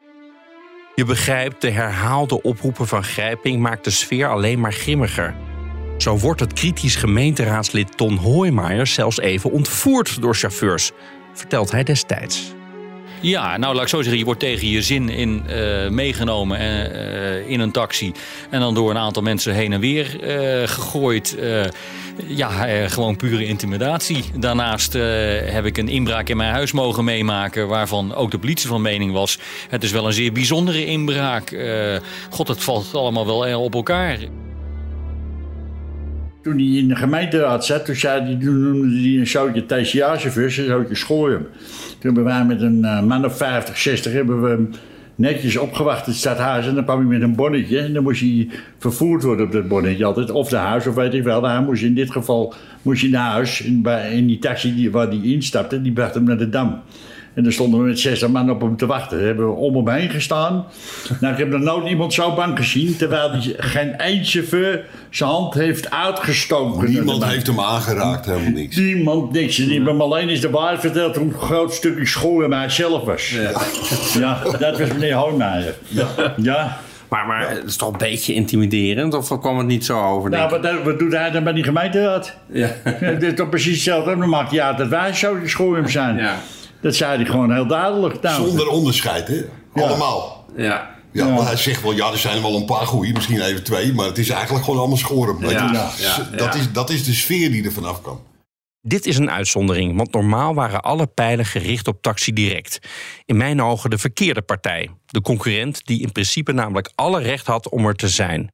Je 0.99 1.05
begrijpt, 1.05 1.61
de 1.61 1.71
herhaalde 1.71 2.43
oproepen 2.43 2.87
van 2.87 3.05
Grijping 3.05 3.61
maakt 3.61 3.85
de 3.85 3.91
sfeer 3.91 4.29
alleen 4.29 4.61
maar 4.61 4.73
grimmiger. 4.73 5.35
Zo 5.97 6.19
wordt 6.19 6.41
het 6.41 6.53
kritisch 6.53 6.97
gemeenteraadslid 6.97 7.97
Ton 7.97 8.17
Hoijmaier 8.17 8.87
zelfs 8.87 9.19
even 9.19 9.51
ontvoerd 9.51 10.21
door 10.21 10.35
chauffeurs, 10.35 10.91
vertelt 11.33 11.71
hij 11.71 11.83
destijds. 11.83 12.55
Ja, 13.21 13.57
nou 13.57 13.75
laat 13.75 13.83
ik 13.83 13.89
zo 13.89 14.01
zeggen, 14.01 14.19
je 14.19 14.25
wordt 14.25 14.41
tegen 14.41 14.69
je 14.69 14.83
zin 14.83 15.09
in 15.09 15.43
eh, 15.47 15.89
meegenomen 15.89 16.59
eh, 16.59 17.51
in 17.51 17.61
een 17.61 17.71
taxi. 17.71 18.13
En 18.51 18.61
dan 18.61 18.75
door 18.75 18.91
een 18.91 18.99
aantal 18.99 19.23
mensen 19.23 19.55
heen 19.55 19.73
en 19.73 19.81
weer 19.81 20.23
eh, 20.23 20.69
gegooid. 20.69 21.37
Ja, 22.27 22.89
gewoon 22.89 23.17
pure 23.17 23.47
intimidatie. 23.47 24.25
Daarnaast 24.37 24.93
heb 24.93 25.65
ik 25.65 25.79
een 25.79 25.89
inbraak 25.89 26.29
in 26.29 26.37
mijn 26.37 26.53
huis 26.53 26.73
mogen 26.73 27.05
meemaken... 27.05 27.69
waarvan 27.69 28.15
ook 28.15 28.31
de 28.31 28.39
politie 28.39 28.69
van 28.69 28.83
mening 28.83 29.13
was... 29.13 29.39
het 29.69 29.83
is 29.83 29.91
wel 29.91 30.07
een 30.07 30.13
zeer 30.13 30.33
bijzondere 30.33 30.87
inbraak. 30.87 31.57
God, 32.31 32.49
het 32.49 32.63
valt 32.63 32.95
allemaal 32.95 33.27
wel 33.27 33.61
op 33.61 33.75
elkaar. 33.75 34.19
Toen 36.49 36.59
hij 36.59 36.67
in 36.67 36.89
de 36.89 36.97
gemeenteraad 36.97 37.65
zat, 37.65 37.85
toen, 37.85 37.95
zei 37.95 38.23
hij, 38.23 38.37
toen 38.41 38.63
noemde 38.63 39.01
hij 39.01 39.19
een 39.19 39.27
zoutje 39.27 39.67
TCA-chauffeurs, 39.67 40.57
een 40.57 40.65
zoutje 40.65 40.95
schooien. 40.95 41.39
Toen 41.39 41.99
hebben 42.01 42.25
wij 42.25 42.45
met 42.45 42.61
een 42.61 42.85
eh, 42.85 43.03
man 43.03 43.25
of 43.25 43.37
50, 43.37 43.79
60 43.79 44.13
hebben 44.13 44.43
we 44.43 44.69
netjes 45.15 45.57
opgewacht 45.57 46.07
in 46.07 46.13
het 46.13 46.21
stadhuis. 46.21 46.67
En 46.67 46.75
dan 46.75 46.85
kwam 46.85 46.99
hij 46.99 47.07
met 47.07 47.23
een 47.23 47.35
bonnetje 47.35 47.79
en 47.79 47.93
dan 47.93 48.03
moest 48.03 48.21
hij 48.21 48.49
vervoerd 48.79 49.23
worden 49.23 49.47
op 49.47 49.53
dat 49.53 49.69
bonnetje 49.69 50.05
altijd. 50.05 50.31
Of 50.31 50.51
naar 50.51 50.67
huis, 50.67 50.87
of 50.87 50.95
weet 50.95 51.15
ik 51.15 51.23
wel. 51.23 51.43
Hij 51.43 51.63
moest 51.63 51.83
in 51.83 51.95
dit 51.95 52.11
geval 52.11 52.55
moest 52.83 53.01
hij 53.01 53.11
naar 53.11 53.31
huis. 53.31 53.61
In 53.61 54.27
die 54.27 54.39
taxi 54.39 54.75
die, 54.75 54.91
waar 54.91 55.09
hij 55.09 55.21
instapte, 55.23 55.83
die 55.83 55.93
bracht 55.93 56.15
hem 56.15 56.25
naar 56.25 56.39
de 56.39 56.49
Dam. 56.49 56.81
En 57.39 57.45
dan 57.45 57.53
stonden 57.53 57.81
we 57.81 57.87
met 57.87 57.99
60 57.99 58.29
man 58.29 58.51
op 58.51 58.61
hem 58.61 58.77
te 58.77 58.87
wachten. 58.87 59.17
Daar 59.17 59.27
hebben 59.27 59.47
we 59.47 59.53
om 59.53 59.77
hem 59.77 59.89
heen 59.89 60.11
gestaan. 60.11 60.67
Nou, 61.21 61.33
ik 61.33 61.39
heb 61.39 61.49
nog 61.49 61.61
nooit 61.61 61.89
iemand 61.89 62.15
zo 62.15 62.35
bang 62.35 62.59
gezien. 62.59 62.97
Terwijl 62.97 63.41
die, 63.41 63.55
geen 63.59 63.99
één 63.99 64.25
chauffeur 64.25 64.85
zijn 65.11 65.31
hand 65.31 65.55
heeft 65.55 65.91
uitgestoken. 65.91 66.91
Niemand 66.91 67.25
heeft 67.25 67.47
hem 67.47 67.61
aangeraakt, 67.61 68.27
helemaal 68.27 68.51
niks. 68.51 68.77
Niemand 68.77 69.33
niks. 69.33 69.59
En 69.59 69.65
die 69.65 69.75
hebben 69.75 69.97
me 69.97 70.03
alleen 70.03 70.29
eens 70.29 70.41
de 70.41 70.51
waarheid 70.51 70.81
verteld 70.81 71.17
hoe 71.17 71.25
een 71.27 71.33
groot 71.33 71.75
stukje 71.75 72.07
school 72.07 72.49
bij 72.49 72.69
zelf 72.69 73.05
was. 73.05 73.31
Ja. 74.15 74.43
dat 74.59 74.79
was 74.79 74.89
meneer 74.89 75.15
Hoijmaier. 75.15 75.75
Ja. 75.89 76.35
ja. 76.37 76.81
Maar, 77.09 77.27
maar 77.27 77.51
het 77.51 77.65
is 77.65 77.77
toch 77.77 77.93
een 77.93 77.99
beetje 77.99 78.35
intimiderend, 78.35 79.15
of 79.15 79.41
kwam 79.41 79.59
het 79.59 79.67
niet 79.67 79.85
zo 79.85 80.03
over? 80.03 80.31
Nou, 80.31 80.51
denk 80.51 80.75
wat, 80.75 80.85
wat 80.85 80.99
doet 80.99 81.13
hij 81.13 81.31
dan 81.31 81.45
bij 81.45 81.53
die 81.53 81.65
gemeenteraad? 81.65 82.37
Ja. 82.53 82.69
Dit 83.01 83.23
is 83.23 83.35
toch 83.35 83.49
precies 83.49 83.75
hetzelfde. 83.75 84.17
Dan 84.17 84.29
maakt 84.29 84.51
hij 84.51 84.63
uit 84.63 84.79
dat 84.79 84.89
wij 84.89 85.15
zo 85.15 85.37
school 85.45 85.77
zijn. 85.85 86.17
Dat 86.81 86.95
zei 86.95 87.17
hij 87.17 87.27
gewoon 87.27 87.53
heel 87.53 87.67
duidelijk. 87.67 88.23
Nou, 88.23 88.47
Zonder 88.47 88.69
onderscheid, 88.69 89.29
hè? 89.29 89.45
Allemaal. 89.75 90.45
Ja. 90.57 90.97
Ja, 91.13 91.29
maar 91.29 91.47
hij 91.47 91.57
zegt 91.57 91.83
wel, 91.83 91.93
ja, 91.93 92.13
er 92.13 92.19
zijn 92.19 92.43
wel 92.43 92.57
een 92.57 92.65
paar 92.65 92.87
goeie, 92.87 93.13
misschien 93.13 93.41
even 93.41 93.65
twee, 93.65 93.93
maar 93.93 94.07
het 94.07 94.19
is 94.19 94.29
eigenlijk 94.29 94.65
gewoon 94.65 94.79
allemaal 94.79 94.99
schoren. 94.99 95.49
Ja, 95.49 95.49
ja, 95.99 96.29
dat. 96.37 96.55
Is, 96.55 96.73
dat 96.73 96.91
is 96.91 97.05
de 97.05 97.13
sfeer 97.13 97.51
die 97.51 97.65
er 97.65 97.73
vanaf 97.73 98.03
kan. 98.03 98.21
Dit 98.81 99.07
is 99.07 99.19
een 99.19 99.31
uitzondering, 99.31 99.97
want 99.97 100.13
normaal 100.13 100.55
waren 100.55 100.83
alle 100.83 101.07
pijlen 101.07 101.45
gericht 101.45 101.89
op 101.89 102.03
Taxi 102.03 102.33
Direct. 102.33 102.79
In 103.25 103.37
mijn 103.37 103.63
ogen 103.63 103.91
de 103.91 103.99
verkeerde 103.99 104.43
partij. 104.43 104.91
De 105.07 105.21
concurrent 105.21 105.87
die 105.87 106.01
in 106.01 106.13
principe 106.13 106.53
namelijk 106.53 106.93
alle 106.95 107.21
recht 107.21 107.47
had 107.47 107.69
om 107.69 107.87
er 107.87 107.95
te 107.95 108.09
zijn. 108.09 108.53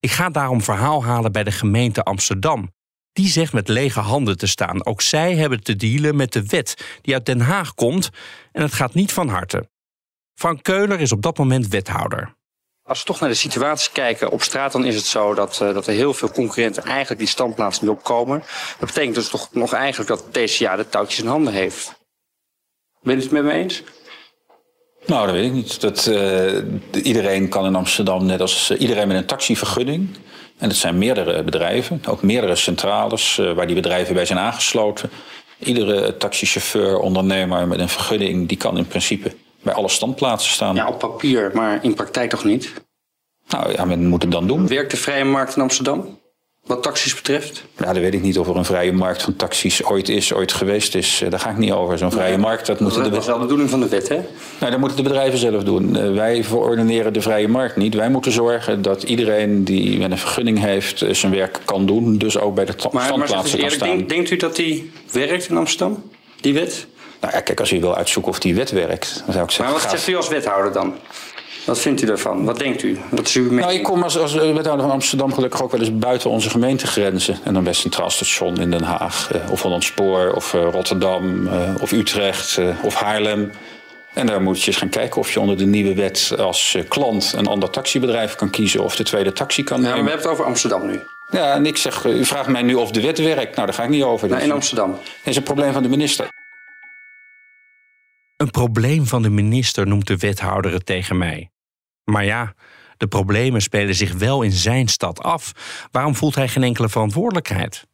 Ik 0.00 0.10
ga 0.10 0.28
daarom 0.28 0.62
verhaal 0.62 1.04
halen 1.04 1.32
bij 1.32 1.44
de 1.44 1.52
gemeente 1.52 2.02
Amsterdam. 2.02 2.70
Die 3.12 3.28
zegt 3.28 3.52
met 3.52 3.68
lege 3.68 4.00
handen 4.00 4.36
te 4.36 4.46
staan. 4.46 4.86
Ook 4.86 5.02
zij 5.02 5.34
hebben 5.34 5.62
te 5.62 5.76
dealen 5.76 6.16
met 6.16 6.32
de 6.32 6.46
wet 6.46 6.98
die 7.00 7.14
uit 7.14 7.26
Den 7.26 7.40
Haag 7.40 7.74
komt 7.74 8.10
en 8.52 8.62
het 8.62 8.72
gaat 8.72 8.94
niet 8.94 9.12
van 9.12 9.28
harte. 9.28 9.68
Frank 10.34 10.62
Keuler 10.62 11.00
is 11.00 11.12
op 11.12 11.22
dat 11.22 11.38
moment 11.38 11.68
wethouder. 11.68 12.34
Als 12.82 12.98
we 12.98 13.06
toch 13.06 13.20
naar 13.20 13.28
de 13.28 13.34
situatie 13.34 13.92
kijken 13.92 14.30
op 14.30 14.42
straat, 14.42 14.72
dan 14.72 14.84
is 14.84 14.94
het 14.94 15.04
zo 15.04 15.34
dat, 15.34 15.60
uh, 15.62 15.74
dat 15.74 15.86
er 15.86 15.92
heel 15.92 16.14
veel 16.14 16.30
concurrenten 16.30 16.82
eigenlijk 16.82 17.20
die 17.20 17.28
standplaats 17.28 17.80
niet 17.80 17.90
opkomen. 17.90 18.42
Dat 18.78 18.88
betekent 18.88 19.14
dus 19.14 19.28
toch 19.28 19.48
nog 19.52 19.72
eigenlijk 19.72 20.08
dat 20.08 20.32
TCA 20.32 20.76
de 20.76 20.88
touwtjes 20.88 21.20
in 21.20 21.26
handen 21.26 21.52
heeft. 21.52 22.00
Ben 23.02 23.16
je 23.16 23.22
het 23.22 23.30
met 23.30 23.44
me 23.44 23.52
eens? 23.52 23.82
Nou, 25.06 25.26
dat 25.26 25.34
weet 25.34 25.46
ik 25.46 25.52
niet. 25.52 25.80
Dat, 25.80 26.06
uh, 26.06 26.62
iedereen 27.02 27.48
kan 27.48 27.66
in 27.66 27.74
Amsterdam, 27.74 28.26
net 28.26 28.40
als 28.40 28.70
uh, 28.70 28.80
iedereen 28.80 29.08
met 29.08 29.16
een 29.16 29.26
taxivergunning. 29.26 30.16
En 30.58 30.68
dat 30.68 30.76
zijn 30.76 30.98
meerdere 30.98 31.42
bedrijven, 31.42 32.02
ook 32.08 32.22
meerdere 32.22 32.56
centrales 32.56 33.40
waar 33.54 33.66
die 33.66 33.74
bedrijven 33.74 34.14
bij 34.14 34.26
zijn 34.26 34.38
aangesloten. 34.38 35.10
Iedere 35.58 36.16
taxichauffeur, 36.16 36.98
ondernemer 36.98 37.68
met 37.68 37.78
een 37.78 37.88
vergunning, 37.88 38.48
die 38.48 38.56
kan 38.56 38.76
in 38.76 38.86
principe 38.86 39.32
bij 39.62 39.74
alle 39.74 39.88
standplaatsen 39.88 40.52
staan. 40.52 40.74
Ja, 40.74 40.88
op 40.88 40.98
papier, 40.98 41.50
maar 41.54 41.84
in 41.84 41.94
praktijk 41.94 42.30
toch 42.30 42.44
niet? 42.44 42.72
Nou 43.48 43.72
ja, 43.72 43.84
men 43.84 44.06
moet 44.06 44.22
het 44.22 44.30
dan 44.30 44.46
doen. 44.46 44.68
Werkt 44.68 44.90
de 44.90 44.96
vrije 44.96 45.24
markt 45.24 45.56
in 45.56 45.62
Amsterdam? 45.62 46.20
Wat 46.66 46.82
taxis 46.82 47.14
betreft? 47.14 47.64
Ja, 47.78 47.84
dat 47.92 47.96
weet 47.96 48.14
ik 48.14 48.22
niet 48.22 48.38
of 48.38 48.48
er 48.48 48.56
een 48.56 48.64
vrije 48.64 48.92
markt 48.92 49.22
van 49.22 49.36
taxis 49.36 49.84
ooit 49.84 50.08
is, 50.08 50.32
ooit 50.32 50.52
geweest 50.52 50.94
is. 50.94 51.22
Daar 51.28 51.40
ga 51.40 51.50
ik 51.50 51.56
niet 51.56 51.72
over. 51.72 51.98
Zo'n 51.98 52.10
vrije 52.10 52.38
markt, 52.38 52.66
dat 52.66 52.80
moeten 52.80 53.02
de... 53.02 53.10
Dat 53.10 53.20
is 53.20 53.26
wel 53.26 53.34
de 53.36 53.42
bedoeling 53.42 53.70
van 53.70 53.80
de 53.80 53.88
wet, 53.88 54.08
hè? 54.08 54.20
Nou, 54.58 54.70
dat 54.70 54.80
moeten 54.80 54.96
de 54.96 55.02
bedrijven 55.02 55.38
zelf 55.38 55.62
doen. 55.62 56.14
Wij 56.14 56.44
verordineren 56.44 57.12
de 57.12 57.20
vrije 57.20 57.48
markt 57.48 57.76
niet. 57.76 57.94
Wij 57.94 58.10
moeten 58.10 58.32
zorgen 58.32 58.82
dat 58.82 59.02
iedereen 59.02 59.64
die 59.64 59.98
met 59.98 60.10
een 60.10 60.18
vergunning 60.18 60.58
heeft 60.58 61.04
zijn 61.10 61.32
werk 61.32 61.60
kan 61.64 61.86
doen. 61.86 62.18
Dus 62.18 62.38
ook 62.38 62.54
bij 62.54 62.64
de 62.64 62.72
standplaatsen 62.76 63.18
maar, 63.18 63.28
maar 63.28 63.60
kan 63.60 63.70
staan. 63.70 63.88
Denkt, 63.88 64.08
denkt 64.08 64.30
u 64.30 64.36
dat 64.36 64.56
die 64.56 64.92
werkt 65.12 65.48
in 65.48 65.56
Amsterdam, 65.56 66.02
die 66.40 66.54
wet? 66.54 66.86
Nou 67.20 67.34
ja, 67.34 67.40
kijk, 67.40 67.60
als 67.60 67.72
u 67.72 67.80
wil 67.80 67.96
uitzoeken 67.96 68.32
of 68.32 68.38
die 68.38 68.54
wet 68.54 68.70
werkt, 68.70 69.22
dan 69.24 69.32
zou 69.32 69.44
ik 69.44 69.50
zeggen... 69.50 69.74
Maar 69.74 69.82
wat 69.82 69.90
zegt 69.90 70.08
u 70.08 70.16
als 70.16 70.28
wethouder 70.28 70.72
dan? 70.72 70.94
Wat 71.64 71.78
vindt 71.78 72.02
u 72.02 72.06
daarvan? 72.06 72.44
Wat 72.44 72.58
denkt 72.58 72.82
u? 72.82 72.98
Wat 73.10 73.26
is 73.26 73.34
uw 73.34 73.42
mening? 73.42 73.60
Nou, 73.60 73.74
ik 73.74 73.82
kom 73.82 74.02
als, 74.02 74.18
als 74.18 74.34
wethouder 74.34 74.80
van 74.80 74.90
Amsterdam 74.90 75.34
gelukkig 75.34 75.62
ook 75.62 75.70
wel 75.70 75.80
eens 75.80 75.98
buiten 75.98 76.30
onze 76.30 76.50
gemeentegrenzen. 76.50 77.38
En 77.44 77.54
dan 77.54 77.64
bij 77.64 77.72
Centraal 77.72 78.10
Station 78.10 78.56
in 78.56 78.70
Den 78.70 78.82
Haag, 78.82 79.30
eh, 79.32 79.50
of 79.50 79.62
Hollandspoor, 79.62 80.32
of 80.32 80.52
uh, 80.52 80.68
Rotterdam, 80.70 81.46
uh, 81.46 81.74
of 81.80 81.92
Utrecht, 81.92 82.58
of 82.82 82.94
Haarlem. 82.94 83.50
En 84.14 84.26
daar 84.26 84.42
moet 84.42 84.60
je 84.60 84.66
eens 84.66 84.76
gaan 84.76 84.88
kijken 84.88 85.20
of 85.20 85.32
je 85.32 85.40
onder 85.40 85.56
de 85.56 85.66
nieuwe 85.66 85.94
wet 85.94 86.34
als 86.38 86.76
klant 86.88 87.32
een 87.36 87.46
ander 87.46 87.70
taxibedrijf 87.70 88.34
kan 88.34 88.50
kiezen 88.50 88.82
of 88.82 88.96
de 88.96 89.04
tweede 89.04 89.32
taxi 89.32 89.64
kan 89.64 89.80
nemen. 89.80 89.96
Ja, 89.96 90.02
maar 90.02 90.04
we 90.04 90.10
hebben 90.10 90.30
het 90.30 90.38
over 90.38 90.50
Amsterdam 90.50 90.86
nu. 90.86 91.00
Ja, 91.30 91.54
en 91.54 91.66
ik 91.66 91.76
zeg, 91.76 92.04
u 92.04 92.24
vraagt 92.24 92.48
mij 92.48 92.62
nu 92.62 92.74
of 92.74 92.90
de 92.90 93.00
wet 93.00 93.18
werkt. 93.18 93.56
Nou, 93.56 93.66
daar 93.66 93.76
ga 93.76 93.82
ik 93.82 93.88
niet 93.88 94.02
over. 94.02 94.28
Nou, 94.28 94.42
in 94.42 94.52
Amsterdam. 94.52 94.90
Dat 94.90 95.00
is 95.24 95.36
een 95.36 95.42
probleem 95.42 95.72
van 95.72 95.82
de 95.82 95.88
minister. 95.88 96.28
Een 98.36 98.50
probleem 98.50 99.06
van 99.06 99.22
de 99.22 99.30
minister 99.30 99.86
noemt 99.86 100.06
de 100.06 100.16
wethouder 100.16 100.72
het 100.72 100.86
tegen 100.86 101.18
mij. 101.18 101.51
Maar 102.04 102.24
ja, 102.24 102.54
de 102.96 103.06
problemen 103.06 103.62
spelen 103.62 103.94
zich 103.94 104.12
wel 104.12 104.42
in 104.42 104.52
zijn 104.52 104.88
stad 104.88 105.22
af. 105.22 105.52
Waarom 105.90 106.14
voelt 106.14 106.34
hij 106.34 106.48
geen 106.48 106.62
enkele 106.62 106.88
verantwoordelijkheid? 106.88 107.86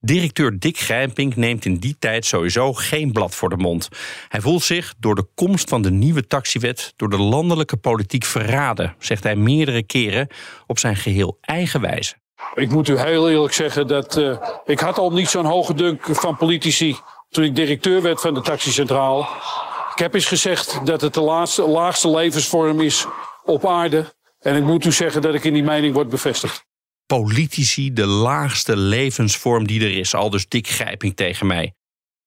Directeur 0.00 0.58
Dick 0.58 0.78
Grijpink 0.78 1.36
neemt 1.36 1.64
in 1.64 1.76
die 1.76 1.96
tijd 1.98 2.24
sowieso 2.24 2.72
geen 2.72 3.12
blad 3.12 3.34
voor 3.34 3.48
de 3.48 3.56
mond. 3.56 3.88
Hij 4.28 4.40
voelt 4.40 4.62
zich 4.62 4.94
door 4.98 5.14
de 5.14 5.26
komst 5.34 5.68
van 5.68 5.82
de 5.82 5.90
nieuwe 5.90 6.26
taxiwet 6.26 6.92
door 6.96 7.10
de 7.10 7.18
landelijke 7.18 7.76
politiek 7.76 8.24
verraden, 8.24 8.94
zegt 8.98 9.22
hij 9.22 9.36
meerdere 9.36 9.82
keren 9.82 10.28
op 10.66 10.78
zijn 10.78 10.96
geheel 10.96 11.38
eigen 11.40 11.80
wijze. 11.80 12.14
Ik 12.54 12.70
moet 12.70 12.88
u 12.88 12.98
heel 12.98 13.30
eerlijk 13.30 13.52
zeggen 13.52 13.86
dat 13.86 14.16
uh, 14.16 14.36
ik 14.64 14.80
had 14.80 14.98
al 14.98 15.12
niet 15.12 15.28
zo'n 15.28 15.44
hoge 15.44 15.74
dunk 15.74 16.02
van 16.10 16.36
politici 16.36 16.96
toen 17.28 17.44
ik 17.44 17.54
directeur 17.54 18.02
werd 18.02 18.20
van 18.20 18.34
de 18.34 18.40
taxicentraal. 18.40 19.28
Ik 19.94 20.00
heb 20.00 20.14
eens 20.14 20.26
gezegd 20.26 20.86
dat 20.86 21.00
het 21.00 21.14
de 21.14 21.20
laatste, 21.20 21.62
laagste 21.62 22.10
levensvorm 22.10 22.80
is 22.80 23.06
op 23.44 23.66
aarde. 23.66 24.14
En 24.40 24.56
ik 24.56 24.62
moet 24.62 24.84
u 24.84 24.92
zeggen 24.92 25.22
dat 25.22 25.34
ik 25.34 25.44
in 25.44 25.52
die 25.52 25.62
mening 25.62 25.94
word 25.94 26.08
bevestigd. 26.08 26.64
Politici, 27.06 27.92
de 27.92 28.06
laagste 28.06 28.76
levensvorm 28.76 29.66
die 29.66 29.80
er 29.80 29.98
is, 29.98 30.14
al 30.14 30.30
dus 30.30 30.48
dik 30.48 30.68
Grijping 30.68 31.16
tegen 31.16 31.46
mij. 31.46 31.74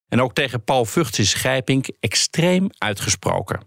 En 0.09 0.21
ook 0.21 0.33
tegen 0.33 0.63
Paul 0.63 0.85
Vugts 0.85 1.19
is 1.19 1.33
Grijping 1.33 1.95
extreem 1.99 2.69
uitgesproken. 2.77 3.59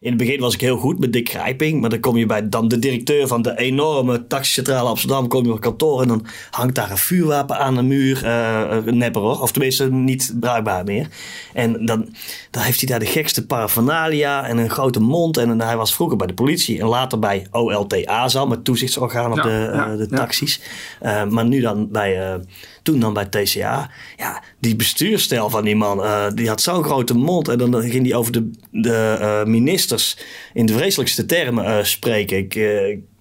In 0.00 0.08
het 0.08 0.18
begin 0.18 0.40
was 0.40 0.54
ik 0.54 0.60
heel 0.60 0.76
goed 0.76 0.98
met 0.98 1.12
Dick 1.12 1.28
Grijping. 1.28 1.80
Maar 1.80 1.90
dan 1.90 2.00
kom 2.00 2.16
je 2.16 2.26
bij 2.26 2.48
dan 2.48 2.68
de 2.68 2.78
directeur 2.78 3.26
van 3.26 3.42
de 3.42 3.58
enorme 3.58 4.26
taxicentrale 4.26 4.88
Amsterdam. 4.88 5.28
Kom 5.28 5.44
je 5.44 5.52
op 5.52 5.60
kantoor 5.60 6.02
en 6.02 6.08
dan 6.08 6.26
hangt 6.50 6.74
daar 6.74 6.90
een 6.90 6.98
vuurwapen 6.98 7.58
aan 7.58 7.74
de 7.74 7.82
muur. 7.82 8.24
Uh, 8.24 8.66
een 8.84 8.98
nepper 8.98 9.22
hoor. 9.22 9.40
Of 9.40 9.52
tenminste 9.52 9.90
niet 9.90 10.34
bruikbaar 10.40 10.84
meer. 10.84 11.08
En 11.52 11.86
dan, 11.86 12.08
dan 12.50 12.62
heeft 12.62 12.80
hij 12.80 12.88
daar 12.88 12.98
de 12.98 13.06
gekste 13.06 13.46
paraphernalia 13.46 14.46
en 14.46 14.58
een 14.58 14.70
grote 14.70 15.00
mond. 15.00 15.36
En 15.36 15.60
hij 15.60 15.76
was 15.76 15.94
vroeger 15.94 16.16
bij 16.16 16.26
de 16.26 16.34
politie 16.34 16.80
en 16.80 16.86
later 16.86 17.18
bij 17.18 17.46
OLTA 17.50 18.28
zal. 18.28 18.46
Met 18.46 18.64
toezichtsorgaan 18.64 19.30
op 19.30 19.36
ja, 19.36 19.42
de, 19.42 19.70
ja, 19.72 19.90
uh, 19.90 19.98
de 19.98 20.06
taxis. 20.06 20.60
Ja. 21.00 21.24
Uh, 21.24 21.30
maar 21.30 21.44
nu 21.44 21.60
dan 21.60 21.88
bij 21.90 22.40
toen 22.88 23.00
dan 23.00 23.12
bij 23.12 23.24
TCA. 23.24 23.90
Ja, 24.16 24.42
die 24.60 24.76
bestuurstijl 24.76 25.50
van 25.50 25.64
die 25.64 25.76
man, 25.76 25.98
uh, 25.98 26.26
die 26.34 26.48
had 26.48 26.62
zo'n 26.62 26.84
grote 26.84 27.14
mond. 27.14 27.48
En 27.48 27.58
dan 27.58 27.82
ging 27.82 28.06
hij 28.06 28.14
over 28.14 28.32
de, 28.32 28.50
de 28.70 29.18
uh, 29.20 29.44
ministers 29.44 30.16
in 30.52 30.66
de 30.66 30.72
vreselijkste 30.72 31.26
termen 31.26 31.64
uh, 31.64 31.84
spreken. 31.84 32.36
Ik, 32.36 32.54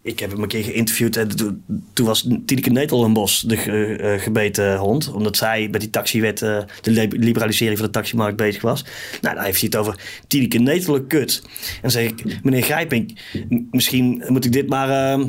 ik 0.02 0.20
heb 0.20 0.32
hem 0.32 0.42
een 0.42 0.48
keer 0.48 0.64
geïnterviewd. 0.64 1.16
En 1.16 1.28
toen, 1.28 1.64
toen 1.94 2.06
was 2.06 2.28
Tineke 2.46 2.70
Netelenbos 2.70 3.42
de 3.42 3.58
gebeten 4.20 4.78
hond. 4.78 5.12
Omdat 5.12 5.38
zij 5.38 5.70
bij 5.70 5.80
die 5.80 5.90
taxiwet, 5.90 6.40
de 6.40 7.08
liberalisering 7.10 7.78
van 7.78 7.88
de 7.88 7.94
taximarkt 7.94 8.38
bezig 8.38 8.62
was. 8.62 8.86
Nou, 9.22 9.36
dan 9.36 9.44
heeft 9.44 9.60
hij 9.60 9.70
het 9.72 9.80
over 9.80 10.00
Tineke 10.28 10.58
Netelen 10.58 11.08
kut. 11.08 11.42
En 11.44 11.80
dan 11.82 11.92
zeg 11.92 12.10
ik, 12.10 12.44
meneer 12.44 12.64
Grijping, 12.64 13.20
misschien 13.72 14.24
moet 14.28 14.46
ik 14.46 14.52
dit 14.52 14.70
maar 14.70 15.20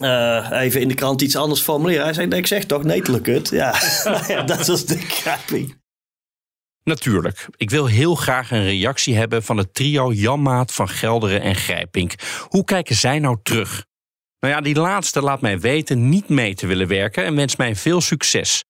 uh, 0.00 0.48
even 0.50 0.80
in 0.80 0.88
de 0.88 0.94
krant 0.94 1.20
iets 1.22 1.36
anders 1.36 1.60
formuleren. 1.60 2.04
Hij 2.04 2.12
zei, 2.12 2.28
ik 2.28 2.46
zeg 2.46 2.64
toch 2.64 2.84
Netelen 2.84 3.22
kut. 3.22 3.48
Ja, 3.48 3.74
ja 4.28 4.42
dat 4.42 4.66
was 4.66 4.86
de 4.86 4.98
Grijping. 4.98 5.82
Natuurlijk. 6.84 7.46
Ik 7.56 7.70
wil 7.70 7.86
heel 7.86 8.14
graag 8.14 8.50
een 8.50 8.64
reactie 8.64 9.16
hebben 9.16 9.42
van 9.42 9.56
het 9.56 9.74
trio 9.74 10.12
Janmaat 10.12 10.72
van 10.72 10.88
Gelderen 10.88 11.40
en 11.40 11.54
Grijpink. 11.54 12.14
Hoe 12.48 12.64
kijken 12.64 12.96
zij 12.96 13.18
nou 13.18 13.38
terug? 13.42 13.84
Nou 14.40 14.54
ja, 14.54 14.60
die 14.60 14.74
laatste 14.74 15.20
laat 15.20 15.40
mij 15.40 15.60
weten 15.60 16.08
niet 16.08 16.28
mee 16.28 16.54
te 16.54 16.66
willen 16.66 16.88
werken 16.88 17.24
en 17.24 17.34
wenst 17.34 17.58
mij 17.58 17.76
veel 17.76 18.00
succes. 18.00 18.64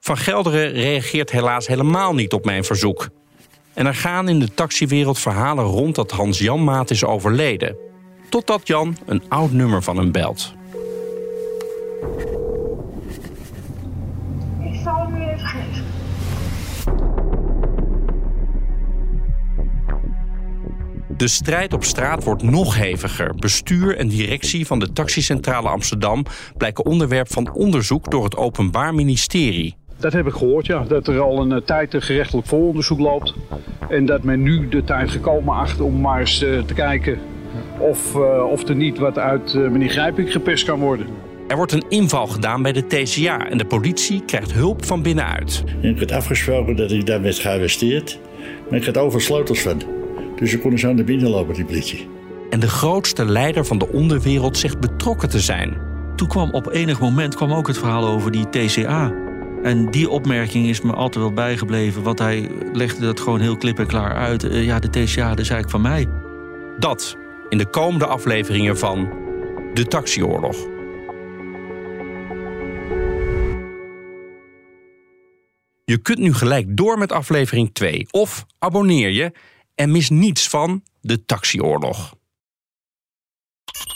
Van 0.00 0.16
Gelderen 0.16 0.72
reageert 0.72 1.30
helaas 1.30 1.66
helemaal 1.66 2.14
niet 2.14 2.32
op 2.32 2.44
mijn 2.44 2.64
verzoek. 2.64 3.08
En 3.74 3.86
er 3.86 3.94
gaan 3.94 4.28
in 4.28 4.40
de 4.40 4.54
taxiwereld 4.54 5.18
verhalen 5.18 5.64
rond 5.64 5.94
dat 5.94 6.10
Hans 6.10 6.38
Jan 6.38 6.64
Maat 6.64 6.90
is 6.90 7.04
overleden. 7.04 7.76
Totdat 8.28 8.66
Jan 8.66 8.96
een 9.06 9.22
oud 9.28 9.52
nummer 9.52 9.82
van 9.82 9.96
hem 9.96 10.12
belt. 10.12 10.54
Ik 14.62 14.80
zal 14.84 14.96
hem 14.96 15.12
weer 15.12 15.28
even 15.28 15.46
geven. 15.46 15.84
De 21.16 21.28
strijd 21.28 21.72
op 21.72 21.84
straat 21.84 22.24
wordt 22.24 22.42
nog 22.42 22.76
heviger. 22.76 23.34
Bestuur 23.34 23.96
en 23.96 24.08
directie 24.08 24.66
van 24.66 24.78
de 24.78 24.92
taxicentrale 24.92 25.68
Amsterdam 25.68 26.24
blijken 26.56 26.84
onderwerp 26.84 27.32
van 27.32 27.52
onderzoek 27.52 28.10
door 28.10 28.24
het 28.24 28.36
Openbaar 28.36 28.94
Ministerie. 28.94 29.76
Dat 29.96 30.12
heb 30.12 30.26
ik 30.26 30.32
gehoord, 30.32 30.66
ja. 30.66 30.84
Dat 30.84 31.06
er 31.06 31.20
al 31.20 31.40
een 31.40 31.50
uh, 31.50 31.56
tijd 31.56 31.94
een 31.94 32.02
gerechtelijk 32.02 32.46
vooronderzoek 32.46 32.98
loopt. 32.98 33.34
En 33.88 34.06
dat 34.06 34.22
men 34.22 34.42
nu 34.42 34.68
de 34.68 34.84
tijd 34.84 35.10
gekomen 35.10 35.54
acht 35.54 35.80
om 35.80 36.00
maar 36.00 36.20
eens 36.20 36.42
uh, 36.42 36.62
te 36.62 36.74
kijken 36.74 37.18
of, 37.78 38.14
uh, 38.14 38.44
of 38.50 38.68
er 38.68 38.76
niet 38.76 38.98
wat 38.98 39.18
uit 39.18 39.54
meneer 39.54 39.90
Grijping 39.90 40.32
gepest 40.32 40.64
kan 40.64 40.78
worden. 40.78 41.06
Er 41.48 41.56
wordt 41.56 41.72
een 41.72 41.84
inval 41.88 42.26
gedaan 42.26 42.62
bij 42.62 42.72
de 42.72 42.86
TCA 42.86 43.48
en 43.48 43.58
de 43.58 43.64
politie 43.64 44.22
krijgt 44.24 44.52
hulp 44.52 44.84
van 44.84 45.02
binnenuit. 45.02 45.64
Ik 45.80 45.98
had 45.98 46.12
afgesproken 46.12 46.76
dat 46.76 46.90
ik 46.90 47.06
daar 47.06 47.22
werd 47.22 47.38
gearresteerd, 47.38 48.18
maar 48.70 48.78
ik 48.78 48.84
had 48.84 48.96
over 48.96 49.20
sleutels 49.20 49.60
van. 49.60 49.82
Dus 50.36 50.50
ze 50.50 50.58
konden 50.58 50.78
zo 50.78 50.92
naar 50.92 51.04
binnen 51.04 51.30
lopen, 51.30 51.54
die 51.54 51.64
politie. 51.64 52.08
En 52.50 52.60
de 52.60 52.68
grootste 52.68 53.24
leider 53.24 53.64
van 53.66 53.78
de 53.78 53.88
onderwereld 53.88 54.58
zegt 54.58 54.80
betrokken 54.80 55.28
te 55.28 55.40
zijn. 55.40 55.76
Toen 56.16 56.28
kwam 56.28 56.50
op 56.50 56.72
enig 56.72 57.00
moment 57.00 57.34
kwam 57.34 57.52
ook 57.52 57.66
het 57.66 57.78
verhaal 57.78 58.06
over 58.06 58.30
die 58.30 58.48
TCA. 58.48 59.12
En 59.62 59.90
die 59.90 60.10
opmerking 60.10 60.66
is 60.66 60.80
me 60.80 60.92
altijd 60.92 61.24
wel 61.24 61.32
bijgebleven, 61.32 62.02
want 62.02 62.18
hij 62.18 62.50
legde 62.72 63.04
dat 63.04 63.20
gewoon 63.20 63.40
heel 63.40 63.56
klip 63.56 63.78
en 63.78 63.86
klaar 63.86 64.14
uit. 64.14 64.44
Uh, 64.44 64.64
ja, 64.64 64.78
de 64.78 64.88
TCA, 64.88 65.28
dat 65.28 65.38
is 65.38 65.50
eigenlijk 65.50 65.70
van 65.70 65.80
mij. 65.80 66.08
Dat 66.78 67.16
in 67.48 67.58
de 67.58 67.66
komende 67.66 68.06
afleveringen 68.06 68.78
van 68.78 69.08
De 69.74 69.84
Taxioorlog. 69.84 70.56
Je 75.84 75.98
kunt 75.98 76.18
nu 76.18 76.34
gelijk 76.34 76.76
door 76.76 76.98
met 76.98 77.12
aflevering 77.12 77.74
2 77.74 78.06
of 78.10 78.46
abonneer 78.58 79.10
je 79.10 79.32
en 79.74 79.90
mis 79.90 80.10
niets 80.10 80.48
van 80.48 80.82
de 81.00 81.24
taxioorlog. 81.24 82.14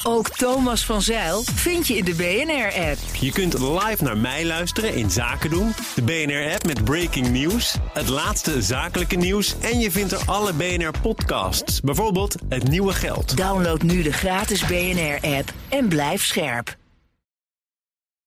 Ook 0.03 0.29
Thomas 0.29 0.85
van 0.85 1.03
Zeil 1.03 1.43
vind 1.43 1.87
je 1.87 1.97
in 1.97 2.05
de 2.05 2.15
BNR-app. 2.15 2.99
Je 3.21 3.33
kunt 3.33 3.59
live 3.59 4.05
naar 4.05 4.17
mij 4.17 4.45
luisteren 4.45 4.95
in 4.95 5.11
Zaken 5.11 5.51
doen, 5.51 5.73
de 5.95 6.03
BNR-app 6.03 6.67
met 6.67 6.85
breaking 6.85 7.29
news, 7.29 7.77
het 7.93 8.09
laatste 8.09 8.63
zakelijke 8.63 9.17
nieuws 9.17 9.59
en 9.61 9.79
je 9.79 9.91
vindt 9.91 10.13
er 10.13 10.23
alle 10.27 10.53
BNR-podcasts, 10.53 11.81
bijvoorbeeld 11.81 12.35
Het 12.49 12.69
Nieuwe 12.69 12.93
Geld. 12.93 13.37
Download 13.37 13.83
nu 13.83 14.03
de 14.03 14.13
gratis 14.13 14.67
BNR-app 14.67 15.53
en 15.69 15.89
blijf 15.89 16.25
scherp. 16.25 16.77